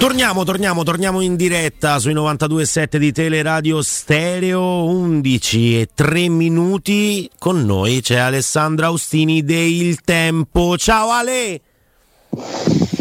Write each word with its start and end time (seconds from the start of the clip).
Torniamo, 0.00 0.44
torniamo, 0.44 0.82
torniamo 0.82 1.20
in 1.20 1.36
diretta 1.36 1.98
sui 1.98 2.14
92.7 2.14 2.96
di 2.96 3.12
Teleradio 3.12 3.82
Stereo, 3.82 4.84
11 4.86 5.78
e 5.78 5.88
3 5.94 6.30
minuti. 6.30 7.30
Con 7.38 7.66
noi 7.66 8.00
c'è 8.00 8.16
Alessandra 8.16 8.86
Austini 8.86 9.44
del 9.44 10.00
Tempo. 10.00 10.78
Ciao 10.78 11.10
Ale! 11.10 11.60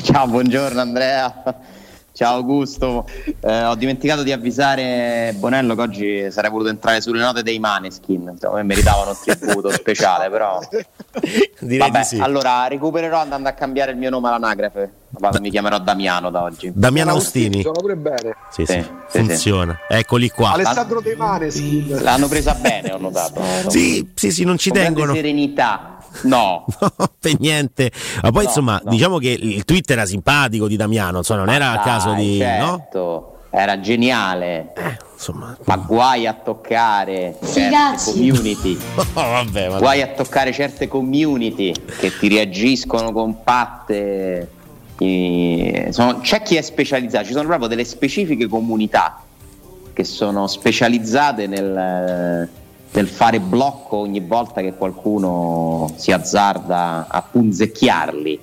Ciao, 0.04 0.28
buongiorno 0.28 0.82
Andrea. 0.82 1.42
Ciao 2.20 2.36
Augusto, 2.36 3.06
eh, 3.40 3.64
ho 3.64 3.76
dimenticato 3.76 4.24
di 4.24 4.34
avvisare 4.34 5.34
Bonello 5.38 5.74
che 5.74 5.82
oggi 5.82 6.32
sarei 6.32 6.52
voluto 6.52 6.68
entrare 6.70 7.00
sulle 7.00 7.22
note 7.22 7.44
dei 7.44 7.60
Maneskin, 7.60 8.32
insomma, 8.34 8.62
meritavano 8.62 9.12
un 9.12 9.38
tributo 9.38 9.72
speciale, 9.72 10.30
però 10.30 10.60
Direi 11.62 11.78
vabbè, 11.90 12.00
di 12.00 12.04
sì. 12.04 12.18
allora 12.20 12.68
recupererò 12.68 13.20
andando 13.22 13.48
a 13.48 13.54
cambiare 13.54 13.92
il 13.92 13.98
mio 13.98 14.10
nome 14.10 14.28
all'anagrafe. 14.28 14.92
Vado, 15.12 15.40
mi 15.40 15.50
chiamerò 15.50 15.80
Damiano 15.80 16.30
da 16.30 16.44
oggi. 16.44 16.70
Damiano 16.76 17.12
Austini. 17.12 17.62
Sono 17.62 17.80
pure 17.80 17.96
bene. 17.96 18.36
Sì, 18.52 18.66
Sì, 18.66 18.74
sì, 18.74 18.82
sì, 19.08 19.18
funziona. 19.20 19.80
Eccoli 19.88 20.30
qua. 20.30 20.52
Alessandro 20.52 21.00
De 21.00 21.16
Maneskin. 21.16 22.02
L'hanno 22.02 22.28
presa 22.28 22.54
bene, 22.54 22.92
ho 22.92 22.98
notato. 22.98 23.42
Sì, 23.70 24.12
sì, 24.14 24.30
sì, 24.30 24.44
non 24.44 24.58
ci 24.58 24.72
Con 24.72 24.80
grande 24.80 24.96
tengono. 25.00 25.16
serenità. 25.16 25.99
No, 26.24 26.66
No, 26.80 26.92
per 27.20 27.40
niente. 27.40 27.92
Ma 28.22 28.32
poi 28.32 28.44
No, 28.44 28.50
insomma, 28.50 28.82
no. 28.84 28.90
diciamo 28.92 29.18
che 29.18 29.30
il 29.30 29.64
tweet 29.66 29.90
era 29.92 30.06
simpatico 30.06 30.68
di 30.68 30.76
Damiano, 30.76 31.18
insomma, 31.20 31.44
non 31.46 31.54
era 31.54 31.72
a 31.72 31.80
caso 31.80 32.14
di. 32.14 32.38
No? 32.40 32.46
certo, 32.46 33.34
era 33.52 33.80
geniale. 33.80 34.74
Insomma. 35.14 35.58
Ma 35.66 35.76
guai 35.78 36.28
a 36.28 36.34
toccare 36.34 37.36
certe 37.42 37.62
Figazzi. 37.62 38.12
community. 38.12 38.78
Oh, 39.14 39.22
vabbè, 39.22 39.70
ma 39.70 39.78
Guai 39.80 40.02
a 40.02 40.08
toccare 40.08 40.52
certe 40.54 40.88
community 40.88 41.74
che 42.00 42.18
ti 42.18 42.28
reagiscono 42.30 43.12
compatte. 43.12 44.52
Sono- 45.92 46.20
c'è 46.22 46.42
chi 46.42 46.56
è 46.58 46.62
specializzato, 46.62 47.26
ci 47.26 47.32
sono 47.32 47.48
proprio 47.48 47.68
delle 47.70 47.86
specifiche 47.86 48.48
comunità 48.48 49.22
che 49.94 50.04
sono 50.04 50.48
specializzate 50.48 51.48
nel, 51.48 52.48
nel 52.92 53.08
fare 53.08 53.40
blocco 53.40 53.98
ogni 53.98 54.20
volta 54.20 54.62
che 54.62 54.74
qualcuno 54.74 55.92
si 55.96 56.12
azzarda 56.12 57.08
a 57.08 57.22
punzecchiarli. 57.22 58.40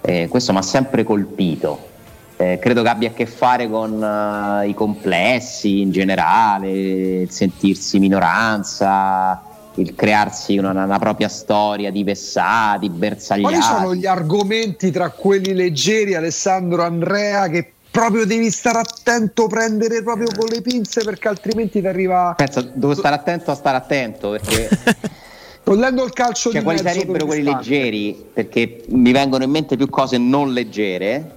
Eh, 0.00 0.28
questo 0.28 0.52
mi 0.52 0.58
ha 0.58 0.62
sempre 0.62 1.04
colpito. 1.04 1.92
Eh, 2.36 2.58
credo 2.60 2.82
che 2.82 2.88
abbia 2.88 3.10
a 3.10 3.12
che 3.12 3.26
fare 3.26 3.68
con 3.68 4.02
eh, 4.02 4.68
i 4.68 4.74
complessi 4.74 5.80
in 5.82 5.92
generale, 5.92 6.70
il 6.70 7.30
sentirsi 7.30 7.98
minoranza, 7.98 9.40
il 9.76 9.94
crearsi 9.94 10.58
una, 10.58 10.70
una 10.70 10.98
propria 10.98 11.28
storia 11.28 11.90
di 11.90 12.02
vessati, 12.02 12.88
bersagliati. 12.88 13.54
Quali 13.54 13.62
sono 13.62 13.94
gli 13.94 14.06
argomenti 14.06 14.90
tra 14.90 15.10
quelli 15.10 15.54
leggeri, 15.54 16.14
Alessandro 16.14 16.82
Andrea, 16.82 17.48
che 17.48 17.73
proprio 17.94 18.26
devi 18.26 18.50
stare 18.50 18.78
attento, 18.78 19.46
prendere 19.46 20.02
proprio 20.02 20.26
con 20.36 20.48
le 20.48 20.60
pinze 20.62 21.04
perché 21.04 21.28
altrimenti 21.28 21.80
ti 21.80 21.86
arriva. 21.86 22.34
Pensa, 22.36 22.60
devo 22.60 22.92
stare 22.92 23.14
attento 23.14 23.52
a 23.52 23.54
stare 23.54 23.76
attento 23.76 24.30
perché 24.30 24.68
Togliendo 25.62 26.04
il 26.04 26.12
calcio 26.12 26.50
cioè, 26.50 26.58
di 26.58 26.64
quali 26.64 26.78
sarebbero 26.80 27.24
quelli 27.24 27.42
l'istante. 27.42 27.68
leggeri? 27.70 28.24
Perché 28.34 28.84
mi 28.88 29.12
vengono 29.12 29.44
in 29.44 29.50
mente 29.50 29.76
più 29.76 29.88
cose 29.88 30.18
non 30.18 30.52
leggere. 30.52 31.36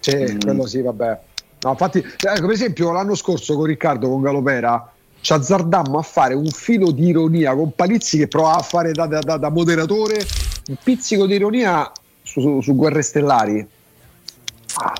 Sì, 0.00 0.16
Mm. 0.16 0.40
quello 0.40 0.66
sì, 0.66 0.82
vabbè. 0.82 1.18
No, 1.62 1.70
infatti, 1.70 1.98
eh, 1.98 2.40
per 2.40 2.50
esempio, 2.50 2.90
l'anno 2.92 3.14
scorso 3.14 3.54
con 3.54 3.64
Riccardo, 3.66 4.08
con 4.08 4.20
Galopera, 4.20 4.92
ci 5.20 5.32
azzardammo 5.32 5.96
a 5.98 6.02
fare 6.02 6.34
un 6.34 6.48
filo 6.50 6.90
di 6.90 7.06
ironia 7.06 7.54
con 7.54 7.72
Palizzi 7.74 8.18
che 8.18 8.26
provava 8.28 8.58
a 8.58 8.62
fare 8.62 8.90
da, 8.92 9.06
da- 9.06 9.20
da- 9.20 9.36
da 9.38 9.48
moderatore 9.48 10.26
un 10.68 10.76
pizzico 10.82 11.24
di 11.26 11.34
ironia 11.36 11.90
su, 12.22 12.40
su- 12.40 12.60
su 12.60 12.74
Guerre 12.74 13.00
Stellari. 13.02 13.66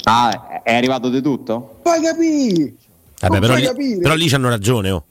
Ah, 0.05 0.63
è 0.63 0.75
arrivato 0.75 1.09
di 1.11 1.21
tutto? 1.21 1.79
Fai 1.83 2.03
capire! 2.03 2.75
Vabbè, 3.21 3.39
non 3.39 3.41
però, 3.41 3.73
lì, 3.75 3.99
però 3.99 4.15
lì 4.15 4.29
c'hanno 4.29 4.49
ragione. 4.49 4.91
Oh. 4.91 5.05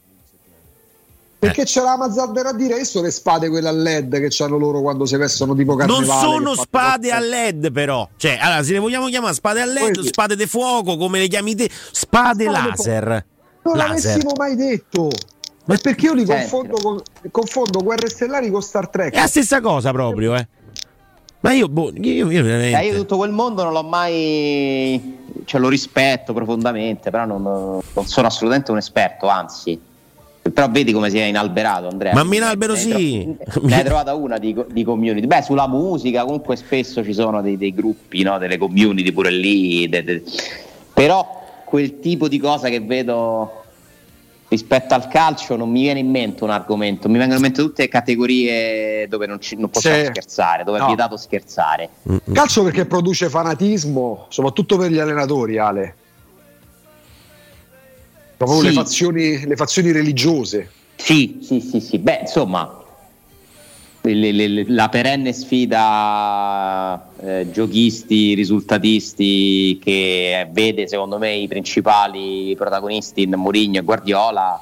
Perché 1.38 1.64
c'era 1.66 1.98
Mazzardera 1.98 2.50
a 2.50 2.54
dire 2.54 2.78
che 2.78 2.86
sono 2.86 3.06
le 3.06 3.12
spade 3.12 3.50
quelle 3.50 3.68
a 3.68 3.72
LED 3.72 4.28
che 4.28 4.44
hanno 4.44 4.58
loro 4.58 4.82
quando 4.82 5.06
si 5.06 5.16
vestono 5.16 5.56
tipo 5.56 5.76
carnevale. 5.76 6.06
Non 6.06 6.20
sono 6.20 6.56
spade 6.56 7.12
a 7.12 7.20
LED, 7.20 7.72
però. 7.72 8.08
Cioè, 8.16 8.38
allora, 8.42 8.64
se 8.64 8.74
le 8.74 8.80
vogliamo 8.80 9.08
chiamare 9.08 9.34
spade 9.34 9.62
a 9.62 9.66
LED, 9.66 9.94
Poi- 9.94 10.08
spade 10.08 10.36
di 10.36 10.48
fuoco, 10.48 10.98
come 10.98 11.20
le 11.20 11.28
chiami 11.28 11.56
te, 11.56 11.70
spade 11.92 12.46
Spade 12.46 12.46
laser. 12.46 13.26
Non 13.64 13.78
Laser. 13.78 13.88
l'avessimo 13.88 14.32
mai 14.38 14.56
detto. 14.56 15.10
Ma 15.66 15.78
perché 15.78 16.06
io 16.06 16.14
li 16.14 16.26
confondo, 16.26 16.76
con, 16.78 17.02
confondo 17.32 17.84
Guerre 17.84 18.10
Stellari 18.10 18.52
con 18.52 18.62
Star 18.62 18.88
Trek. 18.90 19.14
È 19.14 19.20
la 19.20 19.28
stessa 19.28 19.62
cosa 19.62 19.92
proprio, 19.92 20.36
eh. 20.36 20.48
Ma 21.46 21.54
io, 21.54 21.68
boh, 21.70 21.92
io, 22.02 22.32
io 22.32 22.44
veramente. 22.44 22.80
Eh, 22.80 22.88
io 22.88 22.96
tutto 22.98 23.18
quel 23.18 23.30
mondo 23.32 23.64
non 23.64 23.72
l'ho 23.72 23.84
mai. 23.84 25.18
Cioè, 25.46 25.62
lo 25.62 25.70
rispetto 25.70 26.34
profondamente, 26.34 27.12
però 27.12 27.26
non, 27.26 27.44
non 27.44 28.06
sono 28.06 28.26
assolutamente 28.28 28.72
un 28.72 28.78
esperto, 28.78 29.28
anzi. 29.28 29.80
Però 30.42 30.70
vedi 30.70 30.92
come 30.92 31.10
si 31.12 31.20
è 31.20 31.24
inalberato, 31.26 31.88
Andrea. 31.88 32.14
Ma 32.16 32.24
mi 32.24 32.38
inalbero, 32.38 32.74
Ne 32.74 32.80
sì. 32.80 33.36
tro- 33.44 33.62
Ne 33.64 33.76
hai 33.76 33.84
trovata 33.84 34.14
una 34.16 34.38
di, 34.40 34.56
di 34.72 34.84
community. 34.84 35.28
Beh, 35.28 35.42
sulla 35.44 35.68
musica 35.68 36.24
comunque 36.24 36.56
spesso 36.56 37.04
ci 37.04 37.14
sono 37.14 37.42
dei, 37.44 37.58
dei 37.58 37.74
gruppi, 37.74 38.24
no? 38.24 38.38
delle 38.40 38.58
community 38.58 39.12
pure 39.12 39.30
lì. 39.32 39.88
de- 39.88 40.04
de- 40.04 40.24
Però 40.94 41.44
quel 41.66 42.00
tipo 42.00 42.28
di 42.28 42.40
cosa 42.40 42.70
che 42.70 42.80
vedo 42.80 43.65
rispetto 44.48 44.94
al 44.94 45.08
calcio 45.08 45.56
non 45.56 45.70
mi 45.72 45.82
viene 45.82 46.00
in 46.00 46.10
mente 46.10 46.44
un 46.44 46.52
argomento, 46.52 47.08
mi 47.10 47.18
vengono 47.18 47.38
in 47.38 47.42
mente 47.42 47.62
tutte 47.62 47.88
categorie 47.88 49.08
dove 49.08 49.26
non, 49.26 49.42
ci- 49.42 49.56
non 49.56 49.70
possiamo 49.70 49.98
Sì. 49.98 50.06
scherzare, 50.06 50.64
dove 50.64 50.78
No. 50.78 50.84
è 50.84 50.88
vietato 50.88 51.18
scherzare. 51.18 51.90
Calcio 52.32 52.64
perché 52.64 52.86
produce 52.86 53.30
fanatismo, 53.30 54.28
soprattutto 54.30 54.78
per 54.78 54.92
gli 54.92 55.00
allenatori, 55.00 55.58
Ale. 55.58 55.96
Proprio 58.38 58.60
Sì. 58.60 58.66
le, 58.68 58.72
fazioni, 58.74 59.46
le 59.46 59.56
fazioni 59.56 59.92
religiose. 59.92 60.72
Sì, 60.98 61.40
sì, 61.42 61.60
sì, 61.62 61.80
sì. 61.80 61.98
Beh, 62.00 62.20
insomma, 62.22 62.84
le- 64.14 64.32
le- 64.32 64.66
la 64.68 64.90
perenne 64.90 65.34
sfida 65.34 67.10
eh, 67.20 67.50
giochisti, 67.52 68.34
risultatisti 68.34 69.80
che 69.82 70.48
vede 70.52 70.88
secondo 70.88 71.18
me 71.18 71.34
i 71.34 71.48
principali 71.48 72.56
protagonisti 72.56 73.24
in 73.24 73.34
Mourinho 73.36 73.80
e 73.80 73.82
Guardiola 73.82 74.62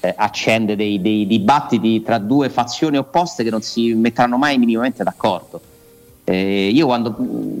eh, 0.00 0.14
accende 0.16 0.76
dei, 0.76 1.00
dei 1.00 1.26
dibattiti 1.26 2.02
tra 2.02 2.18
due 2.18 2.48
fazioni 2.48 2.96
opposte 2.96 3.44
che 3.44 3.50
non 3.50 3.62
si 3.62 3.92
metteranno 3.94 4.38
mai 4.38 4.58
minimamente 4.58 5.04
d'accordo. 5.04 5.60
Eh, 6.32 6.68
io 6.68 6.86
quando, 6.86 7.16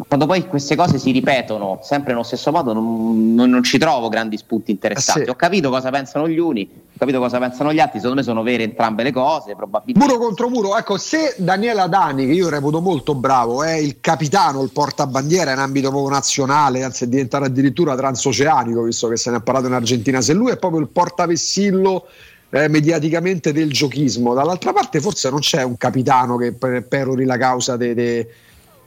quando 0.06 0.26
poi 0.26 0.46
queste 0.46 0.76
cose 0.76 0.98
si 0.98 1.10
ripetono 1.10 1.80
sempre 1.82 2.12
nello 2.12 2.22
stesso 2.22 2.52
modo 2.52 2.72
non, 2.72 3.34
non- 3.34 3.50
non 3.50 3.64
ci 3.64 3.78
trovo 3.78 4.08
grandi 4.08 4.36
spunti 4.36 4.70
interessanti. 4.70 5.22
Eh 5.22 5.24
sì. 5.24 5.30
Ho 5.30 5.34
capito 5.34 5.70
cosa 5.70 5.90
pensano 5.90 6.28
gli 6.28 6.38
uni, 6.38 6.68
ho 6.72 6.96
capito 6.96 7.18
cosa 7.18 7.38
pensano 7.40 7.72
gli 7.72 7.80
altri, 7.80 7.98
secondo 7.98 8.20
me 8.20 8.22
sono 8.22 8.42
vere 8.44 8.62
entrambe 8.62 9.02
le 9.02 9.10
cose, 9.10 9.56
probabilmente. 9.56 10.06
Muro 10.14 10.24
contro 10.24 10.48
muro, 10.48 10.76
ecco, 10.76 10.98
se 10.98 11.34
Daniela 11.38 11.88
Dani, 11.88 12.26
che 12.26 12.32
io 12.32 12.48
reputo 12.48 12.80
molto 12.80 13.16
bravo, 13.16 13.64
è 13.64 13.74
il 13.74 13.96
capitano, 14.00 14.62
il 14.62 14.70
portabandiera 14.70 15.50
in 15.52 15.58
ambito 15.58 15.90
nazionale, 16.08 16.84
anzi 16.84 17.04
è 17.04 17.06
diventato 17.08 17.44
addirittura 17.44 17.96
transoceanico, 17.96 18.82
visto 18.82 19.08
che 19.08 19.16
se 19.16 19.30
ne 19.32 19.38
è 19.38 19.42
parlato 19.42 19.66
in 19.66 19.72
Argentina, 19.72 20.20
se 20.20 20.32
lui 20.32 20.52
è 20.52 20.56
proprio 20.58 20.80
il 20.80 20.88
portavessillo 20.88 22.06
eh, 22.50 22.68
mediaticamente 22.68 23.52
del 23.52 23.72
giochismo, 23.72 24.32
dall'altra 24.34 24.72
parte 24.72 25.00
forse 25.00 25.28
non 25.30 25.40
c'è 25.40 25.62
un 25.62 25.76
capitano 25.76 26.36
che 26.36 26.52
per- 26.52 26.84
perori 26.86 27.24
la 27.24 27.36
causa 27.36 27.76
dei, 27.76 27.94
dei- 27.94 28.26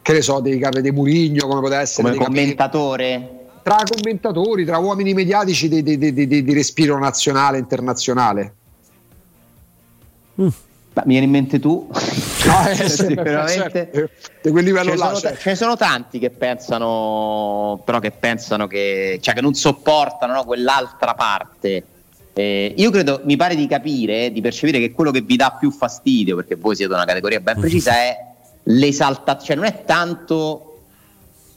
che 0.04 0.14
ne 0.14 0.22
so, 0.22 0.40
dei 0.40 0.60
capi 0.60 0.82
dei 0.82 0.92
Murigno, 0.92 1.48
come 1.48 1.62
poteva 1.62 1.82
essere 1.82 2.04
come 2.04 2.12
dei 2.12 2.20
capi- 2.20 2.36
commentatore. 2.40 3.30
tra 3.64 3.78
commentatori, 3.90 4.66
tra 4.66 4.78
uomini 4.78 5.14
mediatici 5.16 5.68
di, 5.70 5.82
di- 5.82 5.98
di- 5.98 6.14
di- 6.14 6.44
di 6.44 6.54
respiro 6.54 7.00
nazionale 7.00 7.58
e 7.58 7.62
internazionale. 7.62 8.54
Beh, 10.36 11.02
mi 11.06 11.12
viene 11.14 11.26
in 11.26 11.32
mente 11.32 11.60
tu. 11.60 11.90
No, 12.44 12.68
eh, 12.68 12.76
Sicuramente. 12.90 13.90
certo, 13.94 14.10
di 14.42 14.52
quel 14.52 14.66
Ce 14.66 14.70
livello 14.70 14.90
ne, 14.92 14.98
là. 14.98 15.06
sono, 15.06 15.20
certo. 15.20 15.40
ce 15.40 15.50
ne 15.52 15.56
sono 15.56 15.78
tanti 15.78 16.20
che 16.20 16.30
pensano, 16.30 17.82
però 17.86 18.00
che 18.00 18.12
pensano 18.12 18.68
che, 18.68 19.18
cioè 19.22 19.34
che 19.34 19.40
non 19.40 19.54
sopportano 19.54 20.34
no, 20.34 20.44
quell'altra 20.44 21.14
parte. 21.14 21.86
Eh, 22.34 22.74
io 22.76 22.92
credo, 22.92 23.22
mi 23.24 23.38
pare 23.38 23.56
di 23.56 23.66
capire, 23.66 24.30
di 24.34 24.42
percepire 24.42 24.80
che 24.80 24.92
quello 24.92 25.12
che 25.12 25.22
vi 25.22 25.38
dà 25.38 25.56
più 25.58 25.72
fastidio, 25.72 26.36
perché 26.36 26.56
voi 26.56 26.76
siete 26.76 26.94
una 26.94 27.06
categoria 27.06 27.40
ben 27.40 27.58
precisa, 27.62 27.94
è 27.94 28.18
l'esaltazione, 28.64 29.46
cioè 29.46 29.56
non 29.56 29.66
è 29.66 29.84
tanto 29.86 30.78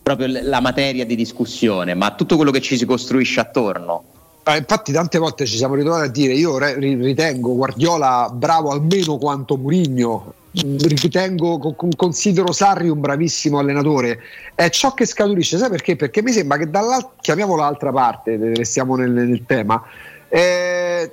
proprio 0.02 0.28
la 0.42 0.60
materia 0.60 1.04
di 1.04 1.16
discussione, 1.16 1.94
ma 1.94 2.14
tutto 2.14 2.36
quello 2.36 2.50
che 2.50 2.60
ci 2.60 2.76
si 2.76 2.86
costruisce 2.86 3.40
attorno. 3.40 4.04
Eh, 4.44 4.58
infatti 4.58 4.92
tante 4.92 5.18
volte 5.18 5.44
ci 5.44 5.56
siamo 5.56 5.74
ritrovati 5.74 6.06
a 6.06 6.10
dire 6.10 6.32
io 6.34 6.56
re- 6.56 6.78
ri- 6.78 6.94
ritengo 6.94 7.56
Guardiola 7.56 8.30
bravo 8.32 8.70
almeno 8.70 9.18
quanto 9.18 9.56
Murigno 9.56 10.34
ritengo 10.52 11.58
co- 11.58 11.72
con- 11.74 11.90
considero 11.96 12.52
Sarri 12.52 12.88
un 12.88 13.00
bravissimo 13.00 13.58
allenatore 13.58 14.20
è 14.54 14.68
ciò 14.68 14.94
che 14.94 15.04
scaturisce 15.04 15.58
sai 15.58 15.68
perché? 15.68 15.96
perché 15.96 16.22
mi 16.22 16.30
sembra 16.30 16.58
che 16.58 16.70
dall'altra 16.70 17.10
chiamiamola 17.20 17.64
l'altra 17.64 17.90
parte 17.90 18.34
eh, 18.34 18.54
restiamo 18.54 18.94
nel, 18.94 19.10
nel 19.10 19.42
tema 19.44 19.82
eh, 20.28 21.12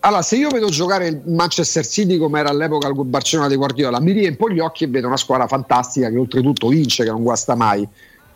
allora 0.00 0.22
se 0.22 0.36
io 0.36 0.48
vedo 0.48 0.68
giocare 0.68 1.08
il 1.08 1.20
Manchester 1.26 1.86
City 1.86 2.16
come 2.16 2.40
era 2.40 2.48
all'epoca 2.48 2.88
il 2.88 2.94
Barcellona 3.04 3.48
di 3.48 3.56
Guardiola 3.56 4.00
mi 4.00 4.12
riempo 4.12 4.50
gli 4.50 4.58
occhi 4.58 4.84
e 4.84 4.86
vedo 4.86 5.06
una 5.06 5.18
squadra 5.18 5.46
fantastica 5.46 6.08
che 6.08 6.16
oltretutto 6.16 6.68
vince 6.68 7.04
che 7.04 7.10
non 7.10 7.22
guasta 7.22 7.54
mai. 7.54 7.86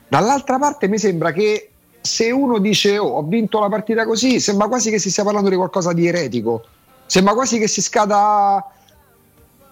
Dall'altra 0.07 0.59
parte 0.59 0.89
mi 0.89 0.99
sembra 0.99 1.33
che 1.33 1.71
se 2.01 2.31
uno 2.31 2.59
dice 2.59 2.99
oh, 2.99 3.07
ho 3.07 3.23
vinto 3.23 3.61
la 3.61 3.71
partita 3.71 4.05
così, 4.05 4.41
sembra 4.41 4.69
quasi 4.69 4.91
che 4.91 4.99
si 4.99 5.11
stia 5.11 5.25
parlando 5.25 5.49
di 5.49 5.57
qualcosa 5.57 5.95
di 5.95 6.07
eretico, 6.07 6.63
sembra 7.07 7.33
quasi 7.33 7.59
che 7.59 7.67
si 7.67 7.81
scada 7.81 8.63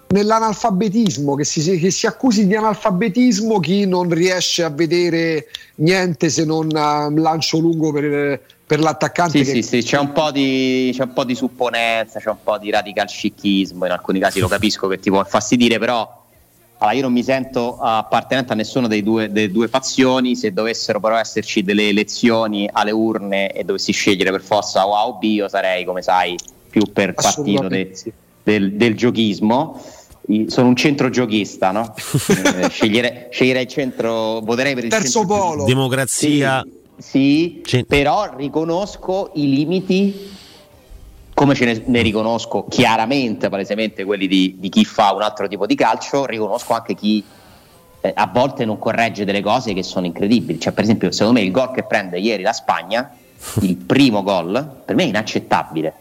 nell'analfabetismo, 0.09 1.35
che 1.35 1.45
si, 1.45 1.79
che 1.79 1.91
si, 1.91 2.07
accusi 2.07 2.47
di 2.47 2.55
analfabetismo 2.55 3.61
chi 3.61 3.87
non 3.87 4.09
riesce 4.09 4.63
a 4.63 4.71
vedere 4.71 5.49
niente 5.77 6.31
se 6.31 6.45
non 6.45 6.67
uh, 6.67 7.15
lancio 7.15 7.59
lungo 7.59 7.93
per, 7.93 8.41
per 8.73 8.81
l'attaccante. 8.81 9.45
Sì, 9.45 9.53
che... 9.53 9.63
sì, 9.63 9.69
sì, 9.69 9.87
c'è 9.87 9.99
un, 9.99 10.13
po' 10.13 10.31
di, 10.31 10.93
c'è 10.95 11.03
un 11.03 11.13
po' 11.13 11.25
di 11.25 11.35
supponenza, 11.35 12.19
c'è 12.19 12.31
un 12.31 12.39
po' 12.43 12.57
di 12.57 12.71
radical 12.71 13.07
scichismo, 13.07 13.85
in 13.85 13.93
alcuni 13.93 14.19
casi 14.19 14.41
lo 14.41 14.49
capisco 14.49 14.89
che 14.89 14.99
ti 14.99 15.11
può 15.11 15.19
infastidire, 15.19 15.79
però 15.79 16.21
allora, 16.79 16.97
io 16.97 17.03
non 17.03 17.13
mi 17.13 17.23
sento 17.23 17.77
appartenente 17.79 18.55
a 18.55 18.57
nessuna 18.57 18.89
delle 18.89 19.03
due, 19.03 19.31
delle 19.31 19.51
due 19.51 19.69
fazioni, 19.69 20.35
se 20.37 20.55
dovessero 20.55 21.01
però 21.01 21.19
esserci 21.19 21.63
delle 21.63 21.89
elezioni 21.89 22.67
alle 22.73 22.93
urne 22.93 23.53
e 23.53 23.63
dovessi 23.63 23.93
scegliere 23.93 24.31
per 24.31 24.41
forza 24.41 24.89
O 24.89 24.97
A 24.97 25.07
o 25.07 25.19
B, 25.19 25.25
io 25.25 25.49
sarei, 25.49 25.85
come 25.85 26.01
sai, 26.01 26.35
più 26.71 26.85
per 26.91 27.13
partito 27.13 27.69
de, 27.69 27.93
del, 28.43 28.73
del 28.73 28.97
giochismo 28.97 29.85
sono 30.47 30.69
un 30.69 30.77
centro 30.77 31.11
giochista, 31.11 31.73
no? 31.73 31.93
eh, 32.57 32.71
scegliere, 32.71 33.29
sceglierei 33.31 33.65
il 33.65 33.69
centro, 33.69 34.41
voterei 34.41 34.75
per 34.75 34.85
il 34.85 34.91
terzo 34.91 35.19
centro 35.19 35.37
polo. 35.37 35.65
Democrazia. 35.65 36.63
Sì, 36.63 36.81
sì 36.97 37.63
però 37.87 38.35
riconosco 38.37 39.31
i 39.35 39.55
limiti 39.55 40.31
come 41.35 41.55
ce 41.55 41.65
ne, 41.65 41.83
ne, 41.87 42.03
riconosco 42.03 42.67
chiaramente, 42.69 43.49
palesemente 43.49 44.05
quelli 44.05 44.29
di, 44.29 44.57
di, 44.59 44.69
chi 44.69 44.85
fa 44.85 45.13
un 45.13 45.23
altro 45.23 45.49
tipo 45.49 45.67
di 45.67 45.75
calcio, 45.75 46.27
riconosco 46.27 46.73
anche 46.73 46.95
chi 46.95 47.25
eh, 48.01 48.13
a 48.15 48.31
volte 48.33 48.65
non 48.65 48.79
corregge 48.79 49.25
delle 49.25 49.41
cose 49.41 49.73
che 49.73 49.83
sono 49.83 50.07
incredibili. 50.07 50.61
Cioè, 50.61 50.73
per 50.73 50.85
esempio, 50.85 51.11
secondo 51.11 51.41
me 51.41 51.45
il 51.45 51.51
gol 51.51 51.73
che 51.73 51.85
prende 51.85 52.19
ieri 52.19 52.43
la 52.43 52.53
Spagna, 52.53 53.11
il 53.63 53.77
primo 53.77 54.23
gol, 54.23 54.83
per 54.85 54.95
me 54.95 55.05
è 55.05 55.07
inaccettabile. 55.07 55.95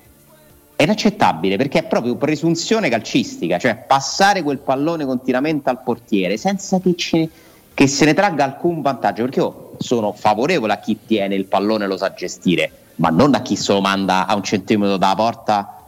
È 0.75 0.83
inaccettabile 0.83 1.57
perché 1.57 1.79
è 1.79 1.83
proprio 1.83 2.15
presunzione 2.15 2.89
calcistica, 2.89 3.59
cioè 3.59 3.75
passare 3.75 4.41
quel 4.41 4.57
pallone 4.57 5.05
continuamente 5.05 5.69
al 5.69 5.83
portiere 5.83 6.37
senza 6.37 6.79
che, 6.79 6.95
ce, 6.95 7.29
che 7.73 7.87
se 7.87 8.05
ne 8.05 8.15
tragga 8.15 8.43
alcun 8.43 8.81
vantaggio, 8.81 9.21
perché 9.21 9.39
io 9.39 9.70
sono 9.81 10.13
favorevole 10.13 10.73
a 10.73 10.79
chi 10.79 10.97
tiene 11.05 11.35
il 11.35 11.45
pallone 11.45 11.85
e 11.85 11.87
lo 11.87 11.97
sa 11.97 12.13
gestire, 12.13 12.71
ma 12.95 13.09
non 13.09 13.35
a 13.35 13.41
chi 13.41 13.55
se 13.55 13.73
lo 13.73 13.81
manda 13.81 14.25
a 14.27 14.35
un 14.35 14.43
centimetro 14.43 14.97
dalla 14.97 15.15
porta 15.15 15.85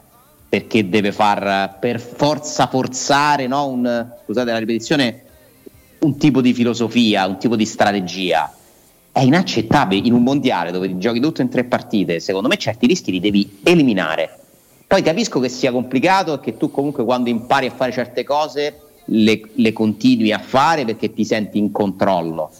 perché 0.48 0.88
deve 0.88 1.12
far 1.12 1.78
per 1.80 2.00
forza 2.00 2.66
forzare, 2.66 3.46
no? 3.46 3.66
un, 3.66 4.06
scusate 4.24 4.52
la 4.52 4.58
ripetizione, 4.58 5.22
un 6.00 6.16
tipo 6.16 6.40
di 6.40 6.52
filosofia, 6.52 7.26
un 7.26 7.38
tipo 7.38 7.56
di 7.56 7.64
strategia. 7.66 8.52
È 9.10 9.20
inaccettabile 9.20 10.06
in 10.06 10.12
un 10.12 10.22
mondiale 10.22 10.70
dove 10.70 10.96
giochi 10.98 11.20
tutto 11.20 11.40
in 11.42 11.48
tre 11.48 11.64
partite, 11.64 12.20
secondo 12.20 12.48
me 12.48 12.56
certi 12.56 12.86
rischi 12.86 13.10
li 13.10 13.20
devi 13.20 13.60
eliminare 13.62 14.38
poi 14.86 15.02
capisco 15.02 15.40
che 15.40 15.48
sia 15.48 15.72
complicato 15.72 16.34
e 16.34 16.40
che 16.40 16.56
tu 16.56 16.70
comunque 16.70 17.04
quando 17.04 17.28
impari 17.28 17.66
a 17.66 17.70
fare 17.70 17.90
certe 17.90 18.22
cose 18.22 18.80
le, 19.06 19.40
le 19.54 19.72
continui 19.72 20.30
a 20.30 20.38
fare 20.38 20.84
perché 20.84 21.12
ti 21.12 21.24
senti 21.24 21.58
in 21.58 21.72
controllo. 21.72 22.52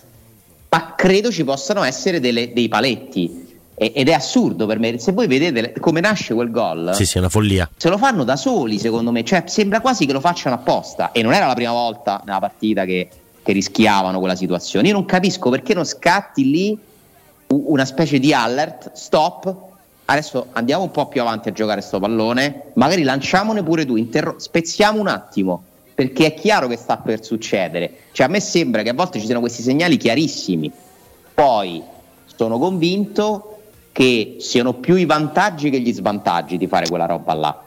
Ma 0.74 0.94
credo 0.96 1.30
ci 1.30 1.44
possano 1.44 1.84
essere 1.84 2.18
delle, 2.18 2.52
dei 2.52 2.66
paletti 2.66 3.42
ed 3.76 4.08
è 4.08 4.12
assurdo 4.12 4.66
per 4.66 4.80
me. 4.80 4.98
Se 4.98 5.12
voi 5.12 5.28
vedete 5.28 5.78
come 5.78 6.00
nasce 6.00 6.34
quel 6.34 6.50
gol, 6.50 6.90
sì, 6.94 7.06
sì, 7.06 7.16
è 7.16 7.20
una 7.20 7.28
follia. 7.28 7.68
Se 7.76 7.88
lo 7.88 7.96
fanno 7.96 8.24
da 8.24 8.34
soli, 8.34 8.78
secondo 8.80 9.12
me, 9.12 9.24
cioè 9.24 9.44
sembra 9.46 9.80
quasi 9.80 10.04
che 10.04 10.12
lo 10.12 10.18
facciano 10.18 10.56
apposta. 10.56 11.12
E 11.12 11.22
non 11.22 11.32
era 11.32 11.46
la 11.46 11.54
prima 11.54 11.70
volta 11.70 12.20
nella 12.24 12.40
partita 12.40 12.84
che, 12.84 13.08
che 13.40 13.52
rischiavano 13.52 14.18
quella 14.18 14.34
situazione. 14.34 14.88
Io 14.88 14.94
non 14.94 15.04
capisco 15.04 15.48
perché 15.48 15.74
non 15.74 15.84
scatti 15.84 16.50
lì 16.50 16.78
una 17.46 17.84
specie 17.84 18.18
di 18.18 18.32
alert, 18.32 18.92
stop, 18.94 19.54
adesso 20.06 20.46
andiamo 20.52 20.82
un 20.82 20.90
po' 20.90 21.06
più 21.06 21.20
avanti 21.20 21.50
a 21.50 21.52
giocare 21.52 21.82
sto 21.82 22.00
pallone, 22.00 22.72
magari 22.74 23.02
lanciamone 23.04 23.62
pure 23.62 23.86
tu, 23.86 23.94
interro- 23.94 24.38
spezziamo 24.38 24.98
un 24.98 25.06
attimo, 25.06 25.62
perché 25.94 26.26
è 26.26 26.34
chiaro 26.34 26.66
che 26.66 26.76
sta 26.76 26.96
per 26.96 27.24
succedere. 27.24 27.90
Cioè 28.12 28.26
a 28.26 28.28
me 28.28 28.40
sembra 28.40 28.82
che 28.82 28.90
a 28.90 28.94
volte 28.94 29.18
ci 29.18 29.26
siano 29.26 29.40
questi 29.40 29.62
segnali 29.62 29.96
chiarissimi. 29.96 30.70
Poi 31.32 31.82
sono 32.24 32.58
convinto 32.58 33.58
che 33.92 34.38
siano 34.40 34.74
più 34.74 34.96
i 34.96 35.04
vantaggi 35.04 35.70
che 35.70 35.78
gli 35.78 35.92
svantaggi 35.92 36.58
di 36.58 36.66
fare 36.66 36.88
quella 36.88 37.06
roba 37.06 37.34
là. 37.34 37.62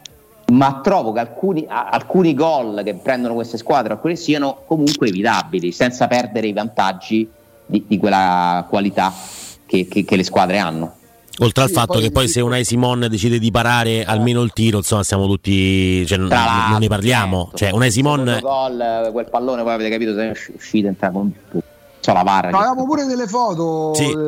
Ma 0.47 0.81
trovo 0.81 1.13
che 1.13 1.19
alcuni, 1.19 1.65
alcuni 1.67 2.33
gol 2.33 2.81
che 2.83 2.95
prendono 2.95 3.33
queste 3.33 3.57
squadre 3.57 3.93
alcuni 3.93 4.17
siano 4.17 4.63
comunque 4.65 5.07
evitabili, 5.07 5.71
senza 5.71 6.07
perdere 6.07 6.47
i 6.47 6.53
vantaggi 6.53 7.29
di, 7.65 7.83
di 7.87 7.97
quella 7.97 8.65
qualità 8.67 9.13
che, 9.65 9.87
che, 9.87 10.03
che 10.03 10.15
le 10.15 10.23
squadre 10.23 10.57
hanno. 10.57 10.95
Oltre 11.39 11.63
al 11.63 11.69
fatto 11.69 11.93
poi 11.93 12.01
che 12.01 12.11
poi 12.11 12.27
se 12.27 12.41
Unai 12.41 12.65
Simon 12.65 13.05
decide 13.09 13.37
di 13.37 13.51
parare 13.51 14.03
almeno 14.03 14.41
il 14.41 14.53
tiro, 14.53 14.77
insomma, 14.77 15.03
siamo 15.03 15.27
tutti. 15.27 16.05
Cioè, 16.05 16.17
non, 16.17 16.29
non 16.29 16.79
ne 16.79 16.87
parliamo. 16.87 17.49
Certo. 17.49 17.57
Cioè, 17.57 17.71
Unai 17.73 17.91
Simon. 17.91 18.39
Gol, 18.41 19.09
quel 19.11 19.29
pallone, 19.29 19.61
poi 19.61 19.73
avete 19.73 19.89
capito, 19.89 20.13
se 20.15 20.31
è 20.31 20.53
uscito 20.55 20.87
entra 20.87 21.11
con 21.11 21.31
so 22.07 22.13
la 22.13 22.23
barra. 22.23 22.49
No, 22.49 22.57
avevamo 22.57 22.85
pure 22.85 23.05
delle 23.05 23.27
foto 23.27 23.93
sì. 23.93 24.05
in 24.05 24.19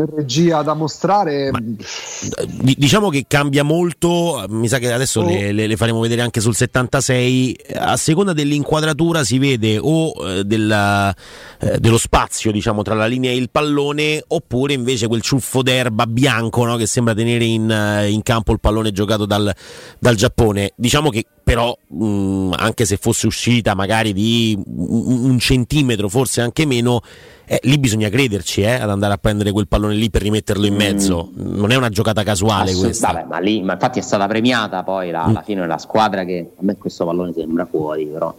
ehm, 0.00 0.14
regia 0.14 0.62
da 0.62 0.74
mostrare. 0.74 1.50
Ma, 1.50 1.58
diciamo 1.60 3.08
che 3.08 3.24
cambia 3.26 3.64
molto, 3.64 4.44
mi 4.48 4.68
sa 4.68 4.78
che 4.78 4.92
adesso 4.92 5.20
oh. 5.20 5.26
le, 5.26 5.52
le, 5.52 5.66
le, 5.66 5.76
faremo 5.76 6.00
vedere 6.00 6.22
anche 6.22 6.40
sul 6.40 6.54
76, 6.54 7.56
a 7.74 7.96
seconda 7.96 8.32
dell'inquadratura 8.32 9.24
si 9.24 9.38
vede 9.38 9.78
o 9.80 10.12
eh, 10.24 10.44
della, 10.44 11.14
eh, 11.58 11.78
dello 11.78 11.98
spazio 11.98 12.52
diciamo 12.52 12.82
tra 12.82 12.94
la 12.94 13.06
linea 13.06 13.30
e 13.30 13.36
il 13.36 13.50
pallone 13.50 14.22
oppure 14.26 14.72
invece 14.72 15.08
quel 15.08 15.22
ciuffo 15.22 15.62
d'erba 15.62 16.06
bianco 16.06 16.64
no, 16.64 16.76
che 16.76 16.86
sembra 16.86 17.14
tenere 17.14 17.44
in, 17.44 17.70
eh, 17.70 18.10
in, 18.10 18.22
campo 18.22 18.52
il 18.52 18.60
pallone 18.60 18.92
giocato 18.92 19.26
dal, 19.26 19.52
dal 19.98 20.14
Giappone. 20.14 20.72
Diciamo 20.76 21.10
che 21.10 21.26
però 21.44 21.76
mh, 21.88 22.52
anche 22.56 22.86
se 22.86 22.96
fosse 22.96 23.26
uscita 23.26 23.74
magari 23.74 24.12
di 24.14 24.58
un, 24.64 25.24
un 25.24 25.38
centimetro, 25.38 26.08
forse 26.08 26.40
anche 26.40 26.64
meno, 26.64 27.02
eh, 27.46 27.60
lì 27.64 27.78
bisogna 27.78 28.08
crederci 28.08 28.62
eh, 28.62 28.74
ad 28.74 28.88
andare 28.88 29.12
a 29.12 29.18
prendere 29.18 29.52
quel 29.52 29.68
pallone 29.68 29.94
lì 29.94 30.08
per 30.10 30.22
rimetterlo 30.22 30.64
in 30.66 30.74
mezzo. 30.74 31.30
Mm. 31.38 31.56
Non 31.56 31.70
è 31.70 31.76
una 31.76 31.90
giocata 31.90 32.22
casuale 32.22 32.70
Assolut- 32.70 32.84
questa. 32.84 33.12
Vabbè, 33.12 33.24
ma 33.24 33.38
lì, 33.38 33.62
ma 33.62 33.74
infatti 33.74 33.98
è 33.98 34.02
stata 34.02 34.26
premiata 34.26 34.82
poi 34.82 35.10
la, 35.10 35.26
mm. 35.26 35.28
alla 35.28 35.42
fine 35.42 35.66
la 35.66 35.78
squadra 35.78 36.24
che 36.24 36.50
a 36.56 36.62
me 36.62 36.76
questo 36.76 37.04
pallone 37.04 37.32
sembra 37.34 37.66
fuori, 37.66 38.06
però. 38.06 38.34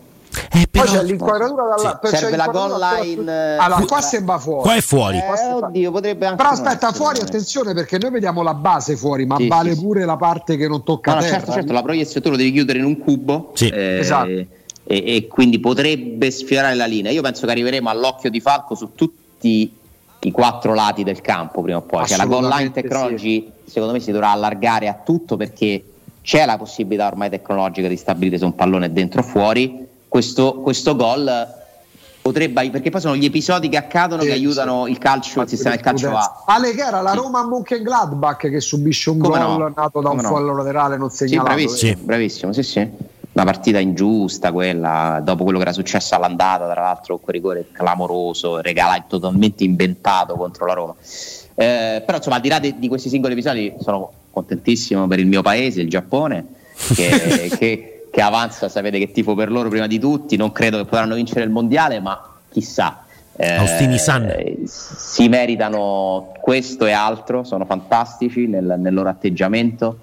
Eh, 0.52 0.68
però, 0.70 0.84
Poi 0.84 0.94
c'è 0.94 1.04
l'inquadratura 1.04 1.64
dalla, 1.76 2.00
sì, 2.04 2.16
serve 2.16 2.36
la 2.36 2.48
goal 2.48 2.80
line. 2.80 3.58
Allora, 3.58 3.86
qua 3.86 4.02
sembra 4.02 4.38
fuori. 4.38 4.62
Qua 4.64 4.76
è 4.76 4.82
fuori. 4.82 5.18
Eh, 5.18 5.52
oddio, 5.54 5.92
potrebbe 5.92 6.26
anche 6.26 6.38
Però 6.38 6.50
aspetta, 6.50 6.92
fuori, 6.92 7.22
attenzione, 7.22 7.74
perché 7.74 7.98
noi 7.98 8.12
vediamo 8.12 8.42
la 8.42 8.54
base 8.54 8.98
fuori, 8.98 9.26
ma 9.26 9.38
sì, 9.38 9.48
vale 9.48 9.74
sì, 9.74 9.82
pure 9.82 10.04
la 10.04 10.18
parte 10.18 10.58
che 10.58 10.68
non 10.68 10.84
tocca 10.84 11.14
no, 11.14 11.22
no, 11.22 11.26
Certo, 11.26 11.52
certo, 11.52 11.72
la 11.72 11.82
proiezione 11.82 12.22
tu 12.22 12.32
lo 12.32 12.38
devi 12.38 12.52
chiudere 12.52 12.80
in 12.80 12.86
un 12.86 13.00
cubo. 13.00 13.52
Sì. 13.54 13.70
Eh, 13.70 14.00
esatto. 14.00 14.64
E, 14.88 15.04
e, 15.06 15.28
quindi 15.28 15.60
potrebbe 15.60 16.30
sfiorare 16.32 16.76
la 16.76 16.86
linea. 16.86 17.12
Io 17.12 17.22
penso 17.22 17.46
che 17.46 17.52
arriveremo 17.52 17.90
all'occhio 17.90 18.30
di 18.30 18.40
Falco 18.40 18.76
su 18.76 18.92
tutti 18.94 19.74
i 20.20 20.32
quattro 20.32 20.74
lati 20.74 21.04
del 21.04 21.22
campo 21.22 21.62
prima 21.62 21.78
o 21.78 21.82
poi. 21.82 22.06
Cioè, 22.06 22.18
la 22.18 22.26
goal 22.26 22.48
line 22.48 22.72
technology, 22.72 23.50
secondo 23.66 23.94
me, 23.94 24.00
si 24.00 24.12
dovrà 24.12 24.32
allargare 24.32 24.88
a 24.88 24.94
tutto 24.94 25.38
perché 25.38 25.84
c'è 26.22 26.46
la 26.46 26.58
possibilità 26.58 27.08
ormai 27.08 27.30
tecnologica 27.30 27.88
di 27.88 27.98
stabilire 27.98 28.38
se 28.38 28.46
un 28.46 28.56
pallone 28.56 28.88
è 28.88 28.90
dentro 28.90 29.22
o 29.22 29.24
fuori 29.24 29.86
questo, 30.08 30.56
questo 30.62 30.96
gol 30.96 31.54
potrebbe 32.22 32.70
perché 32.70 32.90
poi 32.90 33.02
sono 33.02 33.16
gli 33.16 33.26
episodi 33.26 33.70
che 33.70 33.78
accadono 33.78 34.22
sì, 34.22 34.30
che 34.30 34.34
aiutano 34.34 34.86
sì. 34.86 34.92
il 34.92 34.98
calcio 34.98 35.42
il 35.42 35.48
sistema 35.50 35.76
del 35.76 35.84
calcio 35.84 36.10
a 36.10 36.44
Ale 36.46 36.74
che 36.74 36.82
era 36.82 37.02
la 37.02 37.12
sì. 37.12 37.18
Roma 37.18 37.46
Mönchengladbach 37.46 38.50
che 38.50 38.60
subisce 38.62 39.10
un 39.10 39.20
Come 39.20 39.38
gol 39.38 39.58
no? 39.60 39.74
nato 39.76 40.02
da 40.02 40.10
Come 40.10 40.22
un 40.22 40.28
fallo 40.28 40.56
laterale 40.56 40.98
non 40.98 41.10
segnalato 41.10 41.50
sì, 41.50 41.66
bravissimo, 41.66 42.02
bravissimo 42.04 42.54
sì 42.54 42.64
sì 42.64 42.90
una 43.36 43.46
partita 43.46 43.80
ingiusta 43.80 44.52
quella 44.52 45.22
dopo 45.24 45.44
quello 45.44 45.60
che 45.60 45.66
era 45.66 45.74
successo 45.74 46.16
all'andata 46.16 46.70
tra 46.70 46.82
l'altro 46.82 47.16
con 47.16 47.24
quel 47.26 47.36
rigore 47.36 47.66
clamoroso 47.72 48.62
regalato 48.62 49.20
totalmente 49.20 49.64
inventato 49.64 50.36
contro 50.36 50.66
la 50.66 50.74
Roma 50.74 50.96
eh, 51.56 52.02
però 52.06 52.18
insomma 52.18 52.38
al 52.38 52.42
di 52.42 52.50
là 52.50 52.60
di, 52.60 52.76
di, 52.78 52.88
questi 52.88 53.10
singoli 53.10 53.34
episodi 53.34 53.74
sono 53.80 54.12
contentissimo 54.32 55.08
per 55.08 55.20
il 55.20 55.28
mio 55.28 55.42
paese 55.42 55.82
il 55.82 55.90
Giappone 55.90 56.46
che, 56.96 57.50
che 57.58 57.96
che 58.16 58.22
avanza, 58.22 58.70
sapete 58.70 58.98
che 58.98 59.12
tifo 59.12 59.36
per 59.36 59.52
loro 59.52 59.68
prima 59.68 59.88
di 59.88 60.00
tutti, 60.00 60.38
non 60.38 60.54
credo 60.54 60.78
che 60.78 60.86
potranno 60.86 61.16
vincere 61.16 61.44
il 61.44 61.50
mondiale, 61.50 62.00
ma 62.00 62.34
chissà. 62.50 63.04
Eh, 63.36 63.98
San. 63.98 64.34
si 64.64 65.28
meritano 65.28 66.32
questo 66.40 66.86
e 66.86 66.94
altro, 66.94 67.44
sono 67.44 67.66
fantastici 67.66 68.48
nel, 68.48 68.76
nel 68.78 68.94
loro 68.94 69.10
atteggiamento, 69.10 70.00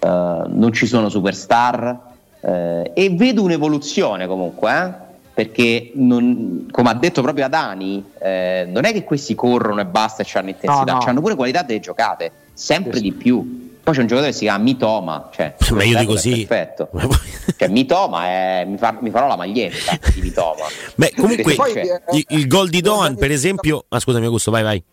uh, 0.00 0.08
non 0.08 0.72
ci 0.72 0.86
sono 0.86 1.08
superstar 1.08 2.10
uh, 2.42 2.90
e 2.94 3.10
vedo 3.16 3.42
un'evoluzione 3.42 4.26
comunque, 4.26 4.72
eh? 4.72 5.10
perché 5.34 5.92
non, 5.94 6.68
come 6.70 6.90
ha 6.90 6.94
detto 6.94 7.22
proprio 7.22 7.46
Adani, 7.46 8.04
eh, 8.20 8.66
non 8.68 8.84
è 8.84 8.92
che 8.92 9.02
questi 9.02 9.34
corrono 9.34 9.80
e 9.80 9.86
basta 9.86 10.22
e 10.22 10.26
hanno 10.34 10.50
intensità, 10.50 10.92
no, 10.92 10.98
no. 10.98 11.04
hanno 11.06 11.20
pure 11.20 11.34
qualità 11.34 11.62
delle 11.62 11.80
giocate, 11.80 12.30
sempre 12.52 12.96
sì. 12.96 13.02
di 13.02 13.12
più 13.12 13.70
Poi 13.82 13.94
c'è 13.94 14.00
un 14.00 14.06
giocatore 14.06 14.30
che 14.30 14.38
si 14.38 14.44
chiama 14.44 14.62
Mitoma, 14.62 15.28
cioè, 15.32 15.54
ma 15.72 15.82
io 15.82 15.98
dico 15.98 16.16
sì. 16.16 16.46
Perfetto. 16.46 16.90
cioè, 17.56 17.68
Mitoma 17.68 18.26
è, 18.26 18.64
mi, 18.64 18.76
fa, 18.76 18.96
mi, 19.00 19.10
farò 19.10 19.26
la 19.26 19.36
maglietta 19.36 19.98
di 20.14 20.20
Mitoma. 20.20 20.66
Beh, 20.94 21.12
comunque 21.16 21.54
poi, 21.54 21.72
il, 22.12 22.24
il, 22.28 22.46
gol 22.46 22.68
di 22.68 22.80
Doan, 22.80 23.16
per 23.16 23.32
esempio, 23.32 23.86
ah, 23.88 23.98
scusami 23.98 24.24
Augusto, 24.26 24.52
vai 24.52 24.62
vai. 24.62 24.84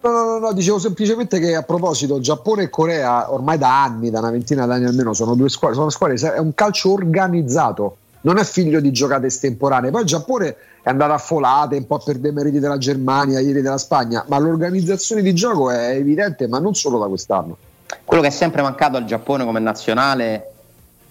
No, 0.00 0.10
no, 0.10 0.38
no, 0.38 0.52
dicevo 0.52 0.78
semplicemente 0.78 1.40
che 1.40 1.56
a 1.56 1.62
proposito, 1.62 2.20
Giappone 2.20 2.64
e 2.64 2.70
Corea 2.70 3.32
ormai 3.32 3.58
da 3.58 3.82
anni, 3.82 4.10
da 4.10 4.20
una 4.20 4.30
ventina 4.30 4.64
d'anni 4.64 4.84
almeno, 4.84 5.12
sono 5.12 5.34
due 5.34 5.48
squadre, 5.48 5.76
sono 5.76 5.90
squadre, 5.90 6.34
è 6.34 6.38
un 6.38 6.54
calcio 6.54 6.92
organizzato, 6.92 7.96
non 8.20 8.38
è 8.38 8.44
figlio 8.44 8.78
di 8.78 8.92
giocate 8.92 9.26
estemporanee. 9.26 9.90
Poi 9.90 10.02
il 10.02 10.06
Giappone 10.06 10.56
è 10.82 10.88
andato 10.88 11.12
a 11.12 11.18
folate 11.18 11.76
un 11.76 11.86
po' 11.86 11.98
per 11.98 12.18
demeriti 12.18 12.60
della 12.60 12.78
Germania, 12.78 13.40
ieri 13.40 13.60
della 13.60 13.76
Spagna, 13.76 14.24
ma 14.28 14.38
l'organizzazione 14.38 15.20
di 15.20 15.34
gioco 15.34 15.68
è 15.70 15.96
evidente, 15.96 16.46
ma 16.46 16.60
non 16.60 16.76
solo 16.76 16.98
da 17.00 17.06
quest'anno. 17.06 17.56
Quello 18.04 18.22
che 18.22 18.28
è 18.28 18.32
sempre 18.32 18.62
mancato 18.62 18.96
al 18.96 19.04
Giappone 19.04 19.44
come 19.44 19.58
nazionale, 19.58 20.52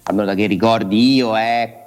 almeno 0.04 0.26
da 0.26 0.34
che 0.34 0.46
ricordi 0.46 1.14
io, 1.14 1.36
è 1.36 1.84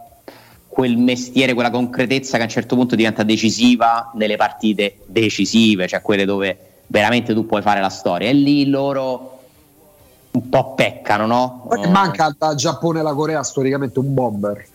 quel 0.68 0.98
mestiere, 0.98 1.56
quella 1.56 1.72
concretezza 1.72 2.38
che 2.38 2.44
a 2.44 2.46
un 2.46 2.52
certo 2.52 2.76
punto 2.76 2.96
diventa 2.96 3.24
decisiva 3.24 4.12
nelle 4.14 4.38
partite 4.38 4.98
decisive, 5.08 5.88
cioè 5.88 6.02
quelle 6.02 6.26
dove 6.26 6.58
veramente 6.92 7.34
tu 7.34 7.46
puoi 7.46 7.62
fare 7.62 7.80
la 7.80 7.90
storia. 7.90 8.30
E 8.30 8.34
lì 8.34 8.70
loro 8.70 9.40
un 10.32 10.50
po' 10.50 10.74
peccano, 10.76 11.26
no? 11.26 11.66
Poi 11.68 11.90
manca 11.90 12.36
al 12.38 12.56
Giappone 12.56 13.00
e 13.00 13.02
alla 13.02 13.14
Corea 13.14 13.42
storicamente 13.42 14.00
un 14.00 14.14
bomber. 14.14 14.66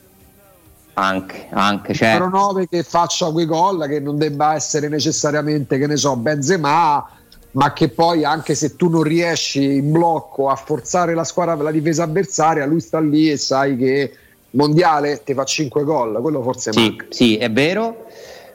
Anche, 0.95 1.49
anche. 1.51 1.93
Cioè... 1.93 2.19
9 2.19 2.69
che 2.69 2.83
faccia 2.83 3.31
quei 3.31 3.45
gol, 3.45 3.87
che 3.87 4.01
non 4.01 4.17
debba 4.17 4.55
essere 4.55 4.89
necessariamente, 4.89 5.79
che 5.79 5.87
ne 5.87 5.97
so, 5.97 6.17
Benzema, 6.17 7.07
ma 7.53 7.73
che 7.75 7.91
poi 7.91 8.25
anche 8.25 8.55
se 8.55 8.77
tu 8.77 8.89
non 8.89 9.03
riesci 9.03 9.77
in 9.77 9.93
blocco 9.93 10.49
a 10.49 10.57
forzare 10.57 11.15
la 11.15 11.25
squadra 11.25 11.55
la 11.55 11.71
difesa 11.71 12.05
avversaria, 12.05 12.65
lui 12.65 12.81
sta 12.81 12.99
lì 12.99 13.31
e 13.31 13.37
sai 13.37 13.77
che 13.77 14.13
mondiale 14.53 15.23
ti 15.23 15.35
fa 15.35 15.45
5 15.45 15.85
gol, 15.85 16.19
quello 16.23 16.43
forse 16.43 16.73
sì, 16.73 16.81
manca. 16.81 17.05
Sì, 17.11 17.37
è 17.37 17.51
vero. 17.51 18.06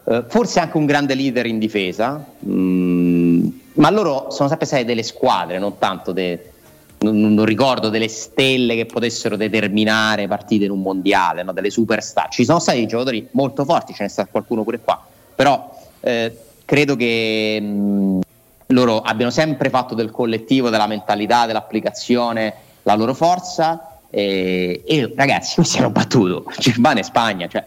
Uh, 0.03 0.23
forse 0.27 0.59
anche 0.59 0.77
un 0.77 0.85
grande 0.85 1.13
leader 1.13 1.45
in 1.45 1.59
difesa, 1.59 2.25
mm, 2.45 3.47
ma 3.73 3.89
loro 3.91 4.31
sono 4.31 4.49
sempre 4.49 4.65
state 4.65 4.83
delle 4.83 5.03
squadre, 5.03 5.59
non 5.59 5.77
tanto 5.77 6.11
de, 6.11 6.51
non, 6.99 7.33
non, 7.33 7.45
ricordo 7.45 7.89
delle 7.89 8.07
stelle 8.07 8.75
che 8.75 8.85
potessero 8.85 9.35
determinare 9.35 10.27
partite 10.27 10.65
in 10.65 10.71
un 10.71 10.81
mondiale, 10.81 11.43
no? 11.43 11.51
delle 11.53 11.69
superstar. 11.69 12.29
Ci 12.29 12.45
sono 12.45 12.59
stati 12.59 12.85
giocatori 12.87 13.27
molto 13.31 13.63
forti, 13.63 13.93
ce 13.93 14.03
n'è 14.03 14.09
stato 14.09 14.29
qualcuno 14.31 14.63
pure 14.63 14.79
qua, 14.79 15.03
però 15.35 15.71
eh, 15.99 16.35
credo 16.65 16.95
che 16.95 17.59
mh, 17.61 17.65
mm, 17.65 18.21
loro 18.67 19.01
abbiano 19.01 19.31
sempre 19.31 19.69
fatto 19.69 19.93
del 19.93 20.11
collettivo, 20.11 20.69
della 20.69 20.87
mentalità, 20.87 21.45
dell'applicazione 21.45 22.53
la 22.83 22.95
loro 22.95 23.13
forza 23.13 23.99
e, 24.09 24.83
e 24.85 25.13
ragazzi, 25.15 25.55
noi 25.61 25.65
siamo 25.65 25.89
battuto 25.89 26.45
Germania 26.57 27.01
e 27.01 27.05
Spagna, 27.05 27.47
cioè, 27.47 27.65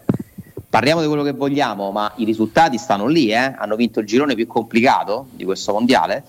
parliamo 0.75 0.99
di 0.99 1.07
quello 1.07 1.23
che 1.23 1.31
vogliamo, 1.31 1.91
ma 1.91 2.11
i 2.17 2.25
risultati 2.25 2.77
stanno 2.77 3.07
lì, 3.07 3.31
eh? 3.31 3.53
hanno 3.57 3.77
vinto 3.77 4.01
il 4.01 4.05
girone 4.05 4.35
più 4.35 4.45
complicato 4.45 5.27
di 5.31 5.45
questo 5.45 5.71
mondiale, 5.71 6.21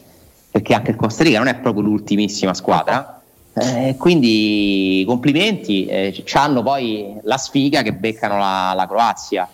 perché 0.52 0.72
anche 0.72 0.92
il 0.92 0.96
Costa 0.96 1.24
Rica 1.24 1.38
non 1.38 1.48
è 1.48 1.56
proprio 1.56 1.82
l'ultimissima 1.82 2.54
squadra. 2.54 3.20
Eh, 3.54 3.96
quindi 3.98 5.02
complimenti, 5.04 5.86
eh, 5.86 6.24
hanno 6.34 6.62
poi 6.62 7.16
la 7.24 7.38
sfiga 7.38 7.82
che 7.82 7.92
beccano 7.92 8.38
la, 8.38 8.72
la 8.76 8.86
Croazia, 8.86 9.48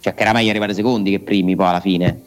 cioè 0.00 0.12
che 0.12 0.20
era 0.20 0.32
meglio 0.32 0.50
arrivare 0.50 0.74
secondi 0.74 1.10
che 1.10 1.20
primi 1.20 1.56
poi 1.56 1.68
alla 1.68 1.80
fine 1.80 2.23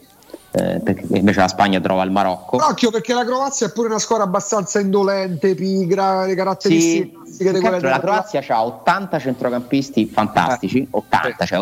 eh, 0.50 0.80
perché 0.82 1.06
invece 1.10 1.40
la 1.40 1.48
Spagna 1.48 1.80
trova 1.80 2.02
il 2.04 2.10
Marocco. 2.10 2.56
Occhio 2.56 2.90
perché 2.90 3.12
la 3.12 3.24
Croazia 3.24 3.66
è 3.66 3.72
pure 3.72 3.88
una 3.88 3.98
squadra 3.98 4.24
abbastanza 4.24 4.80
indolente, 4.80 5.54
pigra, 5.54 6.24
le 6.24 6.34
caratteristiche 6.34 7.10
sì, 7.30 7.52
di 7.52 7.60
quelle 7.60 7.80
La 7.80 8.00
Croazia 8.00 8.42
ha 8.46 8.64
80 8.64 9.18
centrocampisti 9.18 10.06
fantastici, 10.06 10.82
eh. 10.82 10.88
80, 10.90 11.44
cioè, 11.44 11.58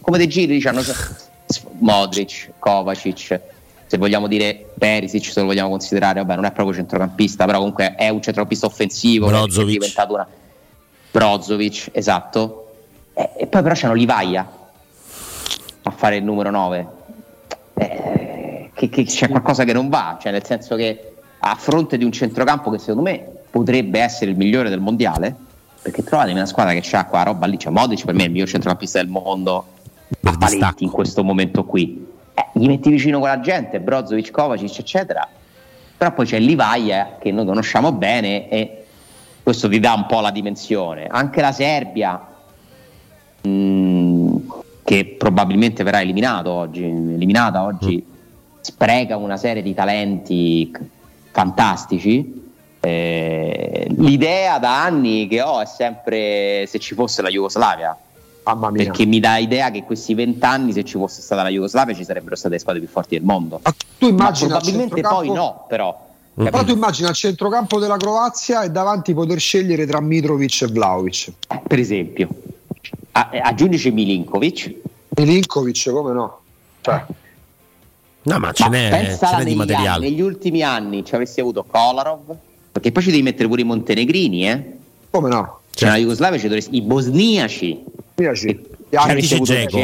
come 0.00 0.18
dei 0.18 0.28
giri 0.28 0.54
diciamo, 0.54 0.80
Modric, 1.78 2.52
Kovacic, 2.58 3.40
se 3.86 3.98
vogliamo 3.98 4.26
dire 4.26 4.70
Perisic, 4.78 5.24
se 5.30 5.40
lo 5.40 5.46
vogliamo 5.46 5.68
considerare, 5.68 6.20
vabbè 6.20 6.34
non 6.34 6.46
è 6.46 6.52
proprio 6.52 6.74
centrocampista, 6.74 7.44
però 7.44 7.58
comunque 7.58 7.94
è 7.94 8.08
un 8.08 8.22
centrocampista 8.22 8.64
offensivo, 8.64 9.26
Brozovic. 9.26 9.76
è 9.76 9.78
diventato 9.78 10.14
una 10.14 10.26
Brozovic, 11.10 11.90
esatto. 11.92 12.70
E, 13.12 13.30
e 13.36 13.46
poi 13.46 13.62
però 13.62 13.74
c'hanno 13.76 13.92
Livaia 13.92 14.60
a 15.82 15.90
fare 15.90 16.16
il 16.16 16.24
numero 16.24 16.50
9 16.50 17.00
eh, 17.90 18.70
che, 18.74 18.88
che, 18.88 19.04
c'è 19.04 19.28
qualcosa 19.28 19.64
che 19.64 19.72
non 19.72 19.88
va, 19.88 20.18
cioè 20.20 20.32
nel 20.32 20.44
senso 20.44 20.76
che 20.76 21.12
a 21.38 21.54
fronte 21.56 21.98
di 21.98 22.04
un 22.04 22.12
centrocampo 22.12 22.70
che 22.70 22.78
secondo 22.78 23.02
me 23.02 23.24
potrebbe 23.50 24.00
essere 24.00 24.30
il 24.30 24.36
migliore 24.36 24.68
del 24.68 24.80
mondiale, 24.80 25.34
perché 25.82 26.02
trovatemi 26.04 26.36
una 26.36 26.46
squadra 26.46 26.72
che 26.72 26.96
ha 26.96 27.06
qua 27.06 27.22
roba 27.24 27.46
lì, 27.46 27.58
cioè 27.58 27.72
Modic 27.72 28.04
per 28.04 28.14
me 28.14 28.22
è 28.22 28.26
il 28.26 28.32
miglior 28.32 28.48
centrocampista 28.48 28.98
del 28.98 29.08
mondo 29.08 29.66
a 30.22 30.36
paletti 30.38 30.84
in 30.84 30.90
questo 30.90 31.24
momento 31.24 31.64
qui. 31.64 32.06
Eh, 32.34 32.46
gli 32.54 32.66
metti 32.66 32.90
vicino 32.90 33.18
quella 33.18 33.40
gente, 33.40 33.80
Brozovic, 33.80 34.30
Kovacic, 34.30 34.78
eccetera. 34.78 35.28
Però 35.96 36.12
poi 36.12 36.26
c'è 36.26 36.38
Livaia 36.38 37.16
che 37.20 37.30
noi 37.30 37.44
conosciamo 37.44 37.92
bene 37.92 38.48
e 38.48 38.84
questo 39.42 39.68
vi 39.68 39.80
dà 39.80 39.92
un 39.94 40.06
po' 40.06 40.20
la 40.20 40.30
dimensione. 40.30 41.06
Anche 41.06 41.40
la 41.40 41.52
Serbia, 41.52 42.20
mh, 43.42 43.48
mm, 43.48 44.31
che 44.84 45.16
probabilmente 45.18 45.82
verrà 45.82 46.00
eliminato 46.00 46.50
oggi, 46.50 46.84
eliminata 46.84 47.62
oggi, 47.62 48.04
mm. 48.04 48.12
spreca 48.60 49.16
una 49.16 49.36
serie 49.36 49.62
di 49.62 49.74
talenti 49.74 50.72
fantastici. 51.30 52.40
Eh, 52.80 53.86
l'idea 53.96 54.58
da 54.58 54.82
anni 54.82 55.28
che 55.28 55.40
ho 55.40 55.60
è 55.60 55.66
sempre 55.66 56.66
se 56.66 56.78
ci 56.78 56.94
fosse 56.94 57.22
la 57.22 57.28
Jugoslavia. 57.28 57.96
Perché 58.72 59.06
mi 59.06 59.20
dà 59.20 59.36
idea 59.36 59.70
che 59.70 59.84
questi 59.84 60.14
vent'anni, 60.14 60.72
se 60.72 60.82
ci 60.82 60.98
fosse 60.98 61.22
stata 61.22 61.44
la 61.44 61.48
Jugoslavia, 61.48 61.94
ci 61.94 62.02
sarebbero 62.02 62.34
state 62.34 62.54
le 62.54 62.60
squadre 62.60 62.82
più 62.82 62.90
forti 62.90 63.16
del 63.16 63.24
mondo. 63.24 63.60
Ma 63.62 63.72
tu 63.98 64.08
immagini 64.08 64.50
Ma 64.50 64.58
probabilmente 64.58 65.00
poi 65.00 65.30
no, 65.30 65.64
però. 65.68 66.10
Mm-hmm. 66.40 66.50
Però 66.50 66.64
tu 66.64 66.72
immagini 66.72 67.08
al 67.08 67.14
centrocampo 67.14 67.78
della 67.78 67.96
Croazia 67.96 68.64
e 68.64 68.70
davanti 68.70 69.14
poter 69.14 69.38
scegliere 69.38 69.86
tra 69.86 70.00
Mitrovic 70.00 70.62
e 70.62 70.66
Vlaovic. 70.66 71.32
Eh, 71.46 71.60
per 71.64 71.78
esempio, 71.78 72.28
aggiungici 73.12 73.90
Milinkovic. 73.90 74.74
Milinkovic, 75.16 75.90
come 75.90 76.12
no? 76.12 76.40
Cioè. 76.80 77.04
No, 78.24 78.38
ma 78.38 78.52
ce 78.52 78.62
ma 78.64 78.68
n'è, 78.70 79.18
ce 79.18 79.36
n'è 79.36 79.44
di 79.44 79.54
materiale. 79.54 80.06
Anni, 80.06 80.10
negli 80.10 80.20
ultimi 80.20 80.62
anni 80.62 81.04
ci 81.04 81.14
avresti 81.14 81.40
avuto 81.40 81.64
Kolarov, 81.64 82.36
perché 82.70 82.92
poi 82.92 83.02
ci 83.02 83.10
devi 83.10 83.22
mettere 83.22 83.48
pure 83.48 83.62
i 83.62 83.64
montenegrini, 83.64 84.48
eh? 84.48 84.76
Come 85.10 85.28
no? 85.28 85.60
Cioè, 85.74 85.88
la 85.88 85.96
Jugoslavia 85.96 86.38
ci 86.38 86.46
dovresti, 86.46 86.76
i 86.76 86.82
bosniaci. 86.82 87.84
Bosniaci. 88.14 88.60
Dice 89.14 89.40
Geco, 89.40 89.78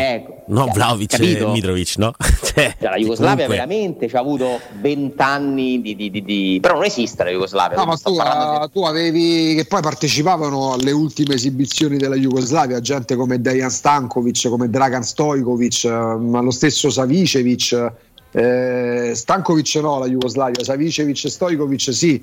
no 0.49 0.65
cioè, 0.65 0.73
Vlaovic 0.75 1.19
e 1.19 1.47
Mitrovic, 1.47 1.95
no? 1.97 2.13
cioè, 2.45 2.75
cioè, 2.79 2.91
la 2.91 2.97
Jugoslavia 2.97 3.47
comunque... 3.47 3.55
veramente 3.55 4.07
ci 4.07 4.17
ha 4.17 4.21
avuto 4.21 4.61
vent'anni 4.81 5.81
di, 5.81 5.97
di, 5.97 6.11
di, 6.11 6.23
di, 6.23 6.59
però 6.61 6.75
non 6.75 6.85
esiste 6.85 7.25
la 7.25 7.31
Jugoslavia. 7.31 7.79
No, 7.79 7.87
ma 7.87 7.97
tu, 7.97 8.11
uh, 8.11 8.69
tu, 8.71 8.85
avevi 8.85 9.55
che 9.55 9.65
poi 9.65 9.81
partecipavano 9.81 10.75
alle 10.75 10.91
ultime 10.91 11.37
esibizioni 11.37 11.97
della 11.97 12.17
Jugoslavia, 12.17 12.81
gente 12.81 13.17
come 13.17 13.41
Dejan 13.41 13.71
Stankovic, 13.71 14.47
come 14.51 14.69
Dragan 14.69 15.03
Stojkovic, 15.03 15.85
uh, 15.85 16.19
ma 16.19 16.43
lo 16.43 16.51
stesso 16.51 16.91
Savicevic. 16.91 17.93
Eh, 18.31 19.13
Stankovic 19.15 19.75
no, 19.77 20.01
la 20.01 20.07
Jugoslavia, 20.07 20.63
Savicevic 20.63 21.25
e 21.25 21.31
Stojkovic 21.31 21.95
sì 21.95 22.23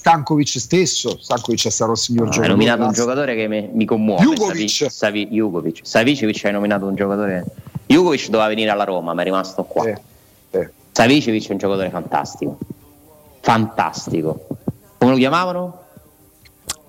Stankovic 0.00 0.58
stesso, 0.58 1.18
Stankovic 1.20 1.66
è 1.66 1.70
stato 1.70 1.90
il 1.90 1.98
signor 1.98 2.24
no, 2.24 2.30
giocatore. 2.30 2.52
Hai 2.52 2.58
nominato 2.58 2.88
un 2.88 2.92
giocatore 2.94 3.34
che 3.34 3.48
mi, 3.48 3.68
mi 3.70 3.84
commuove. 3.84 4.22
Jugovic. 4.22 4.90
Savi, 4.90 5.28
Jugovic. 5.28 5.80
Savicevic 5.82 6.42
hai 6.46 6.52
nominato 6.52 6.86
un 6.86 6.94
giocatore. 6.94 7.44
Jugovic 7.86 8.28
doveva 8.30 8.48
venire 8.48 8.70
alla 8.70 8.84
Roma, 8.84 9.12
ma 9.12 9.20
è 9.20 9.24
rimasto 9.24 9.62
qua. 9.64 9.84
Eh, 9.84 10.00
eh. 10.52 10.70
Savicevic 10.90 11.48
è 11.48 11.52
un 11.52 11.58
giocatore 11.58 11.90
fantastico. 11.90 12.56
Fantastico. 13.40 14.46
Come 14.96 15.10
lo 15.10 15.18
chiamavano? 15.18 15.82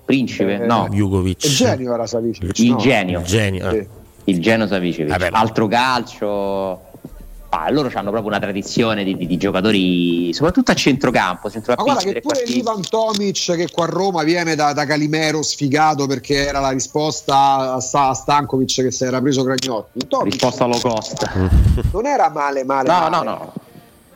Principe? 0.06 0.62
Eh, 0.62 0.66
no. 0.66 0.88
Jugovic. 0.90 1.44
Il 1.44 1.54
genio 1.54 1.94
era 1.94 2.08
Savicevic. 2.08 2.60
Il 2.60 2.72
no. 2.72 2.78
genio. 2.78 3.20
Il 3.20 3.26
genio. 3.26 3.70
Eh. 3.72 3.88
Il 4.24 4.42
genio 4.42 4.68
Savicevic. 4.68 5.28
Altro 5.32 5.68
calcio 5.68 6.91
Ah, 7.54 7.70
loro 7.70 7.92
hanno 7.96 8.12
proprio 8.12 8.30
una 8.30 8.40
tradizione 8.40 9.04
di, 9.04 9.18
di, 9.18 9.28
di, 9.28 9.36
giocatori, 9.36 10.34
soprattutto 10.34 10.72
a 10.72 10.74
centrocampo. 10.74 11.52
Ma 11.68 11.76
guarda 11.76 12.02
che 12.02 12.22
pure 12.22 12.44
Ivan 12.44 12.82
Tomic, 12.88 13.56
che 13.56 13.70
qua 13.70 13.84
a 13.84 13.88
Roma 13.90 14.24
viene 14.24 14.56
da, 14.56 14.72
da, 14.72 14.86
Calimero 14.86 15.42
sfigato 15.42 16.08
perché 16.08 16.48
era 16.48 16.62
la 16.62 16.70
risposta 16.70 17.36
a, 17.36 17.74
a 17.76 18.14
Stankovic 18.14 18.84
che 18.84 18.92
si 18.92 19.04
era 19.04 19.20
preso 19.20 19.44
Gragnotti. 19.44 20.08
Tomic, 20.08 20.32
risposta 20.32 20.66
low 20.66 20.80
cost. 20.80 21.30
Non 21.92 22.06
era 22.06 22.30
male, 22.30 22.64
male. 22.64 22.88
No, 22.88 23.00
male. 23.00 23.16
no, 23.18 23.24
no. 23.24 23.54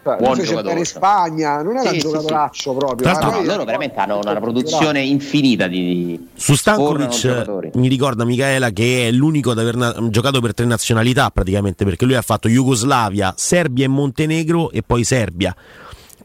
Buon 0.06 0.38
giocatore. 0.38 0.78
in 0.78 0.86
Spagna, 0.86 1.64
non 1.64 1.78
era 1.78 1.90
sì, 1.90 1.96
un 1.96 2.02
giocatore 2.02 2.50
sì, 2.52 2.72
proprio. 2.78 3.12
No, 3.12 3.32
no, 3.32 3.42
loro 3.42 3.64
veramente 3.64 4.00
hanno 4.00 4.20
una 4.20 4.40
produzione 4.40 5.02
infinita 5.02 5.66
di. 5.66 6.30
Su 6.36 6.54
Stankovic 6.54 7.72
mi 7.74 7.88
ricorda 7.88 8.24
Michaela 8.24 8.70
che 8.70 9.08
è 9.08 9.12
l'unico 9.12 9.52
ad 9.52 9.58
aver 9.58 9.76
na- 9.76 9.96
giocato 10.10 10.42
per 10.42 10.54
tre 10.54 10.66
nazionalità 10.68 11.32
praticamente 11.32 11.84
perché 11.86 12.06
lui 12.06 12.14
ha 12.14 12.22
fatto 12.22 12.48
Jugoslavia, 12.48 13.34
Serbia 13.36 13.86
e 13.86 13.88
Montenegro 13.88 14.70
e 14.70 14.84
poi 14.84 15.04
Serbia 15.04 15.56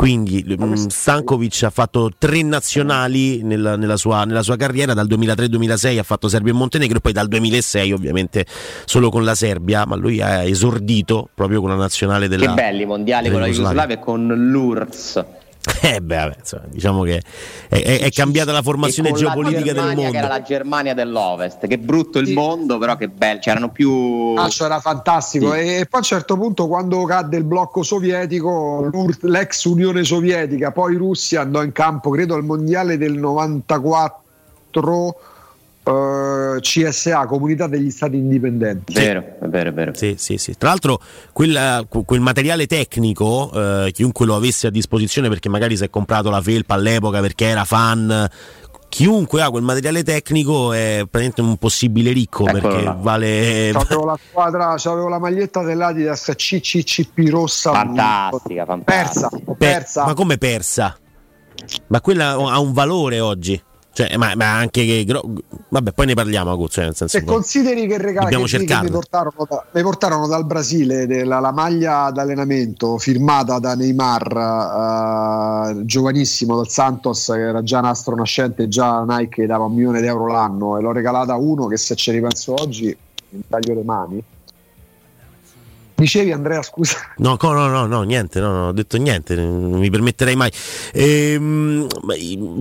Quindi 0.01 0.43
mh, 0.43 0.89
Stankovic 0.89 1.65
ha 1.65 1.69
fatto 1.69 2.11
tre 2.17 2.41
nazionali 2.43 3.43
nella, 3.43 3.77
nella, 3.77 3.99
sua, 3.99 4.25
nella, 4.25 4.43
sua, 4.43 4.57
carriera, 4.57 4.95
dal 4.95 5.07
2003-2006 5.07 5.99
ha 5.99 6.03
fatto 6.03 6.27
Serbia 6.27 6.55
e 6.55 6.57
Montenegro 6.57 6.97
e 6.97 7.01
poi 7.03 7.13
dal 7.13 7.29
2006 7.29 7.93
ovviamente 7.93 8.47
solo 8.87 9.11
con 9.11 9.25
la 9.25 9.35
Serbia, 9.35 9.85
ma 9.85 9.97
lui 9.97 10.23
ha 10.23 10.43
esordito 10.43 11.29
proprio 11.35 11.61
con 11.61 11.69
la 11.69 11.77
nazionale 11.77 12.29
della 12.29 12.47
Che 12.47 12.55
belli 12.55 12.87
mondiali 12.87 13.31
con 13.31 13.41
la 13.41 13.49
Jugoslavia 13.49 13.97
e 13.97 13.99
con 13.99 14.27
l'URSS. 14.27 15.25
Eh 15.83 16.01
beh, 16.01 16.17
vabbè, 16.17 16.37
insomma, 16.39 16.63
diciamo 16.69 17.03
che 17.03 17.23
è, 17.69 17.83
è, 17.83 18.01
è, 18.01 18.11
cambiata 18.11 18.53
la 18.53 18.63
formazione 18.63 19.13
geopolitica 19.13 19.73
del 19.73 19.95
mondo. 19.95 20.11
Che 20.11 20.17
era 20.17 20.29
la 20.29 20.43
Germania 20.43 20.95
dell'Ovest, 20.95 21.67
che 21.67 21.79
brutto 21.79 22.19
il 22.19 22.29
sì. 22.29 22.33
mondo, 22.33 22.79
però 22.79 22.97
che 22.97 23.09
bello, 23.09 23.41
c'erano 23.41 23.71
più... 23.71 24.35
Ah, 24.37 24.49
era 24.59 24.81
fantastico. 24.81 25.53
Sì. 25.53 25.59
E 25.59 25.87
poi 25.89 25.89
a 25.91 25.99
un 25.99 26.03
certo 26.03 26.37
punto, 26.37 26.67
quando 26.67 27.05
cadde 27.05 27.37
il 27.37 27.45
blocco 27.45 27.83
sovietico, 27.83 28.91
l'ex 29.23 29.65
Unione 29.65 30.05
Sovietica, 30.05 30.71
poi 30.71 30.97
Russia 30.97 31.43
andò 31.43 31.63
in 31.63 31.73
campo, 31.73 32.11
credo, 32.11 32.35
al 32.35 32.45
mondiale 32.45 32.97
del 32.97 33.15
94 33.15 34.19
Uh, 34.73 35.13
eh, 35.91 36.61
CSA, 36.61 37.27
Comunità 37.27 37.67
degli 37.67 37.91
Stati 37.91 38.17
Indipendenti. 38.17 38.93
Vero, 38.93 39.21
è 39.41 39.47
vero, 39.47 39.71
è 39.71 39.73
vero. 39.73 39.95
Sì, 39.95 40.15
sì, 40.19 40.37
sì. 40.37 40.57
Tra 40.57 40.69
l'altro, 40.69 41.01
quel, 41.33 41.87
quel 41.89 42.21
materiale 42.21 42.67
tecnico, 42.67 43.51
uh, 43.53 43.91
chiunque 43.91 44.27
lo 44.27 44.37
avesse 44.37 44.67
a 44.67 44.71
disposizione, 44.71 45.29
perché 45.29 45.49
magari 45.49 45.77
si 45.77 45.85
è 45.85 45.91
comprato 45.91 46.31
la 46.31 46.41
felpa 46.41 46.75
all'epoca 46.75 47.21
perché 47.21 47.47
era 47.47 47.65
fan. 47.65 48.29
Chiunque 48.89 49.41
ha 49.41 49.51
quel 49.51 49.63
materiale 49.63 50.03
tecnico 50.03 50.73
è 50.73 51.07
praticamente 51.09 51.43
un 51.43 51.57
possibile 51.59 52.11
ricco 52.11 52.45
Eccolo 52.45 52.61
perché 52.61 52.83
là. 52.83 52.97
vale. 52.99 53.71
C'avevo 53.73 54.05
la 54.05 54.19
squadra, 54.29 54.75
c'avevo 54.77 55.09
la 55.09 55.21
maglietta 55.21 55.63
dell'Adidas 55.63 56.33
CCCP 56.35 57.29
rossa. 57.29 57.71
Fantastica, 57.71 58.65
fantastica. 58.65 59.29
Persa, 59.29 59.55
persa. 59.57 60.05
Ma 60.07 60.15
come 60.15 60.39
persa? 60.39 60.97
Ma 61.87 62.01
quella 62.01 62.31
ha 62.31 62.59
un 62.59 62.73
valore 62.73 63.21
oggi. 63.21 63.63
Cioè, 63.93 64.17
ma, 64.17 64.35
ma, 64.37 64.57
anche 64.57 64.85
che. 64.85 65.07
Vabbè, 65.69 65.93
poi 65.93 66.07
ne 66.07 66.15
parliamo. 66.15 66.69
Cioè, 66.69 66.85
nel 66.85 66.95
senso 66.95 67.19
Se 67.19 67.25
consideri 67.25 67.87
che, 67.87 67.99
regà, 67.99 68.27
che, 68.27 68.37
che 68.37 68.79
mi, 68.83 68.91
portarono 68.91 69.47
da, 69.49 69.65
mi, 69.73 69.83
portarono 69.83 70.27
dal 70.27 70.47
Brasile 70.47 71.07
della, 71.07 71.41
la 71.41 71.53
maglia 71.53 72.11
d'allenamento 72.11 72.99
firmata 72.99 73.59
da 73.59 73.75
Neymar, 73.75 75.75
uh, 75.77 75.85
giovanissimo 75.85 76.57
dal 76.57 76.69
Santos, 76.69 77.27
che 77.27 77.41
era 77.41 77.63
già 77.63 77.81
nastro 77.81 78.15
nascente, 78.15 78.69
già 78.69 79.05
Nike 79.07 79.47
dava 79.47 79.65
un 79.65 79.75
milione 79.75 80.01
di 80.01 80.07
euro 80.07 80.29
l'anno, 80.29 80.79
e 80.79 80.83
l'ho 80.83 80.93
regalata 80.93 81.33
a 81.33 81.37
uno 81.37 81.67
che 81.67 81.77
se 81.77 81.97
ci 81.97 82.13
ripenso 82.13 82.55
oggi, 82.55 82.97
in 83.31 83.41
taglio 83.49 83.75
le 83.75 83.85
mani 83.85 84.23
Dicevi 86.01 86.33
Andrea, 86.33 86.63
scusa. 86.63 86.97
No, 87.19 87.37
no, 87.39 87.69
no, 87.69 87.85
no 87.85 88.03
niente, 88.05 88.41
no, 88.41 88.51
non 88.51 88.69
ho 88.69 88.73
detto 88.73 88.97
niente, 88.97 89.37
non 89.37 89.73
mi 89.73 89.91
permetterei 89.91 90.35
mai. 90.35 90.51
Ehm, 90.95 91.87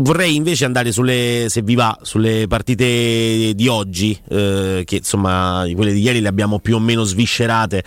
vorrei 0.01 0.35
invece 0.35 0.65
andare 0.65 0.91
sulle, 0.91 1.45
se 1.47 1.61
vi 1.61 1.73
va, 1.75 1.97
sulle 2.01 2.47
partite 2.49 3.53
di 3.55 3.67
oggi, 3.69 4.19
eh, 4.27 4.83
che 4.85 4.97
insomma 4.97 5.63
quelle 5.73 5.93
di 5.93 6.01
ieri 6.01 6.19
le 6.19 6.27
abbiamo 6.27 6.59
più 6.59 6.75
o 6.75 6.79
meno 6.79 7.05
sviscerate, 7.05 7.81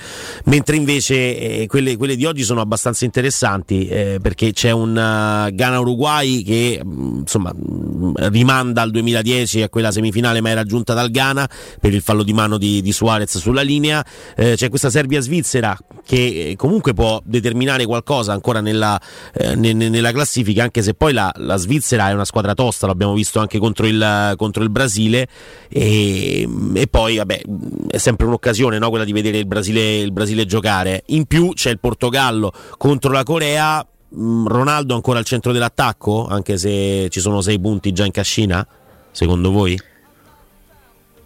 mentre 0.44 0.76
invece 0.76 1.38
eh, 1.38 1.66
quelle, 1.66 1.99
quelle, 1.99 2.16
di 2.16 2.25
oggi 2.25 2.44
sono 2.44 2.62
abbastanza 2.62 3.04
interessanti 3.04 3.88
eh, 3.88 4.21
perché 4.23 4.52
c'è 4.52 4.71
un 4.71 4.92
uh, 4.92 5.54
Ghana-Uruguay 5.54 6.42
che 6.44 6.80
mm, 6.82 7.18
insomma 7.18 7.52
mm, 7.54 8.14
rimanda 8.30 8.80
al 8.80 8.90
2010 8.90 9.61
a 9.61 9.68
quella 9.68 9.90
semifinale 9.90 10.40
mai 10.40 10.54
raggiunta 10.54 10.94
dal 10.94 11.11
Ghana 11.11 11.47
per 11.78 11.92
il 11.92 12.00
fallo 12.00 12.23
di 12.23 12.32
mano 12.32 12.56
di, 12.56 12.80
di 12.80 12.92
Suarez 12.92 13.37
sulla 13.37 13.61
linea, 13.61 14.02
eh, 14.35 14.54
c'è 14.56 14.71
questa 14.71 14.88
Serbia-Svizzera 14.88 15.40
Svizzera 15.42 15.76
che 16.04 16.50
eh, 16.50 16.56
comunque 16.56 16.94
può 16.94 17.20
determinare 17.25 17.84
qualcosa 17.84 18.32
ancora 18.32 18.61
nella, 18.61 19.00
eh, 19.34 19.54
nella 19.54 20.12
classifica 20.12 20.62
anche 20.62 20.82
se 20.82 20.94
poi 20.94 21.12
la, 21.12 21.32
la, 21.37 21.56
Svizzera 21.56 22.08
è 22.08 22.12
una 22.12 22.25
squadra 22.25 22.54
tosta 22.54 22.87
l'abbiamo 22.87 23.12
visto 23.12 23.38
anche 23.38 23.58
contro 23.58 23.87
il, 23.87 24.34
contro 24.37 24.62
il 24.62 24.70
Brasile 24.70 25.28
e, 25.68 26.49
e, 26.75 26.87
poi 26.88 27.16
vabbè 27.16 27.42
è 27.90 27.99
sempre 27.99 28.26
un'occasione 28.26 28.78
no? 28.78 28.88
quella 28.88 29.04
di 29.04 29.12
vedere 29.12 29.38
il 29.38 29.46
Brasile, 29.46 29.99
il 29.99 30.12
Brasile 30.12 30.46
giocare 30.46 31.02
in 31.06 31.26
più 31.26 31.52
c'è 31.52 31.70
il 31.70 31.78
Portogallo 31.78 32.52
contro 32.78 33.12
la 33.12 33.22
Corea 33.22 33.87
mm, 34.16 34.46
Ronaldo 34.46 34.94
ancora 34.94 35.18
al 35.18 35.25
centro 35.25 35.52
dell'attacco 35.52 36.26
anche 36.26 36.58
se 36.58 37.08
ci 37.10 37.21
sono 37.21 37.40
sei 37.40 37.60
punti 37.60 37.93
già 37.93 38.04
in 38.04 38.12
cascina 38.12 38.67
secondo 39.10 39.50
voi? 39.50 39.78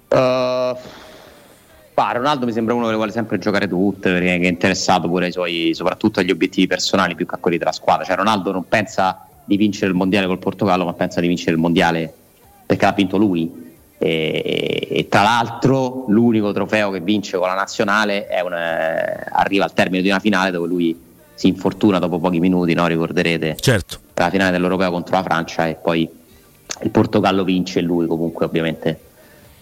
Uh 0.08 1.04
Bah, 1.96 2.12
Ronaldo 2.12 2.44
mi 2.44 2.52
sembra 2.52 2.74
uno 2.74 2.88
che 2.88 2.94
vuole 2.94 3.10
sempre 3.10 3.38
giocare 3.38 3.66
tutte 3.66 4.12
perché 4.12 4.36
è 4.36 4.46
interessato 4.46 5.08
pure 5.08 5.24
ai 5.24 5.32
suoi, 5.32 5.70
soprattutto 5.72 6.20
agli 6.20 6.30
obiettivi 6.30 6.66
personali 6.66 7.14
più 7.14 7.24
che 7.24 7.36
a 7.36 7.38
quelli 7.38 7.56
della 7.56 7.72
squadra. 7.72 8.04
Cioè, 8.04 8.16
Ronaldo 8.16 8.52
non 8.52 8.68
pensa 8.68 9.26
di 9.42 9.56
vincere 9.56 9.92
il 9.92 9.96
mondiale 9.96 10.26
col 10.26 10.38
Portogallo, 10.38 10.84
ma 10.84 10.92
pensa 10.92 11.22
di 11.22 11.26
vincere 11.26 11.52
il 11.52 11.56
mondiale 11.56 12.12
perché 12.66 12.84
l'ha 12.84 12.92
vinto 12.92 13.16
lui. 13.16 13.50
E, 13.96 14.88
e 14.90 15.08
tra 15.08 15.22
l'altro, 15.22 16.04
l'unico 16.08 16.52
trofeo 16.52 16.90
che 16.90 17.00
vince 17.00 17.38
con 17.38 17.46
la 17.46 17.54
nazionale 17.54 18.26
una, 18.44 19.22
eh, 19.22 19.28
arriva 19.32 19.64
al 19.64 19.72
termine 19.72 20.02
di 20.02 20.10
una 20.10 20.18
finale 20.18 20.50
dove 20.50 20.68
lui 20.68 21.00
si 21.32 21.48
infortuna 21.48 21.98
dopo 21.98 22.18
pochi 22.18 22.40
minuti, 22.40 22.74
no? 22.74 22.86
ricorderete? 22.86 23.56
Certo. 23.58 24.00
La 24.16 24.28
finale 24.28 24.50
dell'Europeo 24.50 24.90
contro 24.90 25.16
la 25.16 25.22
Francia 25.22 25.66
e 25.66 25.76
poi 25.76 26.06
il 26.82 26.90
Portogallo 26.90 27.42
vince 27.42 27.78
e 27.78 27.82
lui 27.82 28.06
comunque 28.06 28.44
ovviamente 28.44 29.00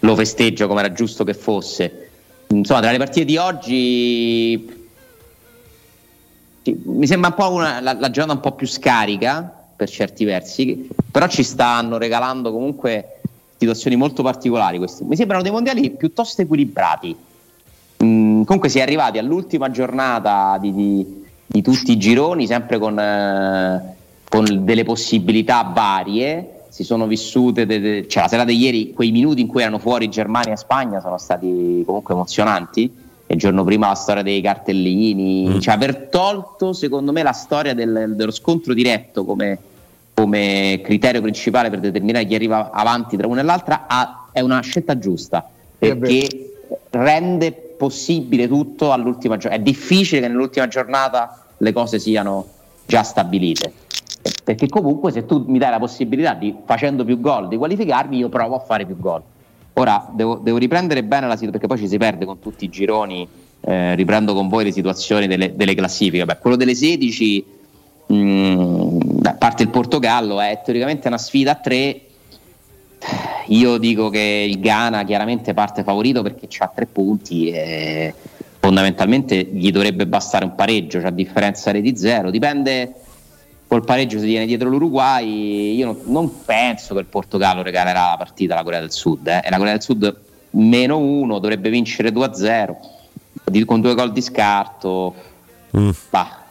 lo 0.00 0.16
festeggia 0.16 0.66
come 0.66 0.80
era 0.80 0.92
giusto 0.92 1.22
che 1.22 1.32
fosse 1.32 2.03
insomma, 2.58 2.80
tra 2.80 2.90
le 2.90 2.98
partite 2.98 3.24
di 3.24 3.36
oggi 3.36 4.82
mi 6.64 7.06
sembra 7.06 7.28
un 7.28 7.34
po' 7.34 7.52
una, 7.52 7.80
la, 7.80 7.92
la, 7.92 8.10
giornata 8.10 8.38
un 8.38 8.40
po' 8.40 8.52
più 8.52 8.66
scarica 8.66 9.64
per 9.76 9.88
certi 9.88 10.24
versi, 10.24 10.88
però 11.10 11.26
ci 11.26 11.42
stanno 11.42 11.98
regalando 11.98 12.52
comunque 12.52 13.20
situazioni 13.58 13.96
molto 13.96 14.22
particolari 14.22 14.78
questi. 14.78 15.04
Mi 15.04 15.16
sembrano 15.16 15.42
dei 15.42 15.52
mondiali 15.52 15.90
piuttosto 15.90 16.42
equilibrati. 16.42 17.14
Mm, 18.02 18.42
comunque 18.44 18.68
si 18.68 18.78
è 18.78 18.82
arrivati 18.82 19.18
all'ultima 19.18 19.70
giornata 19.70 20.56
di, 20.58 20.72
di, 20.72 21.24
di 21.46 21.62
tutti 21.62 21.92
i 21.92 21.98
gironi, 21.98 22.46
sempre 22.46 22.78
con, 22.78 22.98
eh, 22.98 23.96
con 24.28 24.64
delle 24.64 24.84
possibilità 24.84 25.62
varie 25.62 26.63
si 26.74 26.82
sono 26.82 27.06
vissute, 27.06 27.66
de, 27.66 27.78
de, 27.78 28.08
cioè 28.08 28.24
la 28.24 28.28
sera 28.28 28.44
di 28.44 28.56
ieri, 28.56 28.92
quei 28.92 29.12
minuti 29.12 29.40
in 29.40 29.46
cui 29.46 29.60
erano 29.60 29.78
fuori 29.78 30.08
Germania 30.08 30.54
e 30.54 30.56
Spagna 30.56 31.00
sono 31.00 31.18
stati 31.18 31.84
comunque 31.86 32.14
emozionanti. 32.14 32.92
E 33.26 33.34
il 33.34 33.38
giorno 33.38 33.62
prima 33.62 33.86
la 33.86 33.94
storia 33.94 34.24
dei 34.24 34.40
cartellini, 34.40 35.50
mm. 35.50 35.58
cioè 35.60 35.74
aver 35.74 36.08
tolto 36.10 36.72
secondo 36.72 37.12
me 37.12 37.22
la 37.22 37.30
storia 37.30 37.74
del, 37.74 38.14
dello 38.16 38.32
scontro 38.32 38.74
diretto 38.74 39.24
come, 39.24 39.56
come, 40.14 40.80
criterio 40.82 41.20
principale 41.20 41.70
per 41.70 41.78
determinare 41.78 42.26
chi 42.26 42.34
arriva 42.34 42.72
avanti 42.72 43.16
tra 43.16 43.28
una 43.28 43.42
e 43.42 43.44
l'altra 43.44 43.84
ha, 43.86 44.26
è 44.32 44.40
una 44.40 44.60
scelta 44.60 44.98
giusta 44.98 45.48
perché 45.78 46.64
rende 46.90 47.52
possibile 47.52 48.48
tutto 48.48 48.90
all'ultima 48.90 49.36
giornata. 49.36 49.62
È 49.62 49.64
difficile 49.64 50.22
che 50.22 50.26
nell'ultima 50.26 50.66
giornata 50.66 51.44
le 51.56 51.72
cose 51.72 52.00
siano 52.00 52.48
già 52.84 53.04
stabilite 53.04 53.83
perché 54.44 54.68
comunque 54.68 55.10
se 55.10 55.24
tu 55.24 55.42
mi 55.46 55.58
dai 55.58 55.70
la 55.70 55.78
possibilità 55.78 56.34
di 56.34 56.54
facendo 56.66 57.04
più 57.04 57.18
gol 57.18 57.48
di 57.48 57.56
qualificarmi 57.56 58.18
io 58.18 58.28
provo 58.28 58.56
a 58.56 58.58
fare 58.58 58.84
più 58.84 58.98
gol. 58.98 59.22
Ora 59.76 60.08
devo, 60.12 60.36
devo 60.36 60.58
riprendere 60.58 61.02
bene 61.02 61.26
la 61.26 61.36
situazione 61.36 61.52
perché 61.52 61.66
poi 61.66 61.78
ci 61.78 61.88
si 61.88 61.96
perde 61.96 62.26
con 62.26 62.38
tutti 62.38 62.66
i 62.66 62.68
gironi 62.68 63.26
eh, 63.62 63.94
riprendo 63.94 64.34
con 64.34 64.48
voi 64.48 64.64
le 64.64 64.72
situazioni 64.72 65.26
delle, 65.26 65.56
delle 65.56 65.74
classifiche. 65.74 66.26
Beh, 66.26 66.38
quello 66.38 66.56
delle 66.56 66.74
16 66.74 67.44
mh, 68.06 68.14
mm, 68.14 68.98
a 69.24 69.34
parte 69.34 69.62
il 69.62 69.70
Portogallo 69.70 70.40
è 70.40 70.60
teoricamente 70.62 71.08
una 71.08 71.18
sfida 71.18 71.52
a 71.52 71.54
tre. 71.56 72.00
Io 73.48 73.78
dico 73.78 74.10
che 74.10 74.46
il 74.48 74.60
Ghana 74.60 75.04
chiaramente 75.04 75.54
parte 75.54 75.82
favorito 75.82 76.22
perché 76.22 76.48
ha 76.58 76.70
tre 76.72 76.86
punti 76.86 77.50
e 77.50 78.14
fondamentalmente 78.58 79.42
gli 79.42 79.70
dovrebbe 79.70 80.06
bastare 80.06 80.44
un 80.44 80.54
pareggio, 80.54 80.98
cioè 80.98 81.08
a 81.08 81.12
differenza 81.12 81.70
di 81.72 81.96
zero, 81.96 82.30
dipende 82.30 82.94
col 83.66 83.84
pareggio 83.84 84.18
si 84.18 84.26
tiene 84.26 84.46
dietro 84.46 84.68
l'Uruguay. 84.68 85.74
Io 85.74 85.86
non, 85.86 86.00
non, 86.04 86.44
penso 86.44 86.94
che 86.94 87.00
il 87.00 87.06
Portogallo 87.06 87.62
regalerà 87.62 88.10
la 88.10 88.16
partita 88.16 88.54
alla 88.54 88.62
Corea 88.62 88.80
del 88.80 88.92
Sud. 88.92 89.26
Eh. 89.26 89.42
E 89.44 89.50
la 89.50 89.56
Corea 89.56 89.72
del 89.72 89.82
Sud 89.82 90.16
meno 90.50 90.98
uno 90.98 91.38
dovrebbe 91.38 91.70
vincere 91.70 92.10
2-0 92.10 93.64
con 93.64 93.80
due 93.80 93.94
gol 93.94 94.12
di 94.12 94.22
scarto. 94.22 95.14
Mm. 95.76 95.90
Bah, 96.10 96.44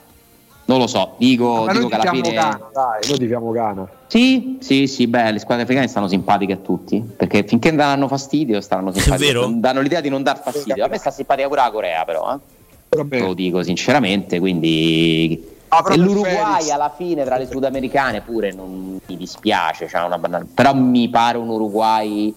non 0.66 0.80
lo 0.80 0.88
so, 0.88 1.16
dico, 1.18 1.68
dico 1.72 1.88
che 1.88 1.96
alla 1.96 2.10
fine. 2.10 2.32
Gana, 2.32 2.70
dai, 2.74 3.00
noi 3.10 3.18
tifiamo 3.18 3.52
Ghana. 3.52 3.90
Sì, 4.08 4.58
sì, 4.62 4.88
sì, 4.88 5.08
beh, 5.08 5.32
le 5.32 5.40
squadre 5.40 5.64
africane 5.64 5.88
stanno 5.88 6.08
simpatiche 6.08 6.54
a 6.54 6.58
tutti. 6.58 7.02
Perché 7.02 7.44
finché 7.44 7.70
non 7.70 7.78
danno 7.78 8.08
fastidio, 8.08 8.62
stanno 8.62 8.94
simpatiche. 8.94 9.34
Danno 9.56 9.82
l'idea 9.82 10.02
di 10.02 10.10
non 10.10 10.24
dar 10.24 10.42
fastidio. 10.42 10.86
A 10.86 10.88
me 10.88 10.98
sta 10.98 11.12
simpatica 11.12 11.48
pure 11.48 11.62
la 11.62 11.72
Corea, 11.72 12.06
però. 12.06 12.34
Eh. 12.34 13.20
Lo 13.20 13.34
dico 13.34 13.64
sinceramente, 13.64 14.40
quindi 14.40 15.52
e 15.92 15.98
l'Uruguay 15.98 16.70
alla 16.70 16.94
fine 16.96 17.24
tra 17.24 17.38
le 17.38 17.48
sudamericane 17.48 18.22
pure 18.22 18.52
non 18.52 19.00
mi 19.06 19.18
dispiace, 19.18 19.90
banal... 20.20 20.46
però 20.46 20.74
mi 20.74 21.10
pare 21.10 21.38
un 21.38 21.50
Uruguay 21.50 22.34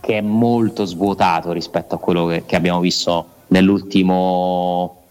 che 0.00 0.18
è 0.18 0.20
molto 0.20 0.84
svuotato 0.84 1.52
rispetto 1.52 1.96
a 1.96 1.98
quello 1.98 2.26
che, 2.26 2.44
che 2.46 2.56
abbiamo 2.56 2.80
visto 2.80 3.26
nell'ultimo 3.48 5.02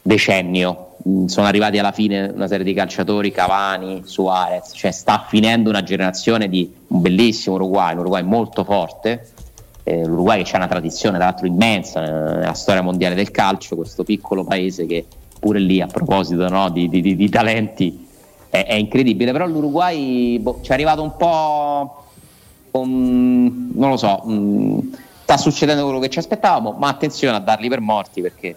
decennio. 0.00 0.96
Mm, 1.08 1.26
sono 1.26 1.46
arrivati 1.46 1.78
alla 1.78 1.92
fine 1.92 2.30
una 2.34 2.46
serie 2.46 2.64
di 2.64 2.72
calciatori, 2.72 3.30
Cavani, 3.30 4.02
Suarez, 4.04 4.70
cioè 4.74 4.90
sta 4.90 5.26
finendo 5.28 5.70
una 5.70 5.82
generazione 5.82 6.48
di 6.48 6.72
un 6.88 7.00
bellissimo 7.00 7.56
Uruguay, 7.56 7.94
un 7.94 7.98
Uruguay 8.00 8.22
molto 8.22 8.64
forte, 8.64 9.28
eh, 9.82 10.04
l'Uruguay 10.04 10.42
che 10.42 10.52
ha 10.52 10.56
una 10.56 10.68
tradizione 10.68 11.16
tra 11.16 11.26
l'altro 11.26 11.46
immensa 11.46 12.00
nella 12.00 12.54
storia 12.54 12.80
mondiale 12.80 13.14
del 13.14 13.30
calcio, 13.30 13.76
questo 13.76 14.04
piccolo 14.04 14.44
paese 14.44 14.86
che 14.86 15.04
pure 15.44 15.58
lì 15.58 15.82
a 15.82 15.86
proposito 15.86 16.48
no, 16.48 16.70
di, 16.70 16.88
di, 16.88 17.02
di, 17.02 17.14
di, 17.14 17.28
talenti 17.28 18.08
è, 18.48 18.64
è, 18.64 18.72
incredibile, 18.72 19.30
però 19.30 19.44
l'Uruguay 19.44 20.38
boh, 20.38 20.60
ci 20.62 20.70
è 20.70 20.72
arrivato 20.72 21.02
un 21.02 21.14
po', 21.18 22.06
con, 22.70 23.70
non 23.74 23.90
lo 23.90 23.96
so, 23.98 24.22
mm, 24.26 24.78
sta 25.22 25.36
succedendo 25.36 25.84
quello 25.84 25.98
che 25.98 26.08
ci 26.08 26.18
aspettavamo, 26.18 26.72
ma 26.78 26.88
attenzione 26.88 27.36
a 27.36 27.40
darli 27.40 27.68
per 27.68 27.80
morti 27.80 28.22
perché 28.22 28.56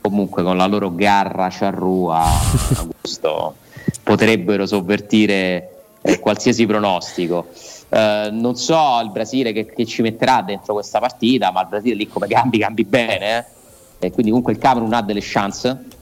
comunque 0.00 0.44
con 0.44 0.56
la 0.56 0.66
loro 0.66 0.94
garra 0.94 1.48
charrua 1.50 2.22
Augusto, 2.78 3.56
potrebbero 4.04 4.64
sovvertire 4.64 5.70
eh, 6.02 6.20
qualsiasi 6.20 6.66
pronostico. 6.66 7.46
Eh, 7.88 8.28
non 8.30 8.54
so 8.54 9.00
il 9.02 9.10
Brasile 9.10 9.50
che, 9.50 9.66
che, 9.66 9.84
ci 9.86 10.02
metterà 10.02 10.42
dentro 10.42 10.74
questa 10.74 11.00
partita, 11.00 11.50
ma 11.50 11.62
il 11.62 11.66
Brasile 11.68 11.96
lì 11.96 12.06
come 12.06 12.28
cambi, 12.28 12.58
cambi 12.58 12.84
bene. 12.84 13.38
Eh? 13.38 14.06
E 14.06 14.12
quindi 14.12 14.30
comunque 14.30 14.52
il 14.52 14.58
Camerun 14.58 14.92
ha 14.92 15.02
delle 15.02 15.18
chance. 15.20 15.96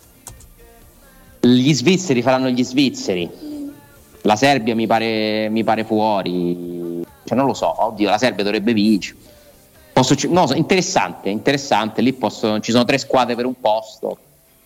Gli 1.46 1.74
svizzeri 1.74 2.22
faranno 2.22 2.48
gli 2.48 2.64
svizzeri. 2.64 3.30
La 4.22 4.37
Serbia 4.37 4.74
mi 4.74 4.87
pare, 4.87 5.48
mi 5.48 5.62
pare 5.64 5.85
fuori. 5.85 7.02
Cioè, 7.24 7.37
non 7.37 7.46
lo 7.46 7.54
so, 7.54 7.85
oddio, 7.85 8.09
la 8.09 8.18
Serbia 8.18 8.44
dovrebbe 8.44 8.72
vincere 8.72 9.16
Posso, 9.96 10.14
no, 10.28 10.46
interessante, 10.52 11.30
interessante. 11.30 12.02
Lì 12.02 12.12
posso, 12.12 12.61
ci 12.61 12.70
sono 12.70 12.85
tre 12.85 12.98
squadre 12.98 13.35
per 13.35 13.46
un 13.46 13.59
posto. 13.59 14.18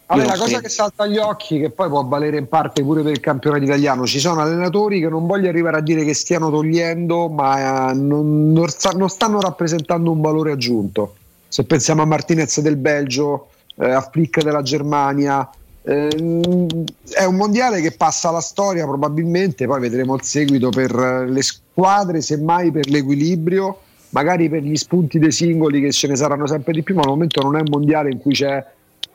Vabbè, 0.06 0.24
la 0.24 0.32
cosa 0.32 0.44
credo. 0.44 0.62
che 0.62 0.68
salta 0.68 1.04
agli 1.04 1.18
occhi, 1.18 1.60
che 1.60 1.70
poi 1.70 1.88
può 1.88 2.02
valere 2.02 2.36
in 2.36 2.48
parte 2.48 2.82
pure 2.82 3.02
per 3.02 3.12
il 3.12 3.20
campionato 3.20 3.62
italiano, 3.62 4.06
ci 4.06 4.18
sono 4.18 4.40
allenatori 4.40 4.98
che 4.98 5.08
non 5.08 5.28
voglio 5.28 5.48
arrivare 5.48 5.76
a 5.76 5.80
dire 5.82 6.04
che 6.04 6.14
stiano 6.14 6.50
togliendo, 6.50 7.28
ma 7.28 7.92
non, 7.92 8.50
non, 8.50 8.66
non 8.96 9.08
stanno 9.08 9.40
rappresentando 9.40 10.10
un 10.10 10.20
valore 10.20 10.50
aggiunto. 10.50 11.14
Se 11.46 11.62
pensiamo 11.62 12.02
a 12.02 12.06
Martinez 12.06 12.58
del 12.60 12.74
Belgio, 12.74 13.50
eh, 13.76 13.88
a 13.88 14.00
Flick 14.00 14.42
della 14.42 14.62
Germania, 14.62 15.48
eh, 15.48 15.58
è 15.82 17.24
un 17.24 17.36
mondiale 17.36 17.80
che 17.80 17.92
passa 17.92 18.28
alla 18.28 18.40
storia 18.40 18.86
probabilmente, 18.86 19.66
poi 19.66 19.80
vedremo 19.80 20.14
il 20.14 20.22
seguito 20.22 20.68
per 20.68 20.92
le 21.28 21.42
squadre, 21.42 22.20
semmai 22.20 22.70
per 22.70 22.88
l'equilibrio 22.88 23.78
magari 24.10 24.48
per 24.48 24.62
gli 24.62 24.76
spunti 24.76 25.18
dei 25.18 25.32
singoli 25.32 25.80
che 25.80 25.92
ce 25.92 26.08
ne 26.08 26.16
saranno 26.16 26.46
sempre 26.46 26.72
di 26.72 26.82
più, 26.82 26.94
ma 26.94 27.02
al 27.02 27.08
momento 27.08 27.42
non 27.42 27.56
è 27.56 27.60
un 27.60 27.68
mondiale 27.70 28.10
in 28.10 28.18
cui 28.18 28.32
c'è, 28.32 28.64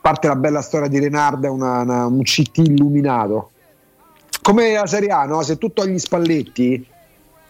parte 0.00 0.28
la 0.28 0.36
bella 0.36 0.62
storia 0.62 0.88
di 0.88 0.98
Renarda, 0.98 1.50
una, 1.50 1.80
una, 1.80 2.06
un 2.06 2.22
CT 2.22 2.58
illuminato. 2.58 3.50
Come 4.42 4.74
la 4.74 4.86
Serie 4.86 5.08
A, 5.08 5.24
no? 5.24 5.42
se 5.42 5.58
tu 5.58 5.72
togli 5.72 5.98
Spalletti 5.98 6.86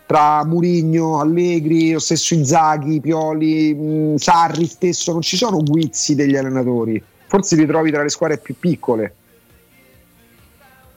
tra 0.06 0.44
Murigno, 0.44 1.20
Allegri, 1.20 1.92
lo 1.92 1.98
stesso 1.98 2.34
Inzaghi, 2.34 3.00
Pioli, 3.00 4.14
Sarri 4.16 4.66
stesso, 4.66 5.12
non 5.12 5.20
ci 5.20 5.36
sono 5.36 5.62
guizzi 5.62 6.14
degli 6.14 6.36
allenatori, 6.36 7.02
forse 7.36 7.56
li 7.56 7.66
trovi 7.66 7.90
tra 7.90 8.02
le 8.02 8.08
squadre 8.08 8.38
più 8.38 8.54
piccole. 8.58 9.14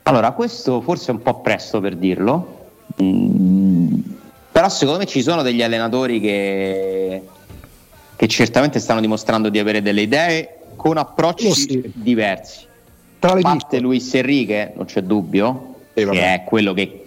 Allora, 0.04 0.32
questo 0.32 0.80
forse 0.80 1.12
è 1.12 1.14
un 1.14 1.22
po' 1.22 1.40
presto 1.40 1.80
per 1.80 1.96
dirlo. 1.96 2.68
Mm 3.02 3.70
però 4.60 4.68
secondo 4.68 4.98
me 4.98 5.06
ci 5.06 5.22
sono 5.22 5.42
degli 5.42 5.62
allenatori 5.62 6.20
che, 6.20 7.22
che 8.14 8.28
certamente 8.28 8.80
stanno 8.80 9.00
dimostrando 9.00 9.48
di 9.48 9.58
avere 9.58 9.80
delle 9.80 10.02
idee 10.02 10.58
con 10.76 10.98
approcci 10.98 11.52
sì. 11.52 11.92
diversi. 11.94 12.66
Tra 13.18 13.34
le 13.34 13.42
parte 13.42 13.78
Luis 13.78 14.12
Enrique, 14.14 14.72
non 14.76 14.86
c'è 14.86 15.02
dubbio, 15.02 15.76
sì, 15.94 16.04
che 16.04 16.34
è 16.34 16.44
quello 16.44 16.72
che 16.74 17.04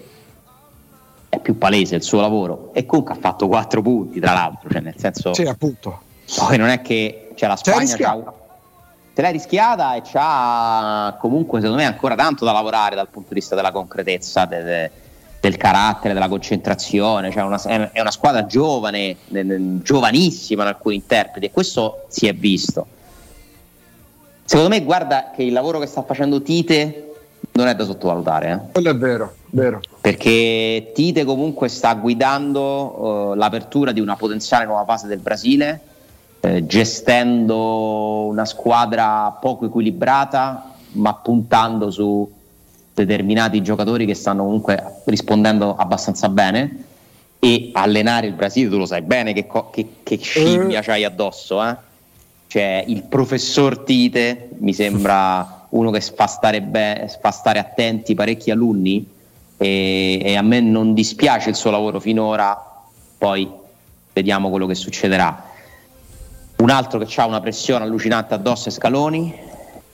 è 1.30 1.40
più 1.40 1.58
palese 1.58 1.96
il 1.96 2.04
suo 2.04 2.22
lavoro 2.22 2.72
e 2.74 2.86
comunque 2.86 3.14
ha 3.14 3.18
fatto 3.18 3.48
4 3.48 3.82
punti 3.82 4.20
tra 4.20 4.34
l'altro, 4.34 4.70
cioè 4.72 4.82
nel 4.82 4.96
senso... 4.98 5.34
Sì, 5.34 5.44
appunto. 5.44 6.02
Poi 6.36 6.58
non 6.58 6.70
è 6.70 6.82
che 6.82 7.32
cioè, 7.36 7.50
la 7.50 7.56
Spagna 7.56 7.96
c'ha, 7.96 8.34
se 9.14 9.22
l'hai 9.22 9.32
rischiata 9.32 9.96
e 9.96 10.02
c'ha 10.02 11.16
comunque 11.20 11.60
secondo 11.60 11.82
me 11.82 11.88
ancora 11.88 12.16
tanto 12.16 12.46
da 12.46 12.52
lavorare 12.52 12.96
dal 12.96 13.10
punto 13.10 13.30
di 13.30 13.36
vista 13.36 13.56
della 13.56 13.72
concretezza 13.72 14.46
de, 14.46 14.64
de, 14.64 14.92
del 15.40 15.58
carattere, 15.58 16.14
della 16.14 16.30
concentrazione, 16.30 17.30
cioè 17.30 17.44
una, 17.44 17.62
è 17.92 18.00
una 18.00 18.12
squadra 18.12 18.46
giovane, 18.46 19.18
giovanissima 19.82 20.64
in 20.64 20.70
alcuni 20.70 20.96
interpreti 20.96 21.48
e 21.48 21.52
questo 21.52 22.06
si 22.08 22.28
è 22.28 22.34
visto. 22.34 22.88
Secondo 24.46 24.70
me 24.70 24.82
guarda 24.84 25.32
che 25.36 25.44
il 25.44 25.54
lavoro 25.54 25.80
che 25.80 25.86
sta 25.86 26.02
facendo 26.02 26.42
Tite 26.42 27.12
non 27.52 27.68
è 27.68 27.76
da 27.76 27.86
sottovalutare. 27.86 28.52
Eh? 28.52 28.72
Quello 28.72 28.90
è 28.90 28.96
vero, 28.96 29.36
vero. 29.52 29.82
Perché 30.02 30.92
Tite 30.94 31.24
comunque 31.24 31.68
sta 31.68 31.94
guidando 31.94 33.32
uh, 33.32 33.34
l'apertura 33.36 33.92
di 33.92 34.00
una 34.00 34.16
potenziale 34.16 34.66
nuova 34.66 34.86
fase 34.86 35.08
del 35.08 35.20
Brasile, 35.20 35.80
eh, 36.46 36.66
gestendo 36.66 38.26
una 38.26 38.44
squadra 38.44 39.32
poco 39.40 39.66
equilibrata, 39.68 40.74
ma 40.94 41.14
puntando 41.14 41.90
su 41.90 42.30
determinati 42.94 43.62
giocatori 43.62 44.06
che 44.06 44.14
stanno 44.14 44.44
comunque 44.44 45.02
rispondendo 45.06 45.74
abbastanza 45.78 46.28
bene 46.28 46.84
e 47.40 47.70
allenare 47.72 48.28
il 48.28 48.34
Brasile, 48.34 48.70
tu 48.70 48.78
lo 48.78 48.86
sai 48.86 49.04
bene 49.04 49.32
che, 49.32 49.48
co- 49.48 49.70
che, 49.70 49.88
che 50.04 50.18
scimmia 50.18 50.80
uh. 50.80 50.84
c'hai 50.84 51.06
addosso, 51.06 51.66
eh? 51.66 51.78
cioè 52.48 52.84
il 52.88 53.04
professor 53.04 53.80
Tite 53.80 54.50
mi 54.58 54.74
sembra 54.74 55.68
uno 55.72 55.92
che 55.92 56.02
fa 56.02 56.28
stare, 56.28 56.62
be- 56.62 57.10
fa 57.22 57.32
stare 57.32 57.60
attenti 57.60 58.16
parecchi 58.16 58.52
alunni 58.52 59.08
e-, 59.56 60.20
e 60.22 60.36
a 60.36 60.42
me 60.42 60.60
non 60.60 60.94
dispiace 60.94 61.50
il 61.50 61.56
suo 61.56 61.72
lavoro 61.72 62.02
finora, 62.02 62.84
poi 63.18 63.50
vediamo 64.12 64.50
quello 64.50 64.68
che 64.68 64.76
succederà. 64.76 65.52
Un 66.58 66.70
altro 66.70 67.00
che 67.00 67.22
ha 67.22 67.26
una 67.26 67.42
pressione 67.42 67.84
allucinante 67.84 68.34
addosso 68.34 68.70
è 68.70 68.72
Scaloni, 68.72 69.34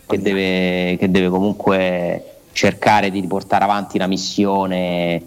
che 0.06 0.22
deve, 0.22 0.98
che 0.98 1.10
deve 1.10 1.30
comunque 1.30 2.24
cercare 2.52 3.10
di 3.12 3.26
portare 3.28 3.64
avanti 3.64 3.98
una 3.98 4.08
missione 4.08 5.22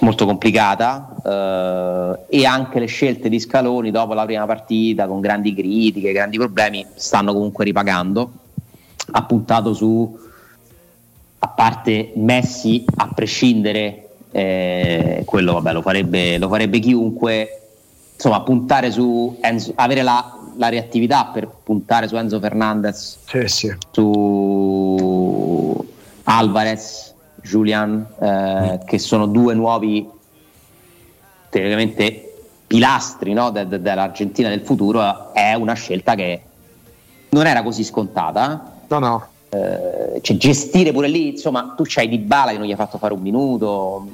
molto 0.00 0.24
complicata 0.26 1.16
eh, 2.28 2.38
e 2.38 2.44
anche 2.44 2.78
le 2.80 2.86
scelte 2.86 3.28
di 3.28 3.38
Scaloni 3.38 3.90
dopo 3.90 4.14
la 4.14 4.24
prima 4.24 4.46
partita 4.46 5.06
con 5.06 5.20
grandi 5.20 5.54
critiche, 5.54 6.12
grandi 6.12 6.38
problemi 6.38 6.86
stanno 6.94 7.32
comunque 7.32 7.64
ripagando. 7.64 8.30
Ha 9.12 9.22
puntato 9.24 9.72
su 9.72 10.18
a 11.38 11.48
parte 11.48 12.12
Messi 12.16 12.84
a 12.96 13.10
prescindere 13.14 14.08
eh, 14.32 15.22
quello 15.24 15.54
vabbè, 15.54 15.72
lo, 15.72 15.82
farebbe, 15.82 16.38
lo 16.38 16.48
farebbe 16.48 16.78
chiunque 16.78 17.65
insomma 18.16 18.40
puntare 18.40 18.90
su 18.90 19.36
Enzo, 19.40 19.72
avere 19.76 20.02
la, 20.02 20.38
la, 20.56 20.68
reattività 20.68 21.26
per 21.26 21.48
puntare 21.62 22.08
su 22.08 22.16
Enzo 22.16 22.40
Fernandez 22.40 23.18
sì, 23.26 23.46
sì. 23.46 23.76
su 23.90 25.86
Alvarez 26.24 27.14
Julian 27.42 28.06
eh, 28.18 28.80
mm. 28.82 28.86
che 28.86 28.98
sono 28.98 29.26
due 29.26 29.54
nuovi 29.54 30.08
teoricamente 31.50 32.22
pilastri 32.66 33.32
no, 33.32 33.50
de, 33.50 33.68
de, 33.68 33.80
dell'Argentina 33.80 34.48
del 34.48 34.62
futuro 34.62 35.32
è 35.32 35.54
una 35.54 35.74
scelta 35.74 36.14
che 36.14 36.42
non 37.28 37.46
era 37.46 37.62
così 37.62 37.84
scontata 37.84 38.72
no 38.88 38.98
no 38.98 39.26
eh, 39.50 40.20
cioè 40.22 40.36
gestire 40.36 40.90
pure 40.90 41.08
lì 41.08 41.28
insomma 41.28 41.74
tu 41.76 41.84
c'hai 41.86 42.08
Di 42.08 42.18
Bala 42.18 42.50
che 42.50 42.58
non 42.58 42.66
gli 42.66 42.72
ha 42.72 42.76
fatto 42.76 42.98
fare 42.98 43.12
un 43.14 43.20
minuto 43.20 44.06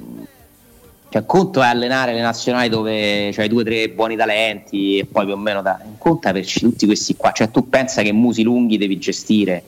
cioè, 1.12 1.26
conto 1.26 1.60
è 1.60 1.66
allenare 1.66 2.14
le 2.14 2.22
nazionali 2.22 2.70
dove 2.70 3.28
c'hai 3.34 3.46
due 3.46 3.60
o 3.60 3.64
tre 3.66 3.90
buoni 3.90 4.16
talenti 4.16 4.96
e 4.96 5.04
poi 5.04 5.26
più 5.26 5.34
o 5.34 5.36
meno 5.36 5.60
da. 5.60 5.78
Conto 5.98 6.26
è 6.26 6.30
averci 6.30 6.60
tutti 6.60 6.86
questi 6.86 7.16
qua. 7.16 7.32
Cioè, 7.32 7.50
tu 7.50 7.68
pensa 7.68 8.00
che 8.00 8.12
musi 8.12 8.42
lunghi 8.42 8.78
devi 8.78 8.96
gestire 8.96 9.62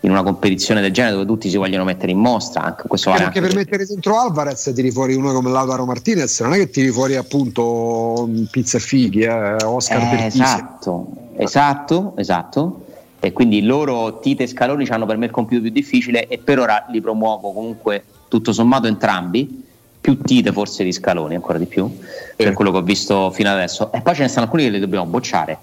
in 0.00 0.10
una 0.10 0.24
competizione 0.24 0.80
del 0.80 0.90
genere 0.90 1.14
dove 1.14 1.26
tutti 1.26 1.48
si 1.48 1.56
vogliono 1.56 1.84
mettere 1.84 2.10
in 2.10 2.18
mostra. 2.18 2.62
Anche, 2.62 2.88
questo 2.88 3.10
vale 3.10 3.22
anche 3.22 3.40
per 3.40 3.54
mettere 3.54 3.86
dentro 3.86 4.18
Alvarez 4.18 4.72
tiri 4.74 4.90
fuori 4.90 5.14
uno 5.14 5.32
come 5.32 5.52
Lautaro 5.52 5.84
Martinez, 5.84 6.40
non 6.40 6.54
è 6.54 6.56
che 6.56 6.70
tiri 6.70 6.88
fuori 6.88 7.14
appunto 7.14 8.28
pizza 8.50 8.80
fighi, 8.80 9.20
eh, 9.20 9.62
Oscar 9.62 10.02
eh, 10.02 10.26
Esatto, 10.26 11.06
esatto, 11.36 12.14
esatto. 12.16 12.84
E 13.20 13.30
quindi 13.30 13.62
loro, 13.62 14.18
Tite 14.18 14.42
e 14.42 14.46
Scaloni, 14.48 14.88
hanno 14.88 15.06
per 15.06 15.18
me 15.18 15.26
il 15.26 15.30
compito 15.30 15.60
più 15.60 15.70
difficile 15.70 16.26
e 16.26 16.38
per 16.38 16.58
ora 16.58 16.86
li 16.90 17.00
promuovo 17.00 17.52
comunque 17.52 18.02
tutto 18.26 18.52
sommato 18.52 18.88
entrambi 18.88 19.68
più 20.00 20.18
tite 20.18 20.52
forse 20.52 20.82
di 20.84 20.92
Scaloni, 20.92 21.34
ancora 21.34 21.58
di 21.58 21.66
più, 21.66 21.90
eh. 22.36 22.44
per 22.44 22.54
quello 22.54 22.70
che 22.70 22.78
ho 22.78 22.82
visto 22.82 23.30
fino 23.30 23.50
adesso. 23.50 23.92
E 23.92 24.00
poi 24.00 24.14
ce 24.14 24.22
ne 24.22 24.28
stanno 24.28 24.46
alcuni 24.46 24.64
che 24.64 24.70
li 24.70 24.80
dobbiamo 24.80 25.06
bocciare, 25.06 25.58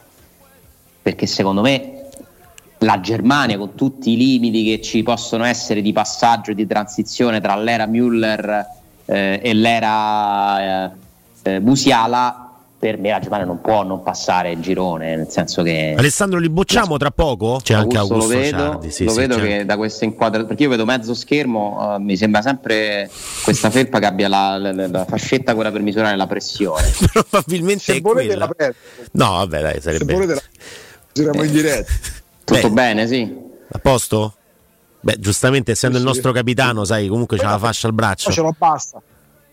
perché 1.02 1.26
secondo 1.26 1.62
me 1.62 1.94
la 2.80 3.00
Germania, 3.00 3.58
con 3.58 3.74
tutti 3.74 4.12
i 4.12 4.18
limiti 4.18 4.64
che 4.64 4.82
ci 4.82 5.02
possono 5.02 5.44
essere 5.46 5.82
di 5.82 5.92
passaggio 5.92 6.52
e 6.52 6.56
di 6.56 6.68
transizione 6.68 7.42
tra 7.42 7.56
l'era 7.56 7.88
Müller 7.88 8.66
eh, 9.06 9.40
e 9.42 9.54
l'era 9.54 10.86
eh, 10.86 10.92
eh, 11.44 11.60
Musiala, 11.60 12.47
per 12.80 13.00
me 13.00 13.10
la 13.10 13.20
Germania 13.20 13.46
non 13.46 13.60
può 13.60 13.84
non 13.84 14.04
passare 14.04 14.52
il 14.52 14.60
girone, 14.60 15.16
nel 15.16 15.30
senso 15.30 15.64
che... 15.64 15.96
Alessandro 15.98 16.38
li 16.38 16.50
bocciamo 16.50 16.98
tra 16.98 17.10
poco? 17.10 17.60
C'è 17.62 17.74
anche 17.74 17.98
Augusto 17.98 18.34
lo 18.34 18.40
vedo, 18.40 18.58
Ciardi, 18.58 18.92
sì, 18.92 19.06
lo 19.06 19.12
sì, 19.12 19.18
vedo 19.18 19.38
che 19.38 19.66
da 19.66 19.78
questa 19.78 20.06
inquadratura, 20.06 20.48
perché 20.48 20.64
io 20.64 20.70
vedo 20.70 20.86
mezzo 20.86 21.16
schermo, 21.16 21.96
uh, 21.96 22.02
mi 22.02 22.16
sembra 22.16 22.42
sempre 22.44 23.10
questa 23.44 23.72
felpa 23.72 23.98
che 23.98 24.06
abbia 24.06 24.28
la, 24.28 24.58
la, 24.58 24.88
la, 24.88 25.06
fascetta 25.06 25.56
quella 25.56 25.72
per 25.72 25.82
misurare 25.82 26.16
la 26.16 26.28
pressione. 26.28 26.88
Probabilmente 27.12 27.84
Se 27.84 27.96
è 27.96 28.02
quella. 28.02 28.36
la 28.36 28.74
No, 29.14 29.30
vabbè, 29.32 29.62
dai, 29.62 29.82
sarebbe... 29.82 30.06
Se 30.06 30.14
volete 30.14 30.34
la 30.34 30.42
giriamo 31.14 31.44
in 31.44 31.52
diretta. 31.52 31.94
Tutto 32.44 32.70
Beh, 32.70 32.74
bene, 32.74 33.08
sì. 33.08 33.36
A 33.70 33.80
posto? 33.80 34.36
Beh, 35.02 35.20
giustamente 35.20 35.72
essendo 35.72 35.98
sì, 35.98 36.04
il 36.04 36.08
nostro 36.08 36.32
capitano, 36.32 36.86
sai, 36.86 37.08
comunque 37.08 37.38
c'ha 37.38 37.50
la 37.50 37.58
fascia 37.58 37.88
al 37.88 37.94
braccio. 37.94 38.32
Ce 38.32 38.42
l'ho 38.42 38.56
bassa. 38.58 39.02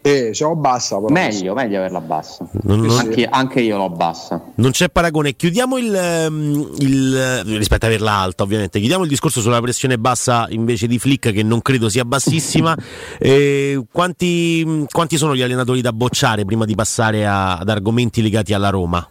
Eh, 0.06 0.34
ce 0.34 0.44
l'ho 0.44 0.54
bassa. 0.54 0.96
Però. 0.96 1.08
Meglio, 1.08 1.54
meglio 1.54 1.78
averla 1.78 2.02
bassa. 2.02 2.46
Non, 2.64 2.80
non... 2.80 2.98
Anche, 2.98 3.24
anche, 3.24 3.62
io 3.62 3.78
l'ho 3.78 3.88
bassa. 3.88 4.38
Non 4.56 4.70
c'è 4.70 4.90
paragone. 4.90 5.34
Chiudiamo 5.34 5.78
il, 5.78 5.94
ehm, 5.94 6.74
il, 6.80 7.42
rispetto 7.56 7.86
a 7.86 7.88
averla 7.88 8.12
alta, 8.12 8.42
ovviamente. 8.42 8.80
Chiudiamo 8.80 9.04
il 9.04 9.08
discorso 9.08 9.40
sulla 9.40 9.62
pressione 9.62 9.96
bassa 9.96 10.44
invece 10.50 10.88
di 10.88 10.98
Flick, 10.98 11.32
che 11.32 11.42
non 11.42 11.62
credo 11.62 11.88
sia 11.88 12.04
bassissima. 12.04 12.76
eh, 13.18 13.82
quanti, 13.90 14.84
quanti, 14.90 15.16
sono 15.16 15.34
gli 15.34 15.40
allenatori 15.40 15.80
da 15.80 15.94
bocciare 15.94 16.44
prima 16.44 16.66
di 16.66 16.74
passare 16.74 17.24
a, 17.26 17.56
ad 17.56 17.68
argomenti 17.70 18.20
legati 18.20 18.52
alla 18.52 18.68
Roma? 18.68 19.08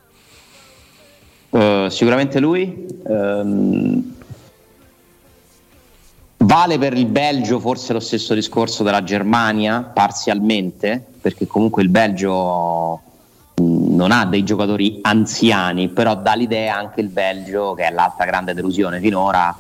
Uh, 1.49 1.89
sicuramente 1.89 2.39
lui. 2.39 2.85
Um, 3.05 4.13
Vale 6.53 6.77
per 6.77 6.93
il 6.93 7.07
Belgio 7.07 7.59
forse 7.59 7.93
lo 7.93 7.99
stesso 7.99 8.35
discorso 8.35 8.83
della 8.83 9.03
Germania, 9.03 9.81
parzialmente, 9.81 11.03
perché 11.19 11.47
comunque 11.47 11.81
il 11.81 11.89
Belgio 11.89 13.01
non 13.55 14.11
ha 14.11 14.25
dei 14.27 14.43
giocatori 14.43 14.99
anziani, 15.01 15.89
però 15.89 16.15
dà 16.15 16.35
l'idea 16.35 16.77
anche 16.77 17.01
il 17.01 17.07
Belgio, 17.07 17.73
che 17.73 17.87
è 17.87 17.91
l'altra 17.91 18.25
grande 18.25 18.53
delusione 18.53 18.99
finora, 18.99 19.57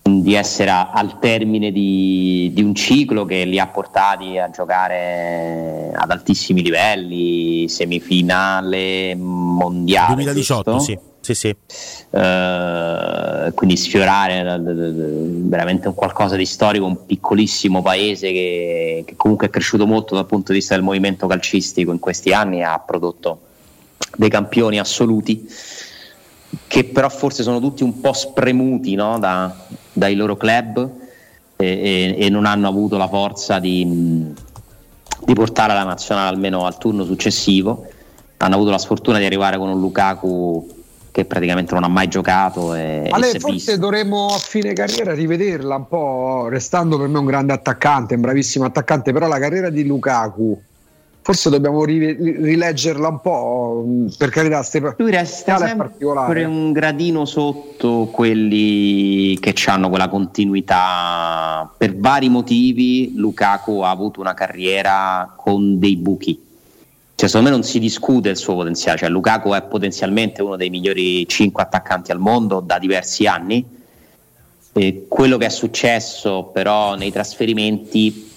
di 0.00 0.32
essere 0.32 0.70
al 0.70 1.18
termine 1.18 1.70
di, 1.70 2.52
di, 2.54 2.62
un 2.62 2.74
ciclo 2.74 3.26
che 3.26 3.44
li 3.44 3.58
ha 3.58 3.66
portati 3.66 4.38
a 4.38 4.48
giocare 4.48 5.92
ad 5.94 6.10
altissimi 6.10 6.62
livelli, 6.62 7.68
semifinale 7.68 9.14
mondiale. 9.14 10.14
2018, 10.14 10.72
giusto? 10.72 10.84
sì. 10.90 11.07
Sì, 11.28 11.34
sì. 11.34 11.54
Uh, 12.10 13.52
quindi 13.52 13.76
sfiorare 13.76 14.58
veramente 14.62 15.88
un 15.88 15.94
qualcosa 15.94 16.36
di 16.36 16.46
storico, 16.46 16.86
un 16.86 17.04
piccolissimo 17.04 17.82
paese 17.82 18.32
che, 18.32 19.02
che, 19.06 19.14
comunque 19.16 19.48
è 19.48 19.50
cresciuto 19.50 19.86
molto 19.86 20.14
dal 20.14 20.24
punto 20.24 20.52
di 20.52 20.58
vista 20.58 20.74
del 20.74 20.82
movimento 20.82 21.26
calcistico 21.26 21.92
in 21.92 21.98
questi 21.98 22.32
anni, 22.32 22.62
ha 22.62 22.78
prodotto 22.78 23.40
dei 24.16 24.30
campioni 24.30 24.78
assoluti 24.78 25.46
che 26.66 26.84
però 26.84 27.10
forse 27.10 27.42
sono 27.42 27.60
tutti 27.60 27.82
un 27.82 28.00
po' 28.00 28.14
spremuti 28.14 28.94
no? 28.94 29.18
da, 29.18 29.54
dai 29.92 30.14
loro 30.14 30.34
club 30.38 30.90
e, 31.56 31.66
e, 31.66 32.16
e, 32.24 32.28
non 32.30 32.46
hanno 32.46 32.68
avuto 32.68 32.96
la 32.96 33.06
forza 33.06 33.58
di, 33.58 34.32
di 35.26 35.34
portare 35.34 35.74
la 35.74 35.84
nazionale 35.84 36.30
almeno 36.34 36.64
al 36.64 36.78
turno 36.78 37.04
successivo. 37.04 37.86
Hanno 38.38 38.54
avuto 38.54 38.70
la 38.70 38.78
sfortuna 38.78 39.18
di 39.18 39.26
arrivare 39.26 39.58
con 39.58 39.68
un 39.68 39.78
Lukaku 39.78 40.76
che 41.18 41.24
praticamente 41.24 41.74
non 41.74 41.82
ha 41.82 41.88
mai 41.88 42.06
giocato. 42.06 42.74
E, 42.74 43.08
Ma 43.10 43.18
lei 43.18 43.40
forse 43.40 43.72
visto. 43.72 43.76
dovremmo 43.76 44.26
a 44.26 44.38
fine 44.38 44.72
carriera 44.72 45.12
rivederla 45.14 45.74
un 45.74 45.88
po', 45.88 46.46
restando 46.48 46.96
per 46.96 47.08
me 47.08 47.18
un 47.18 47.24
grande 47.24 47.52
attaccante, 47.52 48.14
un 48.14 48.20
bravissimo 48.20 48.64
attaccante, 48.64 49.12
però 49.12 49.26
la 49.26 49.40
carriera 49.40 49.68
di 49.68 49.84
Lukaku 49.84 50.62
forse 51.20 51.50
dobbiamo 51.50 51.84
rileggerla 51.84 53.08
un 53.08 53.20
po', 53.20 53.84
per 54.16 54.30
carità, 54.30 54.62
ste 54.62 54.80
lui 54.96 55.10
resta 55.10 55.58
sempre 55.58 55.92
un 56.44 56.72
gradino 56.72 57.26
sotto 57.26 58.08
quelli 58.10 59.38
che 59.38 59.52
hanno 59.66 59.90
quella 59.90 60.08
continuità. 60.08 61.70
Per 61.76 61.96
vari 61.96 62.30
motivi 62.30 63.12
Lukaku 63.14 63.80
ha 63.80 63.90
avuto 63.90 64.20
una 64.20 64.32
carriera 64.32 65.34
con 65.36 65.78
dei 65.78 65.96
buchi 65.96 66.46
cioè, 67.18 67.28
secondo 67.28 67.50
me 67.50 67.56
non 67.56 67.64
si 67.64 67.80
discute 67.80 68.28
il 68.28 68.36
suo 68.36 68.54
potenziale, 68.54 68.96
cioè, 68.96 69.08
Lukaku 69.08 69.50
è 69.50 69.62
potenzialmente 69.62 70.40
uno 70.40 70.54
dei 70.54 70.70
migliori 70.70 71.26
5 71.26 71.60
attaccanti 71.60 72.12
al 72.12 72.20
mondo 72.20 72.60
da 72.60 72.78
diversi 72.78 73.26
anni. 73.26 73.66
E 74.72 75.06
quello 75.08 75.36
che 75.36 75.46
è 75.46 75.48
successo 75.48 76.44
però 76.52 76.94
nei 76.94 77.10
trasferimenti 77.10 78.30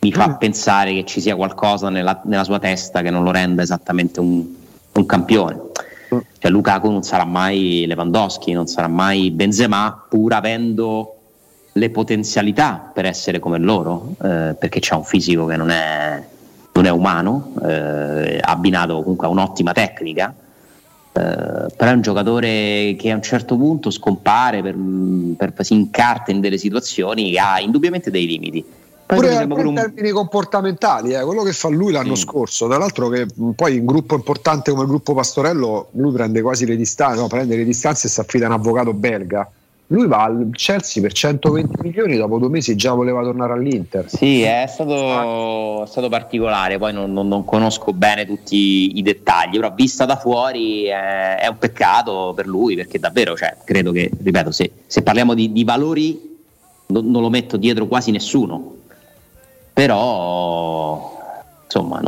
mi 0.00 0.12
fa 0.12 0.28
mm. 0.28 0.34
pensare 0.34 0.92
che 0.92 1.06
ci 1.06 1.22
sia 1.22 1.34
qualcosa 1.34 1.88
nella, 1.88 2.20
nella, 2.24 2.44
sua 2.44 2.58
testa 2.58 3.00
che 3.00 3.08
non 3.08 3.24
lo 3.24 3.30
renda 3.30 3.62
esattamente 3.62 4.20
un, 4.20 4.44
un 4.92 5.06
campione. 5.06 5.54
Mm. 6.14 6.18
Cioè, 6.38 6.50
Lukaku 6.50 6.90
non 6.90 7.04
sarà 7.04 7.24
mai 7.24 7.86
Lewandowski, 7.86 8.52
non 8.52 8.66
sarà 8.66 8.88
mai 8.88 9.30
Benzema, 9.30 10.04
pur 10.10 10.34
avendo 10.34 11.14
le 11.72 11.88
potenzialità 11.88 12.90
per 12.92 13.06
essere 13.06 13.38
come 13.38 13.56
loro, 13.56 14.14
eh, 14.22 14.54
perché 14.58 14.78
c'ha 14.78 14.98
un 14.98 15.04
fisico 15.04 15.46
che 15.46 15.56
non 15.56 15.70
è 15.70 16.22
non 16.86 16.88
è 16.88 16.90
umano, 16.90 17.52
eh, 17.66 18.38
abbinato 18.40 19.00
comunque 19.00 19.26
a 19.26 19.30
un'ottima 19.30 19.72
tecnica, 19.72 20.32
eh, 21.12 21.66
però 21.76 21.90
è 21.90 21.94
un 21.94 22.00
giocatore 22.00 22.94
che 22.98 23.10
a 23.10 23.16
un 23.16 23.22
certo 23.22 23.56
punto 23.56 23.90
scompare, 23.90 24.62
per, 24.62 24.76
per, 25.36 25.64
si 25.64 25.74
incarta 25.74 26.30
in 26.30 26.40
delle 26.40 26.58
situazioni 26.58 27.32
che 27.32 27.38
ha 27.38 27.60
indubbiamente 27.60 28.10
dei 28.10 28.26
limiti. 28.26 28.64
Poi 29.06 29.18
pure, 29.18 29.46
pure 29.46 29.60
in 29.60 29.66
un... 29.68 29.74
termini 29.74 30.10
comportamentali, 30.10 31.14
eh, 31.14 31.22
quello 31.22 31.42
che 31.42 31.52
fa 31.52 31.68
lui 31.68 31.92
l'anno 31.92 32.16
sì. 32.16 32.22
scorso, 32.22 32.66
tra 32.66 32.76
l'altro 32.76 33.08
che 33.08 33.26
poi 33.54 33.76
in 33.76 33.86
gruppo 33.86 34.16
importante 34.16 34.70
come 34.72 34.82
il 34.82 34.88
gruppo 34.88 35.14
Pastorello 35.14 35.90
lui 35.92 36.12
prende 36.12 36.42
quasi 36.42 36.66
le 36.66 36.76
distanze, 36.76 37.20
no, 37.20 37.28
prende 37.28 37.56
le 37.56 37.64
distanze 37.64 38.08
e 38.08 38.10
si 38.10 38.18
affida 38.18 38.46
a 38.46 38.48
un 38.48 38.54
avvocato 38.54 38.92
belga 38.92 39.48
lui 39.88 40.08
va 40.08 40.24
al 40.24 40.48
Chelsea 40.52 41.00
per 41.00 41.12
120 41.12 41.80
milioni, 41.80 42.16
dopo 42.16 42.38
due 42.38 42.48
mesi 42.48 42.74
già 42.74 42.92
voleva 42.92 43.22
tornare 43.22 43.52
all'Inter. 43.52 44.08
Sì, 44.08 44.42
è 44.42 44.66
stato, 44.66 45.84
è 45.84 45.86
stato 45.86 46.08
particolare, 46.08 46.76
poi 46.76 46.92
non, 46.92 47.12
non, 47.12 47.28
non, 47.28 47.44
conosco 47.44 47.92
bene 47.92 48.26
tutti 48.26 48.98
i 48.98 49.02
dettagli, 49.02 49.56
però 49.56 49.72
vista 49.72 50.04
da 50.04 50.16
fuori 50.16 50.84
è, 50.84 51.36
è 51.36 51.46
un 51.46 51.58
peccato 51.58 52.32
per 52.34 52.48
lui, 52.48 52.74
perché 52.74 52.98
davvero, 52.98 53.36
cioè, 53.36 53.58
credo 53.64 53.92
che, 53.92 54.10
ripeto, 54.20 54.50
se, 54.50 54.72
se 54.86 55.02
parliamo 55.02 55.34
di, 55.34 55.52
di 55.52 55.62
valori 55.62 56.36
non, 56.86 57.08
non, 57.08 57.22
lo 57.22 57.30
metto 57.30 57.56
dietro 57.56 57.86
quasi 57.86 58.10
nessuno, 58.10 58.74
però 59.72 61.14
insomma, 61.62 62.02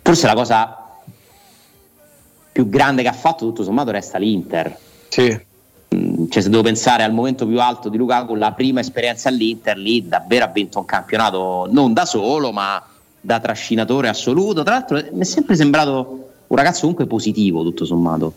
forse 0.00 0.26
la 0.26 0.34
cosa 0.34 0.78
più 2.52 2.68
grande 2.70 3.02
che 3.02 3.08
ha 3.08 3.12
fatto 3.12 3.44
tutto 3.44 3.64
sommato 3.64 3.90
resta 3.90 4.16
l'Inter. 4.16 4.78
Sì 5.08 5.52
cioè 6.28 6.42
se 6.42 6.48
devo 6.48 6.62
pensare 6.62 7.02
al 7.02 7.12
momento 7.12 7.46
più 7.46 7.60
alto 7.60 7.88
di 7.88 7.96
Lukaku, 7.96 8.34
la 8.34 8.52
prima 8.52 8.80
esperienza 8.80 9.28
all'Inter, 9.28 9.76
lì 9.76 10.06
davvero 10.06 10.44
ha 10.44 10.48
vinto 10.48 10.78
un 10.78 10.84
campionato 10.84 11.68
non 11.70 11.92
da 11.92 12.04
solo, 12.04 12.52
ma 12.52 12.82
da 13.20 13.40
trascinatore 13.40 14.08
assoluto. 14.08 14.62
Tra 14.62 14.74
l'altro 14.74 15.02
mi 15.12 15.20
è 15.20 15.24
sempre 15.24 15.56
sembrato 15.56 16.28
un 16.46 16.56
ragazzo 16.56 16.80
comunque 16.80 17.06
positivo, 17.06 17.62
tutto 17.62 17.84
sommato. 17.84 18.32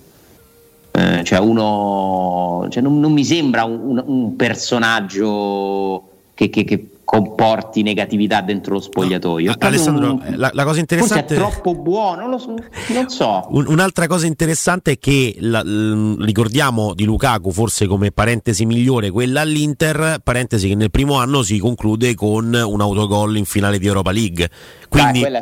Eh, 0.92 1.24
cioè 1.24 1.40
uno, 1.40 2.68
cioè 2.70 2.82
non, 2.82 3.00
non, 3.00 3.12
mi 3.12 3.24
sembra 3.24 3.66
un, 3.66 3.80
un, 3.84 4.04
un 4.06 4.36
personaggio 4.36 6.10
che, 6.34 6.50
che, 6.50 6.64
che 6.64 6.90
comporti 7.08 7.84
negatività 7.84 8.42
dentro 8.42 8.74
lo 8.74 8.80
spogliatoio. 8.82 9.52
No, 9.52 9.56
Alessandro, 9.66 10.12
un... 10.12 10.34
la, 10.36 10.52
la, 10.52 10.66
cosa 10.66 10.82
interessante 10.82 11.36
è 11.36 11.38
troppo 11.38 11.74
buono, 11.74 12.24
non 12.24 12.32
lo 12.32 12.38
so, 12.38 12.54
non 12.90 13.08
so. 13.08 13.46
Un, 13.52 13.66
un'altra 13.66 14.08
cosa 14.08 14.26
interessante 14.26 14.92
è 14.92 15.00
che 15.00 15.38
la, 15.40 15.64
l, 15.64 16.18
ricordiamo 16.20 16.94
di 16.94 17.06
Lukaku 17.06 17.52
forse 17.52 17.88
come 17.88 18.12
parentesi 18.12 18.66
migliore 18.66 19.10
quella 19.10 19.40
all'Inter, 19.40 20.20
parentesi 20.22 20.68
che 20.68 20.76
nel 20.76 20.92
primo 20.92 21.14
anno 21.16 21.44
si 21.44 21.58
conclude 21.60 22.14
con 22.14 22.54
un 22.54 22.82
autogol 22.82 23.38
in 23.38 23.46
finale 23.46 23.80
di 23.80 23.88
Europa 23.88 24.12
League. 24.12 24.50
Quindi 24.90 25.22
Dai, 25.22 25.40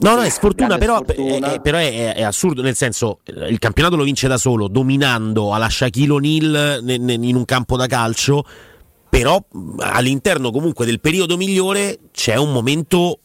No, 0.00 0.14
no, 0.14 0.22
è 0.22 0.28
sfortuna, 0.28 0.78
però, 0.78 1.02
sfortuna. 1.02 1.52
È, 1.54 1.60
però 1.60 1.78
è, 1.78 2.14
è, 2.14 2.22
assurdo, 2.22 2.62
nel 2.62 2.76
senso 2.76 3.18
il 3.24 3.58
campionato 3.58 3.96
lo 3.96 4.04
vince 4.04 4.28
da 4.28 4.36
solo, 4.36 4.68
dominando 4.68 5.54
alla 5.54 5.68
Shaquille 5.68 6.12
O'Neal 6.12 6.82
in 6.86 7.34
un 7.34 7.44
campo 7.44 7.76
da 7.76 7.86
calcio 7.86 8.44
però 9.08 9.42
all'interno 9.78 10.50
comunque 10.50 10.86
del 10.86 11.00
periodo 11.00 11.36
migliore 11.36 11.98
c'è 12.12 12.36
un 12.36 12.52
momento 12.52 13.20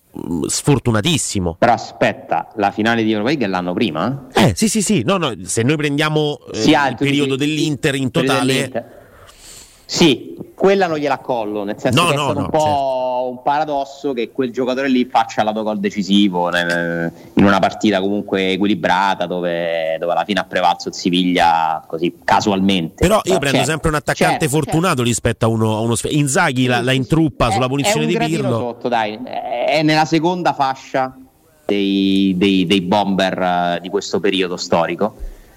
sfortunatissimo. 0.47 1.55
Però 1.57 1.73
aspetta, 1.73 2.51
la 2.55 2.71
finale 2.71 3.03
di 3.03 3.11
Europa 3.11 3.29
League 3.29 3.45
è 3.45 3.49
l'anno 3.49 3.73
prima? 3.73 4.27
Eh 4.33 4.53
sì 4.55 4.69
sì 4.69 4.81
sì, 4.81 5.03
no, 5.03 5.17
no, 5.17 5.33
se 5.43 5.63
noi 5.63 5.75
prendiamo 5.75 6.39
eh, 6.53 6.63
il 6.63 6.95
periodo 6.97 7.35
dell'Inter 7.35 7.95
in 7.95 8.11
totale... 8.11 8.53
Dell'Inter 8.53 9.01
sì, 9.85 10.35
quella 10.55 10.87
non 10.87 10.97
gliela 10.97 11.19
collo, 11.19 11.63
nel 11.63 11.75
senso 11.77 12.01
no, 12.01 12.09
che 12.09 12.15
no, 12.15 12.23
stato 12.23 12.39
no, 12.39 12.45
un 12.45 12.49
po' 12.49 12.59
certo. 12.59 13.12
Un 13.27 13.41
paradosso 13.41 14.13
che 14.13 14.31
quel 14.31 14.51
giocatore 14.51 14.89
lì 14.89 15.05
faccia 15.05 15.43
l'autogol 15.43 15.79
decisivo 15.79 16.49
nel, 16.49 17.12
in 17.33 17.43
una 17.43 17.59
partita 17.59 17.99
comunque 17.99 18.51
equilibrata 18.51 19.25
dove, 19.25 19.97
dove, 19.99 20.12
alla 20.12 20.23
fine 20.25 20.39
ha 20.39 20.45
prevalso 20.45 20.89
il 20.89 20.93
Siviglia 20.95 21.83
così 21.88 22.19
casualmente. 22.23 22.95
Però 23.07 23.21
io 23.23 23.38
prendo 23.38 23.57
certo, 23.57 23.71
sempre 23.71 23.89
un 23.89 23.95
attaccante 23.95 24.39
certo, 24.39 24.55
fortunato 24.55 24.88
certo. 24.88 25.03
rispetto 25.03 25.45
a 25.45 25.47
uno, 25.49 25.75
a 25.75 25.79
uno 25.79 25.95
Inzaghi 26.09 26.65
la, 26.65 26.81
la 26.81 26.91
intruppa 26.91 27.47
è, 27.47 27.51
sulla 27.51 27.67
punizione 27.67 28.05
di 28.05 28.17
Pirlo. 28.17 28.57
Sotto, 28.57 28.88
dai. 28.88 29.19
È 29.23 29.81
nella 29.83 30.05
seconda 30.05 30.53
fascia 30.53 31.15
dei, 31.65 32.33
dei, 32.38 32.65
dei 32.65 32.81
bomber 32.81 33.77
uh, 33.77 33.81
di 33.81 33.89
questo 33.89 34.19
periodo 34.19 34.57
storico, 34.57 35.15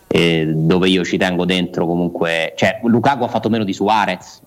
eh, 0.08 0.46
dove 0.46 0.88
io 0.88 1.04
ci 1.04 1.16
tengo 1.16 1.44
dentro 1.44 1.86
comunque, 1.86 2.54
cioè 2.56 2.80
Lukaku 2.82 3.24
ha 3.24 3.28
fatto 3.28 3.48
meno 3.48 3.64
di 3.64 3.72
Suarez, 3.72 4.40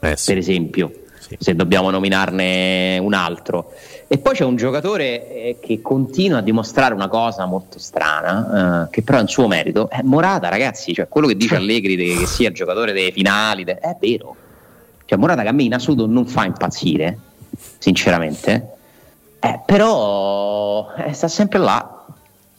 eh 0.00 0.16
sì. 0.16 0.26
per 0.26 0.38
esempio, 0.38 0.92
sì. 1.30 1.36
se 1.38 1.54
dobbiamo 1.54 1.90
nominarne 1.90 2.98
un 2.98 3.14
altro. 3.14 3.72
E 4.08 4.18
poi 4.18 4.34
c'è 4.34 4.44
un 4.44 4.56
giocatore 4.56 5.32
eh, 5.32 5.58
che 5.60 5.80
continua 5.80 6.38
a 6.38 6.42
dimostrare 6.42 6.94
una 6.94 7.08
cosa 7.08 7.44
molto 7.46 7.78
strana, 7.78 8.86
eh, 8.86 8.90
che 8.90 9.02
però 9.02 9.18
è 9.18 9.20
un 9.20 9.28
suo 9.28 9.46
merito. 9.46 9.88
È 9.88 10.00
Morata, 10.02 10.48
ragazzi, 10.48 10.92
cioè 10.92 11.06
quello 11.08 11.28
che 11.28 11.36
dice 11.36 11.54
Allegri 11.54 11.94
de, 11.94 12.16
che 12.16 12.26
sia 12.26 12.48
il 12.48 12.54
giocatore 12.54 12.92
delle 12.92 13.12
finali, 13.12 13.62
de, 13.64 13.78
è 13.78 13.96
vero. 14.00 14.34
Cioè 15.04 15.18
Morata 15.18 15.42
che 15.42 15.48
a 15.48 15.52
me 15.52 15.62
in 15.62 15.74
assoluto 15.74 16.06
non 16.06 16.26
fa 16.26 16.44
impazzire, 16.44 17.18
sinceramente. 17.78 18.68
Eh, 19.38 19.60
però 19.64 20.92
eh, 20.96 21.12
sta 21.12 21.28
sempre 21.28 21.58
là, 21.58 22.04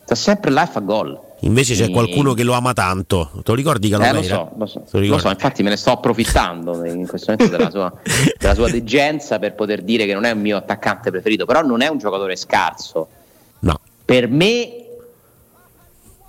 sta 0.04 0.16
sempre 0.16 0.52
là 0.52 0.64
e 0.64 0.68
fa 0.68 0.80
gol. 0.80 1.20
Invece 1.44 1.74
c'è 1.74 1.90
qualcuno 1.90 2.34
che 2.34 2.44
lo 2.44 2.54
ama 2.54 2.74
tanto. 2.74 3.32
Te 3.34 3.42
lo 3.46 3.56
ricordi 3.56 3.90
Calomera? 3.90 4.20
Eh, 4.20 4.22
lo 4.22 4.28
so, 4.28 4.52
lo 4.58 4.66
so, 4.66 5.00
lo 5.00 5.18
so, 5.18 5.30
infatti 5.30 5.64
me 5.64 5.70
ne 5.70 5.76
sto 5.76 5.92
approfittando 5.92 6.86
in 6.86 7.08
questo 7.08 7.32
momento 7.32 7.58
della 7.58 7.70
sua, 7.72 7.92
della 8.54 8.68
sua 8.68 8.70
degenza 8.70 9.40
per 9.40 9.56
poter 9.56 9.82
dire 9.82 10.06
che 10.06 10.14
non 10.14 10.26
è 10.26 10.32
un 10.32 10.42
mio 10.42 10.58
attaccante 10.58 11.12
preferito, 11.12 11.46
però 11.46 11.62
non 11.62 11.82
è 11.82 11.88
un 11.88 11.98
giocatore 11.98 12.36
scarso. 12.36 13.08
No. 13.60 13.80
Per 14.04 14.28
me 14.28 14.86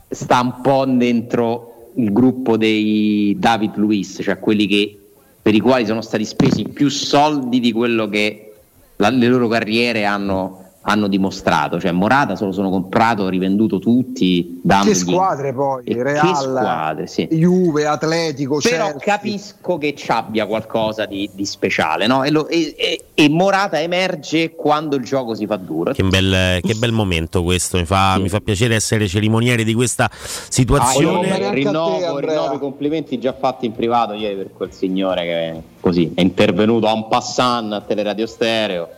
sta 0.09 0.41
un 0.41 0.61
po' 0.61 0.85
dentro 0.87 1.91
il 1.97 2.13
gruppo 2.13 2.57
dei 2.57 3.37
David 3.39 3.77
Luiz, 3.77 4.21
cioè 4.23 4.39
quelli 4.39 4.67
che, 4.67 4.99
per 5.41 5.55
i 5.55 5.61
quali 5.61 5.87
sono 5.87 6.01
stati 6.01 6.25
spesi 6.25 6.65
più 6.65 6.89
soldi 6.89 7.61
di 7.61 7.73
quello 7.73 8.09
che 8.09 8.53
la, 8.97 9.11
le 9.11 9.29
loro 9.29 9.49
carriere 9.49 10.05
hanno 10.05 10.62
hanno 10.83 11.07
dimostrato, 11.07 11.79
cioè 11.79 11.93
Morata 11.93 12.35
se 12.35 12.45
lo 12.45 12.53
sono 12.53 12.71
comprato, 12.71 13.29
rivenduto 13.29 13.79
tutti. 13.79 14.61
Che 14.67 14.95
squadre 14.95 15.53
poi, 15.53 15.85
e 15.85 16.03
Real, 16.03 16.37
squadre, 16.37 17.07
sì. 17.07 17.29
Juve, 17.31 17.87
Atletico, 17.87 18.59
però 18.61 18.91
Chelsea. 18.91 19.01
capisco 19.01 19.79
che 19.79 19.95
ci 19.95 20.11
abbia 20.11 20.47
qualcosa 20.47 21.07
di, 21.07 21.31
di 21.33 21.45
speciale, 21.47 22.07
no? 22.07 22.25
e, 22.25 22.31
lo, 22.31 22.49
e, 22.49 22.75
e, 22.77 23.05
e, 23.15 23.29
Morata 23.29 23.81
emerge 23.81 24.55
quando 24.55 24.97
il 24.97 25.05
gioco 25.05 25.35
si 25.35 25.47
fa 25.47 25.57
duro. 25.57 25.93
Che 25.93 26.03
bel, 26.03 26.61
che 26.61 26.75
bel 26.75 26.93
momento 26.93 27.43
questo, 27.43 27.79
mi 27.79 27.85
fa, 27.85 28.15
sì. 28.17 28.23
mi 28.23 28.29
fa, 28.29 28.41
piacere 28.41 28.75
essere 28.75 29.07
cerimoniere 29.07 29.63
di 29.63 29.75
questa 29.75 30.11
situazione. 30.13 31.47
Ah, 31.47 31.51
rinnovo, 31.51 32.17
te, 32.17 32.27
rinnovo 32.27 32.55
i 32.55 32.59
complimenti 32.59 33.19
già 33.19 33.33
fatti 33.33 33.67
in 33.67 33.73
privato 33.73 34.15
ieri 34.15 34.35
per 34.35 34.51
quel 34.53 34.73
signore 34.73 35.23
che 35.23 35.63
così 35.79 36.13
è 36.15 36.21
intervenuto 36.21 36.87
a 36.89 36.93
un 36.93 37.07
passant 37.09 37.73
a 37.73 37.81
Teleradio 37.81 38.27
Stereo 38.27 38.89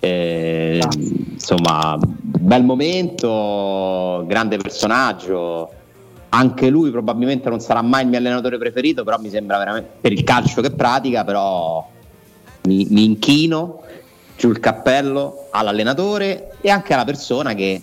eh, 0.00 0.80
insomma, 1.32 1.98
bel 2.00 2.64
momento, 2.64 4.24
grande 4.26 4.56
personaggio. 4.56 5.70
Anche 6.28 6.68
lui 6.68 6.90
probabilmente 6.90 7.48
non 7.48 7.60
sarà 7.60 7.82
mai 7.82 8.02
il 8.02 8.08
mio 8.08 8.18
allenatore 8.18 8.58
preferito, 8.58 9.04
però 9.04 9.18
mi 9.18 9.30
sembra 9.30 9.58
veramente 9.58 9.90
per 10.00 10.12
il 10.12 10.22
calcio 10.22 10.60
che 10.60 10.70
pratica, 10.70 11.24
però 11.24 11.88
mi, 12.64 12.86
mi 12.90 13.04
inchino 13.04 13.82
giù 14.36 14.50
il 14.50 14.60
cappello 14.60 15.46
all'allenatore 15.50 16.56
e 16.60 16.68
anche 16.68 16.92
alla 16.92 17.04
persona 17.04 17.54
che 17.54 17.80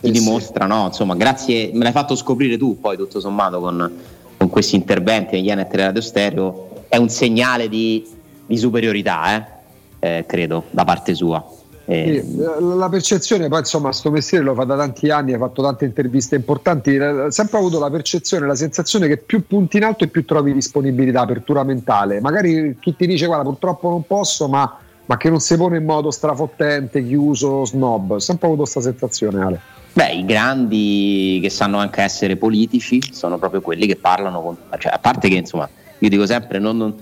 ti 0.00 0.08
eh 0.08 0.10
dimostra, 0.10 0.64
sì. 0.64 0.70
no? 0.70 0.86
Insomma, 0.86 1.14
grazie, 1.14 1.70
me 1.72 1.84
l'hai 1.84 1.92
fatto 1.92 2.16
scoprire 2.16 2.56
tu 2.56 2.80
poi 2.80 2.96
tutto 2.96 3.20
sommato 3.20 3.60
con, 3.60 3.92
con 4.36 4.48
questi 4.48 4.74
interventi 4.74 5.36
negli 5.36 5.50
anni 5.50 5.62
a 5.62 5.68
Radio 5.70 6.00
Stereo, 6.00 6.84
è 6.88 6.96
un 6.96 7.08
segnale 7.08 7.68
di, 7.68 8.04
di 8.46 8.56
superiorità, 8.56 9.36
eh? 9.36 9.60
Eh, 10.02 10.24
credo, 10.26 10.64
da 10.70 10.82
parte 10.82 11.14
sua. 11.14 11.44
Eh. 11.84 12.24
La 12.60 12.88
percezione, 12.88 13.48
poi 13.48 13.60
insomma, 13.60 13.88
questo 13.88 14.10
mestiere 14.10 14.42
lo 14.42 14.54
fa 14.54 14.64
da 14.64 14.76
tanti 14.76 15.10
anni, 15.10 15.32
ha 15.32 15.38
fatto 15.38 15.62
tante 15.62 15.84
interviste 15.84 16.34
importanti, 16.34 16.96
ha 16.96 17.30
sempre 17.30 17.58
avuto 17.58 17.78
la 17.78 17.88
percezione, 17.88 18.46
la 18.46 18.56
sensazione 18.56 19.06
che 19.06 19.18
più 19.18 19.46
punti 19.46 19.76
in 19.76 19.84
alto 19.84 20.02
e 20.02 20.08
più 20.08 20.24
trovi 20.24 20.52
disponibilità, 20.52 21.20
apertura 21.20 21.62
mentale. 21.62 22.20
Magari 22.20 22.76
chi 22.80 22.96
ti 22.96 23.06
dice 23.06 23.26
guarda 23.26 23.44
purtroppo 23.44 23.90
non 23.90 24.04
posso, 24.04 24.48
ma, 24.48 24.76
ma 25.06 25.16
che 25.16 25.30
non 25.30 25.38
si 25.38 25.56
pone 25.56 25.76
in 25.76 25.84
modo 25.84 26.10
strafottente, 26.10 27.04
chiuso, 27.04 27.64
snob. 27.64 28.12
Ho 28.12 28.18
sempre 28.18 28.46
avuto 28.46 28.62
questa 28.62 28.80
sensazione, 28.80 29.40
Ale. 29.40 29.60
Beh, 29.92 30.14
i 30.14 30.24
grandi 30.24 31.38
che 31.40 31.50
sanno 31.50 31.78
anche 31.78 32.02
essere 32.02 32.36
politici 32.36 33.00
sono 33.12 33.38
proprio 33.38 33.60
quelli 33.60 33.86
che 33.86 33.96
parlano 33.96 34.40
con... 34.42 34.56
Cioè, 34.78 34.92
a 34.92 34.98
parte 34.98 35.28
che 35.28 35.36
insomma, 35.36 35.68
io 35.98 36.08
dico 36.08 36.26
sempre, 36.26 36.58
non, 36.58 36.76
non 36.76 36.94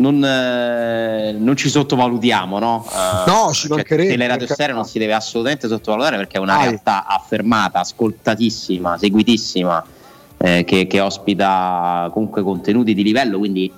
non, 0.00 0.24
eh, 0.24 1.32
non, 1.32 1.56
ci 1.56 1.68
sottovalutiamo, 1.68 2.58
no? 2.58 2.86
Uh, 2.86 3.30
no, 3.30 3.52
ci 3.52 3.68
cioè, 3.68 3.84
Teleradio 3.84 4.46
Stereo 4.46 4.74
non 4.74 4.84
si 4.84 4.98
deve 4.98 5.14
assolutamente 5.14 5.68
sottovalutare 5.68 6.16
perché 6.16 6.38
è 6.38 6.40
una 6.40 6.56
Vai. 6.56 6.68
realtà 6.68 7.06
affermata, 7.06 7.80
ascoltatissima, 7.80 8.98
seguitissima, 8.98 9.84
eh, 10.38 10.64
che, 10.64 10.86
che, 10.86 11.00
ospita 11.00 12.10
comunque 12.12 12.42
contenuti 12.42 12.94
di 12.94 13.02
livello, 13.02 13.38
quindi 13.38 13.72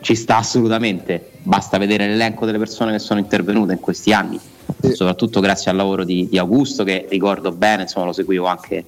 ci 0.00 0.14
sta 0.14 0.38
assolutamente. 0.38 1.32
Basta 1.42 1.78
vedere 1.78 2.06
l'elenco 2.06 2.46
delle 2.46 2.58
persone 2.58 2.92
che 2.92 2.98
sono 2.98 3.20
intervenute 3.20 3.72
in 3.72 3.80
questi 3.80 4.12
anni, 4.12 4.38
sì. 4.80 4.92
soprattutto 4.92 5.40
grazie 5.40 5.70
al 5.70 5.76
lavoro 5.76 6.04
di, 6.04 6.28
di 6.28 6.38
Augusto, 6.38 6.84
che 6.84 7.06
ricordo 7.10 7.52
bene, 7.52 7.82
insomma, 7.82 8.06
lo 8.06 8.12
seguivo 8.12 8.46
anche 8.46 8.84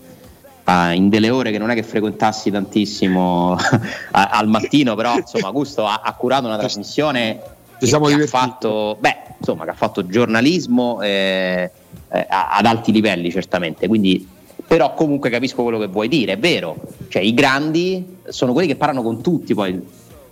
uh, 0.66 0.92
in 0.92 1.08
delle 1.08 1.30
ore 1.30 1.50
che 1.50 1.58
non 1.58 1.70
è 1.70 1.74
che 1.74 1.82
frequentassi 1.82 2.50
tantissimo 2.50 3.56
al 4.10 4.48
mattino, 4.48 4.94
però 4.94 5.16
insomma 5.16 5.46
Augusto 5.46 5.86
ha, 5.86 6.00
ha 6.04 6.12
curato 6.14 6.46
una 6.46 6.58
trasmissione 6.58 7.40
che, 7.78 7.86
che 7.86 7.94
ha, 7.94 8.26
fatto, 8.26 8.96
beh, 8.98 9.16
insomma, 9.38 9.64
che 9.64 9.70
ha 9.70 9.74
fatto 9.74 10.06
giornalismo 10.06 11.00
eh, 11.02 11.70
eh, 12.10 12.26
ad 12.28 12.66
alti 12.66 12.92
livelli 12.92 13.30
certamente, 13.30 13.86
quindi 13.86 14.34
però 14.66 14.94
comunque 14.94 15.30
capisco 15.30 15.62
quello 15.62 15.78
che 15.78 15.86
vuoi 15.86 16.08
dire, 16.08 16.32
è 16.32 16.38
vero, 16.38 16.76
cioè 17.08 17.22
i 17.22 17.34
grandi 17.34 18.18
sono 18.28 18.52
quelli 18.52 18.66
che 18.66 18.74
parlano 18.74 19.02
con 19.02 19.22
tutti 19.22 19.54
poi, 19.54 19.80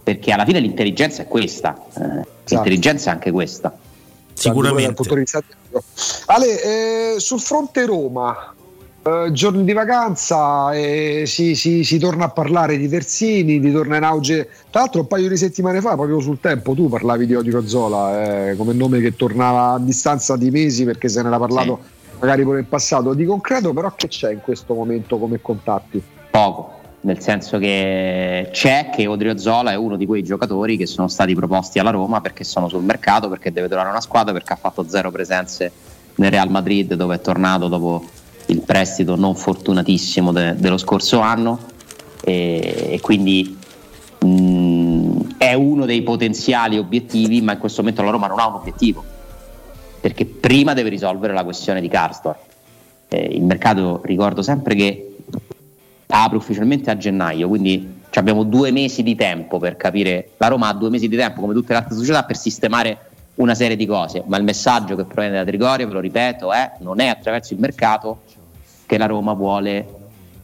perché 0.03 0.33
alla 0.33 0.44
fine 0.44 0.59
l'intelligenza 0.59 1.23
è 1.23 1.29
questa, 1.29 1.77
eh, 1.77 2.01
esatto. 2.01 2.25
l'intelligenza 2.47 3.11
è 3.11 3.12
anche 3.12 3.31
questa. 3.31 3.77
Sicuramente. 4.33 5.03
Ale, 6.27 7.14
eh, 7.14 7.20
sul 7.20 7.38
fronte 7.38 7.87
Roma, 7.87 8.53
Uh, 9.05 9.31
giorni 9.33 9.64
di 9.64 9.75
vacanza 9.75 10.73
e 10.73 11.25
si, 11.27 11.55
si, 11.55 11.85
si, 11.85 11.99
torna 11.99 12.25
a 12.25 12.29
parlare 12.31 12.79
di 12.79 12.88
Terzini, 12.88 13.61
di 13.61 13.71
torna 13.71 13.99
in 13.99 14.03
auge. 14.03 14.49
Tra 14.71 14.81
l'altro, 14.81 15.03
un 15.03 15.07
paio 15.07 15.29
di 15.29 15.37
settimane 15.37 15.83
fa, 15.83 15.93
proprio 15.95 16.21
sul 16.21 16.40
tempo, 16.40 16.73
tu 16.73 16.88
parlavi 16.88 17.27
di 17.27 17.35
Odico 17.35 17.67
Zola 17.67 18.49
eh, 18.49 18.57
come 18.57 18.73
nome 18.73 19.01
che 19.01 19.14
tornava 19.14 19.73
a 19.73 19.79
distanza 19.79 20.38
di 20.38 20.51
mesi 20.51 20.87
perché 20.87 21.11
se 21.11 21.21
ne 21.21 21.29
era 21.29 21.38
parlato 21.38 21.81
sì. 21.83 22.17
magari 22.21 22.45
pure 22.45 22.61
in 22.61 22.69
passato. 22.69 23.12
Di 23.12 23.27
concreto, 23.27 23.75
però, 23.75 23.93
che 23.95 24.09
c'è 24.09 24.33
in 24.33 24.40
questo 24.40 24.73
momento 24.73 25.19
come 25.19 25.38
contatti? 25.38 26.03
Poco. 26.31 26.81
Nel 27.01 27.21
senso 27.21 27.59
che 27.59 28.49
c'è 28.53 28.88
che 28.90 29.07
Odrio 29.07 29.37
Zola 29.37 29.73
è 29.73 29.77
uno 29.77 29.97
di 29.97 30.07
quei 30.07 30.23
giocatori 30.23 30.79
che 30.79 30.87
sono 30.87 31.09
stati 31.09 31.35
proposti 31.35 31.79
alla 31.79 31.90
Roma 31.90 32.23
perché 32.23 32.43
sono 32.43 32.71
sul 32.71 32.83
mercato, 32.83 33.29
perché 33.29 33.53
deve 33.53 33.69
trovare 33.69 33.90
una 33.90 34.01
squadra, 34.01 34.33
perché 34.33 34.55
ha 34.55 34.57
fatto 34.57 34.88
zero 34.88 35.11
presenze 35.11 35.71
nel 36.14 36.31
Real 36.31 36.51
Madrid 36.51 36.95
dove 36.95 37.17
è 37.17 37.21
tornato 37.21 37.69
dopo 37.69 38.23
il 38.55 38.61
prestito 38.62 39.17
non 39.17 39.35
fortunatissimo 39.35 40.33
de- 40.33 40.55
dello 40.57 40.79
scorso 40.79 41.21
anno 41.21 41.59
e, 42.23 42.88
e 42.90 43.01
quindi 43.01 43.59
mh, 44.21 45.37
è 45.37 45.53
uno 45.55 45.85
dei 45.85 46.03
potenziali 46.03 46.79
obiettivi, 46.79 47.43
ma 47.43 47.53
in 47.53 47.59
questo 47.59 47.83
momento 47.83 48.03
la 48.03 48.11
Roma 48.11 48.29
non 48.29 48.38
ha 48.38 48.47
un 48.47 48.55
obiettivo, 48.55 49.05
perché 50.01 50.25
prima 50.25 50.73
deve 50.73 50.88
risolvere 50.88 51.33
la 51.33 51.45
questione 51.45 51.81
di 51.81 51.88
Karsdorp. 51.88 52.38
Eh, 53.09 53.29
il 53.33 53.43
mercato, 53.43 54.01
ricordo 54.05 54.43
sempre 54.43 54.75
che 54.75 55.17
apre 56.07 56.37
ufficialmente 56.37 56.90
a 56.90 56.97
gennaio, 56.97 57.49
quindi 57.49 58.03
abbiamo 58.14 58.45
due 58.45 58.71
mesi 58.71 59.03
di 59.03 59.17
tempo 59.17 59.59
per 59.59 59.77
capire, 59.77 60.31
la 60.37 60.49
Roma 60.49 60.69
ha 60.69 60.73
due 60.73 60.88
mesi 60.88 61.09
di 61.09 61.17
tempo 61.17 61.40
come 61.40 61.53
tutte 61.53 61.73
le 61.73 61.81
altre 61.81 61.97
società 61.97 62.25
per 62.25 62.37
sistemare 62.37 62.99
una 63.37 63.55
serie 63.55 63.75
di 63.77 63.85
cose, 63.85 64.23
ma 64.27 64.37
il 64.37 64.45
messaggio 64.45 64.95
che 64.95 65.05
proviene 65.05 65.38
da 65.38 65.45
Trigoria, 65.45 65.87
ve 65.87 65.93
lo 65.93 66.01
ripeto, 66.01 66.53
è 66.53 66.75
non 66.79 67.01
è 67.01 67.09
attraverso 67.09 67.53
il 67.53 67.59
mercato 67.59 68.21
che 68.87 68.99
la 68.99 69.07
Roma 69.07 69.33
vuole 69.33 69.87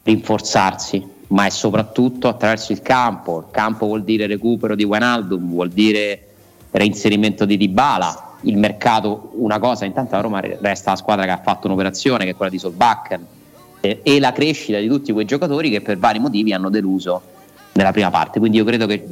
rinforzarsi, 0.03 1.05
ma 1.29 1.47
è 1.47 1.51
soprattutto 1.51 2.29
attraverso 2.29 2.73
il 2.73 2.83
campo. 2.83 3.41
Il 3.41 3.47
campo 3.51 3.87
vuol 3.87 4.03
dire 4.03 4.27
recupero 4.27 4.75
di 4.75 4.85
Wijnaldum, 4.85 5.51
vuol 5.51 5.71
dire 5.71 6.27
reinserimento 6.71 7.45
di 7.45 7.57
Dybala, 7.57 8.37
il 8.43 8.57
mercato 8.57 9.33
una 9.35 9.59
cosa, 9.59 9.85
intanto 9.85 10.15
la 10.15 10.23
Roma 10.23 10.41
resta 10.41 10.91
la 10.91 10.97
squadra 10.97 11.25
che 11.25 11.31
ha 11.31 11.41
fatto 11.43 11.67
un'operazione 11.67 12.25
che 12.25 12.31
è 12.31 12.35
quella 12.35 12.51
di 12.51 12.59
Solbakken 12.59 13.27
eh, 13.81 14.01
e 14.03 14.21
la 14.21 14.33
crescita 14.33 14.79
di 14.79 14.89
tutti 14.89 15.13
quei 15.13 15.27
giocatori 15.27 15.71
che 15.71 15.81
per 15.81 15.99
vari 15.99 16.19
motivi 16.19 16.53
hanno 16.53 16.71
deluso 16.71 17.23
nella 17.73 17.93
prima 17.93 18.11
parte. 18.11 18.39
Quindi 18.39 18.57
io 18.59 18.65
credo 18.65 18.87
che 18.87 19.07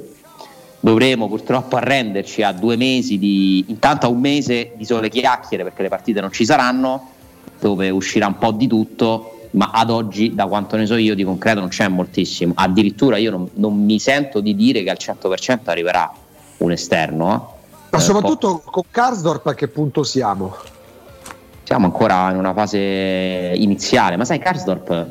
dovremo 0.80 1.28
purtroppo 1.28 1.76
arrenderci 1.76 2.42
a 2.42 2.52
due 2.52 2.76
mesi 2.76 3.18
di 3.18 3.64
intanto 3.68 4.06
a 4.06 4.08
un 4.08 4.20
mese 4.20 4.72
di 4.76 4.84
sole 4.84 5.08
chiacchiere 5.08 5.64
perché 5.64 5.82
le 5.82 5.88
partite 5.88 6.20
non 6.20 6.32
ci 6.32 6.44
saranno 6.44 7.10
dove 7.60 7.90
uscirà 7.90 8.26
un 8.26 8.38
po' 8.38 8.52
di 8.52 8.66
tutto, 8.66 9.48
ma 9.52 9.70
ad 9.72 9.90
oggi, 9.90 10.34
da 10.34 10.46
quanto 10.46 10.76
ne 10.76 10.86
so 10.86 10.96
io, 10.96 11.14
di 11.14 11.24
concreto 11.24 11.60
non 11.60 11.68
c'è 11.68 11.88
moltissimo. 11.88 12.52
Addirittura 12.56 13.16
io 13.16 13.30
non, 13.30 13.48
non 13.54 13.84
mi 13.84 13.98
sento 13.98 14.40
di 14.40 14.54
dire 14.54 14.82
che 14.82 14.90
al 14.90 14.98
100% 14.98 15.60
arriverà 15.64 16.12
un 16.58 16.72
esterno. 16.72 17.34
Eh. 17.34 17.56
Ma 17.90 17.98
soprattutto 17.98 18.60
con 18.64 18.82
Karsdorp 18.90 19.46
a 19.46 19.54
che 19.54 19.68
punto 19.68 20.02
siamo? 20.02 20.54
siamo 21.68 21.84
ancora 21.84 22.30
in 22.30 22.38
una 22.38 22.54
fase 22.54 22.78
iniziale, 22.78 24.16
ma 24.16 24.24
sai 24.24 24.38
Karsdorp 24.38 25.06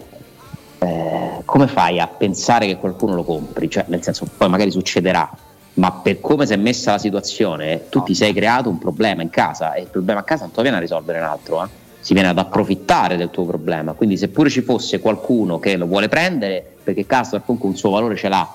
eh, 0.79 1.41
come 1.45 1.67
fai 1.67 1.99
a 1.99 2.07
pensare 2.07 2.65
che 2.65 2.77
qualcuno 2.77 3.13
lo 3.13 3.23
compri? 3.23 3.69
Cioè, 3.69 3.85
nel 3.89 4.01
senso, 4.01 4.27
poi 4.35 4.49
magari 4.49 4.71
succederà, 4.71 5.29
ma 5.75 5.91
per 5.91 6.19
come 6.19 6.47
si 6.47 6.53
è 6.53 6.55
messa 6.55 6.93
la 6.93 6.97
situazione, 6.97 7.89
tu 7.89 8.01
ti 8.01 8.15
sei 8.15 8.33
creato 8.33 8.69
un 8.69 8.79
problema 8.79 9.21
in 9.21 9.29
casa 9.29 9.73
e 9.73 9.81
il 9.81 9.87
problema 9.87 10.21
a 10.21 10.23
casa 10.23 10.45
non 10.45 10.51
ti 10.51 10.61
viene 10.63 10.77
a 10.77 10.79
risolvere 10.79 11.19
un 11.19 11.25
altro, 11.25 11.63
eh? 11.63 11.67
Si 12.07 12.13
viene 12.13 12.29
ad 12.29 12.37
approfittare 12.37 13.17
del 13.17 13.29
tuo 13.29 13.43
problema. 13.43 13.91
Quindi, 13.91 14.15
seppure 14.15 14.49
ci 14.49 14.61
fosse 14.61 15.01
qualcuno 15.01 15.59
che 15.59 15.75
lo 15.75 15.87
vuole 15.87 16.07
prendere, 16.07 16.65
perché 16.81 17.05
Castro 17.05 17.41
comunque 17.41 17.67
un 17.67 17.75
suo 17.75 17.89
valore 17.89 18.15
ce 18.15 18.29
l'ha, 18.29 18.49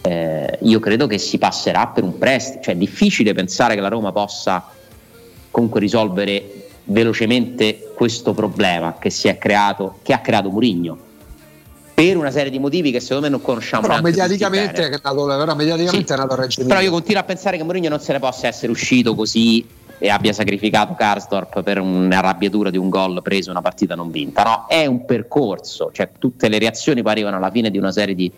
eh, 0.00 0.58
io 0.62 0.80
credo 0.80 1.06
che 1.06 1.16
si 1.16 1.38
passerà 1.38 1.86
per 1.86 2.02
un 2.02 2.18
prestito. 2.18 2.64
Cioè, 2.64 2.74
è 2.74 2.76
difficile 2.76 3.34
pensare 3.34 3.76
che 3.76 3.80
la 3.80 3.86
Roma 3.86 4.10
possa 4.10 4.66
comunque 5.52 5.78
risolvere 5.78 6.70
velocemente 6.86 7.92
questo 7.94 8.32
problema 8.32 8.96
che 8.98 9.10
si 9.10 9.28
è 9.28 9.38
creato, 9.38 9.98
che 10.02 10.12
ha 10.12 10.18
creato 10.18 10.50
Murigno 10.50 10.98
per 11.94 12.16
una 12.16 12.32
serie 12.32 12.50
di 12.50 12.58
motivi 12.58 12.90
che 12.90 12.98
secondo 12.98 13.22
me 13.22 13.28
non 13.28 13.40
conosciamo. 13.40 13.86
Però 13.86 14.00
mediaticamente, 14.00 14.88
è 14.88 15.00
nato, 15.00 15.24
però 15.24 15.54
mediaticamente 15.54 16.06
sì. 16.06 16.12
è 16.14 16.16
nato 16.16 16.34
Reggio 16.34 16.66
Però 16.66 16.80
io 16.80 16.90
continuo 16.90 17.20
a 17.20 17.24
pensare 17.24 17.56
che 17.56 17.62
Mourinho 17.62 17.90
non 17.90 18.00
se 18.00 18.12
ne 18.12 18.18
possa 18.18 18.48
essere 18.48 18.72
uscito 18.72 19.14
così 19.14 19.64
e 20.02 20.08
abbia 20.08 20.32
sacrificato 20.32 20.94
Karsdorp 20.94 21.62
per 21.62 21.78
un'arrabbiatura 21.78 22.70
di 22.70 22.76
un 22.76 22.88
gol 22.88 23.22
preso 23.22 23.52
una 23.52 23.62
partita 23.62 23.94
non 23.94 24.10
vinta. 24.10 24.42
No, 24.42 24.66
è 24.66 24.84
un 24.84 25.04
percorso, 25.04 25.92
cioè 25.92 26.10
tutte 26.18 26.48
le 26.48 26.58
reazioni 26.58 27.02
poi 27.02 27.12
arrivano 27.12 27.36
alla 27.36 27.52
fine 27.52 27.70
di 27.70 27.78
una 27.78 27.92
serie 27.92 28.16
di, 28.16 28.28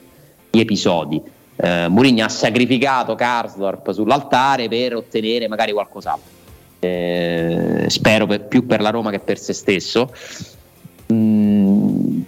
di 0.51 0.61
episodi. 0.61 1.23
Eh, 1.57 1.89
Mourinho 1.89 2.23
ha 2.23 2.29
sacrificato 2.29 3.15
Karsdorp 3.15 3.93
sull'altare 3.93 4.69
per 4.69 4.97
ottenere 4.97 5.49
magari 5.49 5.73
qualcos'altro. 5.73 6.33
Eh, 6.81 7.87
spero 7.89 8.27
per, 8.27 8.43
più 8.43 8.67
per 8.67 8.83
la 8.83 8.91
Roma 8.91 9.11
che 9.11 9.21
per 9.21 9.39
se 9.39 9.55
stesso. 9.55 10.13
Mm, 11.11 12.21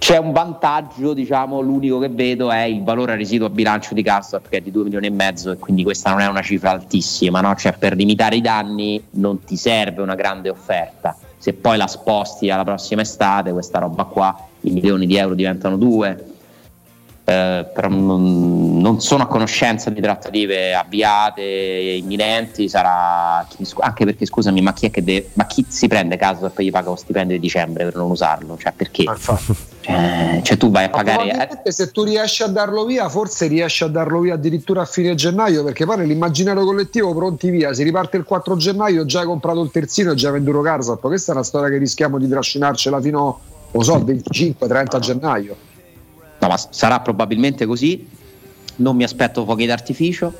c'è 0.00 0.16
un 0.16 0.32
vantaggio, 0.32 1.12
diciamo, 1.12 1.60
l'unico 1.60 1.98
che 1.98 2.08
vedo 2.08 2.50
è 2.50 2.62
il 2.62 2.82
valore 2.82 3.16
residuo 3.16 3.48
a 3.48 3.50
bilancio 3.50 3.92
di 3.92 4.02
Castor 4.02 4.40
che 4.48 4.56
è 4.56 4.60
di 4.62 4.70
2 4.70 4.84
milioni 4.84 5.08
e 5.08 5.10
mezzo 5.10 5.50
e 5.50 5.58
quindi 5.58 5.82
questa 5.82 6.08
non 6.08 6.20
è 6.20 6.26
una 6.26 6.40
cifra 6.40 6.70
altissima, 6.70 7.42
no? 7.42 7.54
cioè 7.54 7.74
per 7.76 7.94
limitare 7.94 8.36
i 8.36 8.40
danni 8.40 9.00
non 9.10 9.44
ti 9.44 9.56
serve 9.56 10.00
una 10.00 10.14
grande 10.14 10.48
offerta. 10.48 11.14
Se 11.36 11.52
poi 11.52 11.76
la 11.76 11.86
sposti 11.86 12.48
alla 12.48 12.64
prossima 12.64 13.02
estate, 13.02 13.52
questa 13.52 13.78
roba 13.78 14.04
qua, 14.04 14.34
i 14.62 14.70
milioni 14.70 15.04
di 15.04 15.16
euro 15.16 15.34
diventano 15.34 15.76
2, 15.76 16.29
eh, 17.30 17.64
però 17.72 17.88
non, 17.88 18.78
non, 18.80 19.00
sono 19.00 19.22
a 19.22 19.26
conoscenza 19.26 19.88
di 19.88 20.00
trattative 20.00 20.74
avviate, 20.74 21.42
imminenti, 21.42 22.68
sarà 22.68 23.46
anche 23.78 24.04
perché 24.04 24.26
scusami, 24.26 24.60
ma 24.60 24.72
chi 24.72 24.86
è 24.86 24.90
che 24.90 25.04
deve, 25.04 25.28
ma 25.34 25.46
chi 25.46 25.64
si 25.68 25.86
prende 25.86 26.16
caso 26.16 26.46
e 26.46 26.50
poi 26.50 26.64
gli 26.64 26.70
paga 26.72 26.88
lo 26.88 26.96
stipendio 26.96 27.36
di 27.36 27.40
dicembre 27.40 27.84
per 27.84 27.94
non 27.94 28.10
usarlo? 28.10 28.58
Cioè 28.58 28.72
perché? 28.74 29.04
Ah, 29.06 29.16
cioè, 29.16 30.40
cioè, 30.42 30.56
tu 30.56 30.72
vai 30.72 30.86
a 30.86 30.88
pagare. 30.88 31.60
Eh. 31.62 31.70
Se 31.70 31.92
tu 31.92 32.02
riesci 32.02 32.42
a 32.42 32.48
darlo 32.48 32.84
via, 32.84 33.08
forse 33.08 33.46
riesci 33.46 33.84
a 33.84 33.86
darlo 33.86 34.18
via 34.18 34.34
addirittura 34.34 34.80
a 34.80 34.84
fine 34.84 35.14
gennaio, 35.14 35.62
perché 35.62 35.84
poi 35.84 35.98
nell'immaginario 35.98 36.64
collettivo 36.64 37.14
pronti 37.14 37.48
via, 37.50 37.72
si 37.72 37.84
riparte 37.84 38.16
il 38.16 38.24
4 38.24 38.56
gennaio, 38.56 39.04
già 39.04 39.20
hai 39.20 39.26
comprato 39.26 39.62
il 39.62 39.70
terzino 39.70 40.10
e 40.10 40.14
già 40.16 40.32
venduto 40.32 40.62
Carsap. 40.62 41.00
Questa 41.00 41.30
è 41.30 41.34
una 41.36 41.44
storia 41.44 41.68
che 41.68 41.78
rischiamo 41.78 42.18
di 42.18 42.28
trascinarcela 42.28 43.00
fino, 43.00 43.38
non 43.70 43.84
so, 43.84 43.96
25-30 43.98 44.98
gennaio. 44.98 45.56
No, 46.40 46.48
ma 46.48 46.56
sarà 46.70 47.00
probabilmente 47.00 47.66
così. 47.66 48.06
Non 48.76 48.96
mi 48.96 49.04
aspetto 49.04 49.44
fuochi 49.44 49.66
d'artificio. 49.66 50.32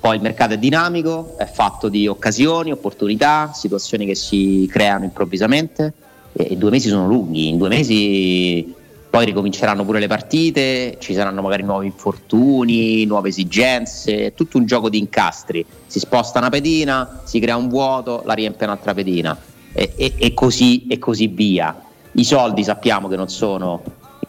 Poi 0.00 0.16
il 0.16 0.22
mercato 0.22 0.54
è 0.54 0.58
dinamico, 0.58 1.36
è 1.38 1.46
fatto 1.46 1.88
di 1.88 2.08
occasioni, 2.08 2.72
opportunità, 2.72 3.52
situazioni 3.52 4.06
che 4.06 4.14
si 4.14 4.68
creano 4.70 5.04
improvvisamente. 5.04 5.92
E, 6.32 6.56
due 6.56 6.70
mesi 6.70 6.88
sono 6.88 7.06
lunghi. 7.06 7.48
In 7.48 7.58
due 7.58 7.68
mesi 7.68 8.74
poi 9.10 9.26
ricominceranno 9.26 9.84
pure 9.84 10.00
le 10.00 10.06
partite, 10.06 10.96
ci 10.98 11.12
saranno 11.12 11.42
magari 11.42 11.62
nuovi 11.64 11.86
infortuni, 11.86 13.04
nuove 13.04 13.28
esigenze, 13.28 14.26
è 14.26 14.34
tutto 14.34 14.56
un 14.56 14.64
gioco 14.64 14.88
di 14.88 14.98
incastri. 14.98 15.64
Si 15.86 15.98
sposta 15.98 16.38
una 16.38 16.48
pedina, 16.48 17.20
si 17.24 17.38
crea 17.38 17.56
un 17.56 17.68
vuoto, 17.68 18.22
la 18.24 18.32
riempie 18.32 18.64
un'altra 18.64 18.94
pedina 18.94 19.38
e, 19.72 19.92
e, 19.96 20.14
e, 20.16 20.34
così, 20.34 20.86
e 20.86 20.98
così 20.98 21.26
via. 21.26 21.78
I 22.12 22.24
soldi 22.24 22.64
sappiamo 22.64 23.08
che 23.08 23.16
non 23.16 23.28
sono 23.28 23.82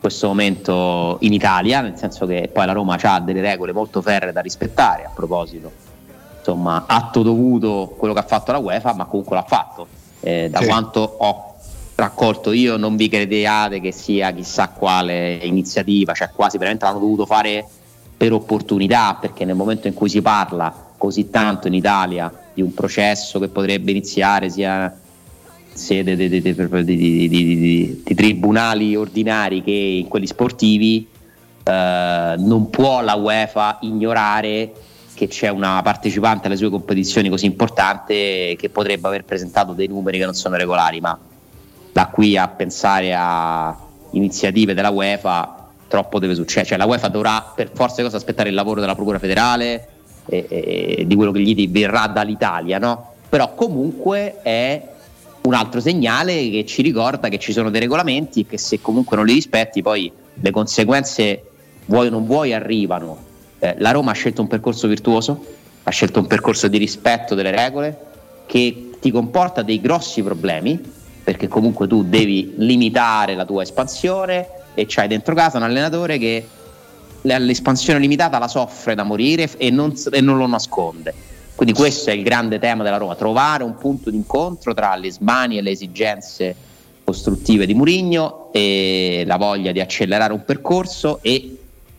questo 0.03 0.27
momento 0.27 1.15
in 1.21 1.31
Italia, 1.31 1.79
nel 1.79 1.95
senso 1.95 2.25
che 2.25 2.49
poi 2.51 2.65
la 2.65 2.73
Roma 2.73 2.97
ha 3.01 3.19
delle 3.21 3.39
regole 3.39 3.71
molto 3.71 4.01
ferre 4.01 4.33
da 4.33 4.41
rispettare 4.41 5.05
a 5.05 5.11
proposito. 5.15 5.71
Insomma, 6.39 6.83
atto 6.85 7.23
dovuto 7.23 7.95
quello 7.97 8.13
che 8.13 8.19
ha 8.19 8.25
fatto 8.25 8.51
la 8.51 8.57
UEFA, 8.57 8.93
ma 8.95 9.05
comunque 9.05 9.37
l'ha 9.37 9.45
fatto. 9.47 9.87
Eh, 10.19 10.49
da 10.49 10.59
sì. 10.59 10.65
quanto 10.65 10.99
ho 10.99 11.55
raccolto 11.95 12.51
io, 12.51 12.75
non 12.75 12.97
vi 12.97 13.07
crediate 13.07 13.79
che 13.79 13.93
sia 13.93 14.33
chissà 14.33 14.67
quale 14.67 15.35
iniziativa, 15.35 16.13
cioè 16.13 16.31
quasi 16.35 16.57
veramente 16.57 16.83
l'hanno 16.83 16.99
dovuto 16.99 17.25
fare 17.25 17.65
per 18.17 18.33
opportunità, 18.33 19.15
perché 19.17 19.45
nel 19.45 19.55
momento 19.55 19.87
in 19.87 19.93
cui 19.93 20.09
si 20.09 20.21
parla 20.21 20.91
così 20.97 21.29
tanto 21.29 21.67
in 21.67 21.75
Italia 21.75 22.29
di 22.53 22.61
un 22.61 22.73
processo 22.73 23.39
che 23.39 23.47
potrebbe 23.47 23.91
iniziare 23.91 24.49
sia 24.49 24.93
sede 25.73 26.15
di, 26.15 26.29
di, 26.29 26.41
di, 26.41 27.27
di, 27.27 28.15
tribunali 28.15 28.95
ordinari 28.95 29.63
che 29.63 29.71
in 29.71 30.07
quelli 30.07 30.27
sportivi, 30.27 31.07
eh, 31.63 32.35
non 32.37 32.69
può 32.69 33.01
la 33.01 33.15
UEFA 33.15 33.79
ignorare 33.81 34.71
che 35.13 35.27
c'è 35.27 35.49
una 35.49 35.81
partecipante 35.83 36.47
alle 36.47 36.55
sue 36.55 36.69
competizioni 36.69 37.29
così 37.29 37.45
importante 37.45 38.55
che 38.57 38.69
potrebbe 38.71 39.07
aver 39.07 39.23
presentato 39.23 39.73
dei 39.73 39.87
numeri 39.87 40.17
che 40.17 40.25
non 40.25 40.33
sono 40.33 40.55
regolari, 40.55 40.99
ma 40.99 41.17
da 41.91 42.07
qui 42.07 42.35
a 42.37 42.47
pensare 42.47 43.13
a 43.15 43.77
iniziative 44.11 44.73
della 44.73 44.89
UEFA 44.89 45.69
troppo 45.87 46.17
deve 46.17 46.33
succedere, 46.33 46.69
cioè 46.69 46.77
la 46.77 46.85
UEFA 46.85 47.07
dovrà 47.07 47.51
per 47.55 47.69
forza 47.71 47.97
di 47.97 48.03
cose 48.03 48.15
aspettare 48.15 48.49
il 48.49 48.55
lavoro 48.55 48.79
della 48.79 48.95
Procura 48.95 49.19
federale 49.19 49.87
e, 50.25 50.45
e, 50.49 50.95
e 50.99 51.07
di 51.07 51.15
quello 51.15 51.31
che 51.31 51.39
gli 51.39 51.69
verrà 51.69 52.07
dall'Italia, 52.07 52.79
no? 52.79 53.11
Però 53.29 53.53
comunque 53.53 54.41
è 54.41 54.92
un 55.43 55.53
altro 55.53 55.81
segnale 55.81 56.49
che 56.49 56.65
ci 56.65 56.81
ricorda 56.81 57.27
che 57.27 57.37
ci 57.37 57.51
sono 57.51 57.69
dei 57.69 57.81
regolamenti 57.81 58.41
e 58.41 58.45
che 58.45 58.57
se 58.57 58.79
comunque 58.79 59.17
non 59.17 59.25
li 59.25 59.33
rispetti 59.33 59.81
poi 59.81 60.11
le 60.33 60.51
conseguenze 60.51 61.43
vuoi 61.85 62.07
o 62.07 62.09
non 62.09 62.25
vuoi 62.25 62.53
arrivano. 62.53 63.31
Eh, 63.59 63.75
la 63.79 63.91
Roma 63.91 64.11
ha 64.11 64.13
scelto 64.13 64.41
un 64.41 64.47
percorso 64.47 64.87
virtuoso, 64.87 65.45
ha 65.83 65.91
scelto 65.91 66.19
un 66.19 66.27
percorso 66.27 66.67
di 66.67 66.77
rispetto 66.77 67.35
delle 67.35 67.51
regole 67.51 67.97
che 68.45 68.91
ti 69.01 69.11
comporta 69.11 69.63
dei 69.63 69.81
grossi 69.81 70.23
problemi 70.23 70.79
perché 71.23 71.47
comunque 71.47 71.87
tu 71.87 72.03
devi 72.03 72.53
limitare 72.57 73.35
la 73.35 73.45
tua 73.45 73.63
espansione 73.63 74.47
e 74.73 74.85
c'hai 74.87 75.07
dentro 75.07 75.35
casa 75.35 75.57
un 75.57 75.63
allenatore 75.63 76.17
che 76.17 76.47
l'espansione 77.21 77.99
limitata 77.99 78.37
la 78.39 78.47
soffre 78.47 78.95
da 78.95 79.03
morire 79.03 79.49
e 79.57 79.69
non, 79.69 79.93
e 80.11 80.21
non 80.21 80.37
lo 80.37 80.47
nasconde 80.47 81.31
quindi 81.55 81.73
questo 81.73 82.09
è 82.09 82.13
il 82.13 82.23
grande 82.23 82.59
tema 82.59 82.83
della 82.83 82.97
Roma, 82.97 83.15
trovare 83.15 83.63
un 83.63 83.75
punto 83.75 84.09
di 84.09 84.17
incontro 84.17 84.73
tra 84.73 84.95
le 84.95 85.11
smanie 85.11 85.59
e 85.59 85.61
le 85.61 85.71
esigenze 85.71 86.55
costruttive 87.03 87.65
di 87.65 87.73
Murigno 87.73 88.49
e 88.51 89.23
la 89.25 89.37
voglia 89.37 89.71
di 89.71 89.79
accelerare 89.79 90.33
un 90.33 90.43
percorso 90.45 91.19
e, 91.21 91.57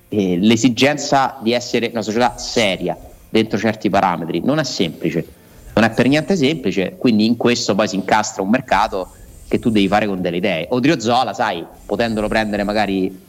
e 0.09 0.39
l'esigenza 0.39 1.39
di 1.41 1.53
essere 1.53 1.89
una 1.93 2.03
società 2.03 2.37
seria 2.39 2.97
dentro 3.29 3.59
certi 3.59 3.91
parametri. 3.91 4.41
Non 4.43 4.59
è 4.59 4.65
semplice, 4.65 5.25
non 5.75 5.85
è 5.85 5.91
per 5.91 6.09
niente 6.09 6.37
semplice, 6.37 6.97
quindi 6.97 7.27
in 7.27 7.37
questo 7.37 7.75
poi 7.75 7.89
si 7.89 7.97
incastra 7.97 8.43
un 8.43 8.51
mercato 8.51 9.09
che 9.47 9.59
tu 9.59 9.71
devi 9.71 9.87
fare 9.87 10.07
con 10.07 10.21
delle 10.21 10.39
idee. 10.39 10.67
Odriozola, 10.71 11.33
sai, 11.33 11.65
potendolo 11.87 12.29
prendere 12.29 12.65
magari 12.65 13.23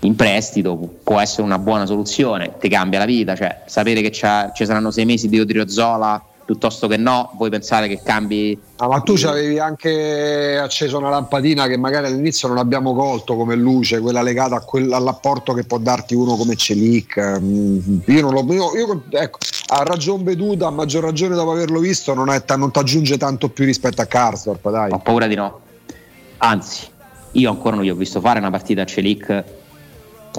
in 0.00 0.16
prestito 0.16 0.76
può 1.02 1.18
essere 1.20 1.42
una 1.42 1.58
buona 1.58 1.86
soluzione, 1.86 2.54
ti 2.58 2.68
cambia 2.68 2.98
la 2.98 3.04
vita, 3.04 3.34
cioè 3.36 3.62
sapere 3.66 4.00
che 4.00 4.10
ci 4.10 4.64
saranno 4.64 4.90
sei 4.90 5.04
mesi 5.04 5.28
di 5.28 5.38
Odriozola 5.38 6.24
piuttosto 6.50 6.88
che 6.88 6.96
no, 6.96 7.30
vuoi 7.36 7.48
pensare 7.48 7.86
che 7.86 8.00
cambi. 8.02 8.58
Ah, 8.78 8.88
ma 8.88 8.98
tu 9.02 9.14
avevi 9.24 9.60
anche 9.60 10.58
acceso 10.58 10.98
una 10.98 11.08
lampadina 11.08 11.68
che 11.68 11.76
magari 11.76 12.06
all'inizio 12.06 12.48
non 12.48 12.58
abbiamo 12.58 12.92
colto 12.92 13.36
come 13.36 13.54
luce, 13.54 14.00
quella 14.00 14.20
legata 14.20 14.56
a 14.56 14.60
quel, 14.62 14.92
all'apporto 14.92 15.52
che 15.52 15.62
può 15.62 15.78
darti 15.78 16.16
uno 16.16 16.34
come 16.34 16.56
Celic. 16.56 17.38
Mm, 17.40 17.98
io 18.06 18.20
non 18.22 18.32
lo. 18.32 18.52
Io, 18.52 18.76
io, 18.76 19.02
ecco, 19.10 19.38
a 19.68 19.84
ragion 19.84 20.24
veduta, 20.24 20.66
a 20.66 20.70
maggior 20.70 21.04
ragione 21.04 21.36
dopo 21.36 21.52
averlo 21.52 21.78
visto, 21.78 22.14
non, 22.14 22.26
non 22.56 22.70
ti 22.72 22.78
aggiunge 22.80 23.16
tanto 23.16 23.48
più 23.50 23.64
rispetto 23.64 24.02
a 24.02 24.06
Karsdorp, 24.06 24.70
dai. 24.72 24.90
Ho 24.90 24.98
paura 24.98 25.28
di 25.28 25.36
no. 25.36 25.60
Anzi, 26.38 26.88
io 27.32 27.48
ancora 27.48 27.76
non 27.76 27.84
gli 27.84 27.90
ho 27.90 27.94
visto 27.94 28.20
fare 28.20 28.40
una 28.40 28.50
partita 28.50 28.82
a 28.82 28.86
Celic 28.86 29.44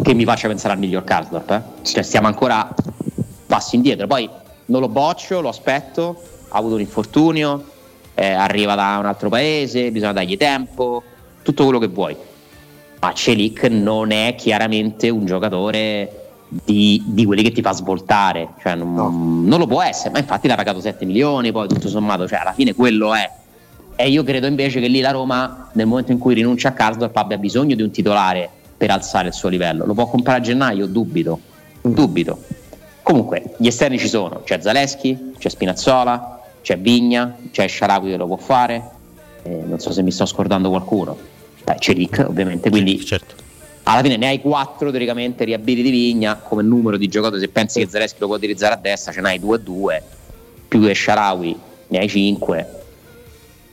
che 0.01 0.13
mi 0.13 0.23
faccia 0.23 0.47
pensare 0.47 0.73
al 0.73 0.79
miglior 0.79 1.03
Karsdorp. 1.03 1.49
Eh? 1.51 1.61
Cioè, 1.83 2.03
stiamo 2.03 2.27
ancora 2.27 2.73
passi 3.45 3.75
indietro. 3.75 4.07
Poi 4.07 4.29
non 4.65 4.81
lo 4.81 4.87
boccio, 4.87 5.41
lo 5.41 5.49
aspetto. 5.49 6.21
Ha 6.49 6.57
avuto 6.57 6.75
un 6.75 6.81
infortunio, 6.81 7.63
eh, 8.13 8.31
arriva 8.31 8.75
da 8.75 8.97
un 8.99 9.05
altro 9.05 9.29
paese, 9.29 9.91
bisogna 9.91 10.13
dargli 10.13 10.37
tempo, 10.37 11.03
tutto 11.43 11.63
quello 11.63 11.79
che 11.79 11.87
vuoi. 11.87 12.15
Ma 12.99 13.13
Celic 13.13 13.63
non 13.63 14.11
è 14.11 14.35
chiaramente 14.37 15.09
un 15.09 15.25
giocatore 15.25 16.21
di, 16.47 17.01
di, 17.05 17.25
quelli 17.25 17.41
che 17.41 17.51
ti 17.51 17.61
fa 17.61 17.71
svoltare, 17.71 18.49
cioè 18.61 18.75
non, 18.75 18.93
no. 18.93 19.09
non, 19.09 19.57
lo 19.57 19.65
può 19.65 19.81
essere, 19.81 20.11
ma 20.11 20.19
infatti 20.19 20.47
l'ha 20.47 20.55
pagato 20.55 20.81
7 20.81 21.05
milioni, 21.05 21.51
poi 21.51 21.67
tutto 21.67 21.87
sommato, 21.87 22.27
cioè 22.27 22.39
alla 22.39 22.53
fine 22.53 22.75
quello 22.75 23.13
è. 23.13 23.29
E 23.95 24.09
io 24.09 24.23
credo 24.23 24.47
invece 24.47 24.79
che 24.79 24.87
lì 24.87 24.99
la 24.99 25.11
Roma, 25.11 25.69
nel 25.73 25.87
momento 25.87 26.11
in 26.11 26.17
cui 26.17 26.33
rinuncia 26.33 26.69
a 26.69 26.71
Karsdorp, 26.73 27.15
abbia 27.15 27.37
bisogno 27.37 27.75
di 27.75 27.81
un 27.81 27.91
titolare 27.91 28.49
per 28.81 28.89
alzare 28.89 29.27
il 29.27 29.33
suo 29.35 29.47
livello. 29.47 29.85
Lo 29.85 29.93
può 29.93 30.07
comprare 30.07 30.39
a 30.39 30.41
gennaio? 30.41 30.87
Dubito. 30.87 31.39
Dubito. 31.81 32.41
Comunque, 33.03 33.53
gli 33.57 33.67
esterni 33.67 33.99
ci 33.99 34.07
sono. 34.07 34.41
C'è 34.43 34.59
Zaleschi, 34.59 35.33
c'è 35.37 35.49
Spinazzola, 35.49 36.41
c'è 36.63 36.79
Vigna, 36.79 37.37
c'è 37.51 37.67
Sciaragui 37.67 38.09
che 38.09 38.17
lo 38.17 38.25
può 38.25 38.37
fare. 38.37 38.89
Eh, 39.43 39.61
non 39.67 39.77
so 39.77 39.91
se 39.91 40.01
mi 40.01 40.09
sto 40.09 40.25
scordando 40.25 40.69
qualcuno. 40.69 41.15
Beh, 41.63 41.75
c'è 41.75 41.93
Rick, 41.93 42.25
ovviamente. 42.27 42.71
Quindi 42.71 43.05
certo. 43.05 43.35
alla 43.83 44.01
fine 44.01 44.17
ne 44.17 44.29
hai 44.29 44.41
quattro 44.41 44.89
teoricamente 44.89 45.43
riabiliti 45.43 45.91
di 45.91 45.97
Vigna 45.97 46.37
come 46.37 46.63
numero 46.63 46.97
di 46.97 47.07
giocatori. 47.07 47.39
Se 47.39 47.49
pensi 47.49 47.81
che 47.81 47.87
Zaleschi 47.87 48.17
lo 48.19 48.25
può 48.25 48.37
utilizzare 48.37 48.73
a 48.73 48.77
destra, 48.77 49.11
ce 49.11 49.21
n'hai 49.21 49.39
2-2, 49.39 50.01
più 50.67 50.81
che 50.81 50.93
Sciarawi 50.93 51.59
ne 51.89 51.99
hai 51.99 52.09
5 52.09 52.79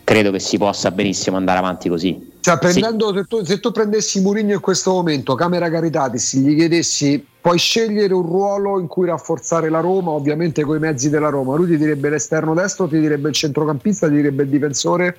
credo 0.05 0.31
che 0.31 0.39
si 0.39 0.57
possa 0.57 0.91
benissimo 0.91 1.37
andare 1.37 1.59
avanti 1.59 1.91
così. 1.91 2.28
Cioè, 2.41 2.59
prendendo, 2.59 3.09
sì. 3.09 3.19
se, 3.19 3.25
tu, 3.25 3.45
se, 3.45 3.61
tu, 3.61 3.73
prendessi 3.73 4.21
Mourinho 4.21 4.55
in 4.55 4.61
questo 4.61 4.93
momento, 4.93 5.35
Camera 5.35 5.69
Caritatis, 5.69 6.37
gli 6.37 6.57
chiedessi 6.57 7.25
puoi 7.41 7.59
scegliere 7.59 8.15
un 8.15 8.23
ruolo 8.23 8.79
in 8.79 8.87
cui 8.87 9.07
rafforzare 9.07 9.69
la 9.69 9.81
Roma, 9.81 10.11
ovviamente 10.11 10.63
con 10.63 10.77
i 10.77 10.79
mezzi 10.79 11.11
della 11.11 11.29
Roma, 11.29 11.57
lui 11.57 11.67
ti 11.67 11.77
direbbe 11.77 12.11
l'esterno 12.11 12.55
destro, 12.55 12.87
ti 12.87 13.01
direbbe 13.01 13.29
il 13.29 13.35
centrocampista, 13.35 14.07
ti 14.07 14.15
direbbe 14.15 14.45
il 14.45 14.49
difensore? 14.49 15.19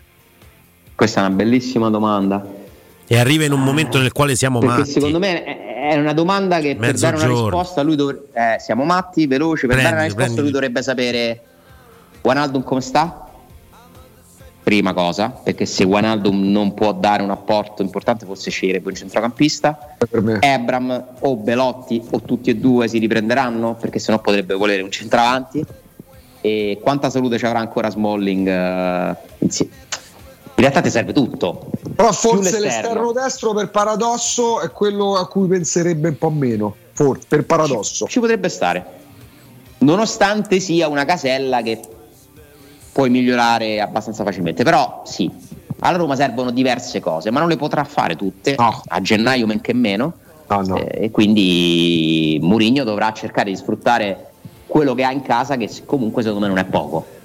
Questa 0.96 1.22
è 1.22 1.26
una 1.26 1.36
bellissima 1.36 1.90
domanda. 1.90 2.46
E 3.06 3.18
arriva 3.18 3.44
in 3.44 3.52
un 3.52 3.64
momento 3.64 3.98
nel 3.98 4.12
quale 4.12 4.36
siamo 4.36 4.60
Perché 4.60 4.78
matti. 4.80 4.92
secondo 4.92 5.20
me 5.20 5.44
è 5.44 5.98
una 5.98 6.14
domanda 6.14 6.60
che 6.60 6.76
Mezzo 6.78 6.80
per 6.80 6.94
dare 7.00 7.16
una 7.16 7.42
risposta 7.42 7.82
lui 7.82 7.96
dovrebbe... 7.96 8.28
Eh, 8.34 8.60
siamo 8.60 8.84
matti, 8.84 9.26
veloci, 9.26 9.66
per 9.66 9.78
prendi, 9.78 9.84
dare 9.84 9.96
una 9.96 10.04
risposta 10.04 10.34
prendi. 10.34 10.42
lui 10.42 10.52
dovrebbe 10.52 10.84
sapere 10.84 11.42
Guanaldum 12.22 12.64
come 12.64 12.82
sta? 12.82 13.29
Prima 14.70 14.94
cosa, 14.94 15.30
perché 15.30 15.66
se 15.66 15.84
Wijnaldum 15.84 16.52
non 16.52 16.76
può 16.76 16.94
dare 16.94 17.24
un 17.24 17.32
apporto 17.32 17.82
importante 17.82 18.28
forse 18.28 18.52
sceglierebbe 18.52 18.90
un 18.90 18.96
centrocampista. 18.96 19.96
Ebram 20.42 21.06
o 21.22 21.36
Belotti 21.38 22.00
o 22.12 22.22
tutti 22.22 22.52
e 22.52 22.56
due 22.56 22.88
si 22.88 23.00
riprenderanno, 23.00 23.74
perché 23.74 23.98
sennò 23.98 24.20
potrebbe 24.20 24.54
volere 24.54 24.84
un 24.84 24.92
centravanti. 24.92 25.66
E 26.42 26.78
quanta 26.84 27.10
salute 27.10 27.40
ci 27.40 27.48
avrà 27.48 27.58
ancora 27.58 27.90
Smalling 27.90 28.48
uh, 28.48 29.16
insieme? 29.40 29.72
In 30.54 30.66
realtà 30.66 30.82
ti 30.82 30.92
serve 30.92 31.14
tutto. 31.14 31.72
Però 31.96 32.12
forse 32.12 32.60
l'esterno. 32.60 32.66
l'esterno 32.66 33.12
destro 33.12 33.54
per 33.56 33.72
paradosso 33.72 34.62
è 34.62 34.70
quello 34.70 35.16
a 35.16 35.28
cui 35.28 35.48
penserebbe 35.48 36.10
un 36.10 36.18
po' 36.20 36.30
meno, 36.30 36.76
forse, 36.92 37.26
per 37.28 37.44
paradosso. 37.44 38.06
Ci, 38.06 38.12
ci 38.12 38.20
potrebbe 38.20 38.50
stare. 38.50 38.86
Nonostante 39.80 40.60
sia 40.60 40.88
una 40.88 41.06
casella 41.06 41.64
che 41.64 41.80
puoi 42.92 43.10
migliorare 43.10 43.82
abbastanza 43.82 44.24
facilmente. 44.24 44.64
Però 44.64 45.04
sì, 45.06 45.30
alla 45.80 45.98
Roma 45.98 46.16
servono 46.16 46.52
diverse 46.52 47.00
cose, 47.00 47.32
ma 47.32 47.40
non 47.40 47.50
le 47.50 47.58
potrà 47.58 47.84
fare 47.84 48.16
tutte 48.16 48.56
no. 48.58 48.82
a 48.88 49.02
gennaio 49.02 49.46
men 49.46 49.62
che 49.62 49.74
meno. 49.74 50.14
No, 50.48 50.62
no. 50.62 50.78
Eh, 50.78 51.06
e 51.06 51.12
quindi 51.12 52.40
Mourinho 52.42 52.84
dovrà 52.84 53.14
cercare 53.14 53.52
di 53.52 53.56
sfruttare 53.56 54.32
quello 54.66 54.94
che 54.96 55.04
ha 55.04 55.12
in 55.12 55.22
casa, 55.22 55.58
che 55.58 55.70
comunque 55.86 56.24
secondo 56.24 56.46
me 56.46 56.52
non 56.52 56.58
è 56.58 56.66
poco. 56.66 57.18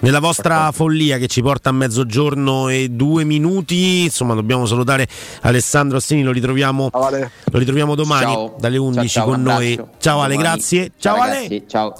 Nella 0.00 0.20
vostra 0.20 0.70
follia 0.70 1.16
che 1.16 1.28
ci 1.28 1.40
porta 1.40 1.70
a 1.70 1.72
mezzogiorno 1.72 2.68
e 2.68 2.90
due 2.90 3.24
minuti, 3.24 4.02
insomma, 4.02 4.34
dobbiamo 4.34 4.66
salutare 4.66 5.08
Alessandro 5.42 5.96
Ostini, 5.96 6.22
lo 6.22 6.30
ritroviamo, 6.30 6.90
lo 6.92 7.58
ritroviamo 7.58 7.94
domani 7.94 8.32
ciao. 8.32 8.54
dalle 8.58 8.76
11 8.76 9.08
ciao, 9.08 9.24
ciao, 9.24 9.32
con 9.32 9.42
noi. 9.42 9.80
Ciao 9.98 10.20
Ale, 10.20 10.36
grazie. 10.36 10.92
Ciao, 10.98 11.16
ciao 11.16 11.22
Ale. 11.22 11.62
Ciao. 11.66 11.94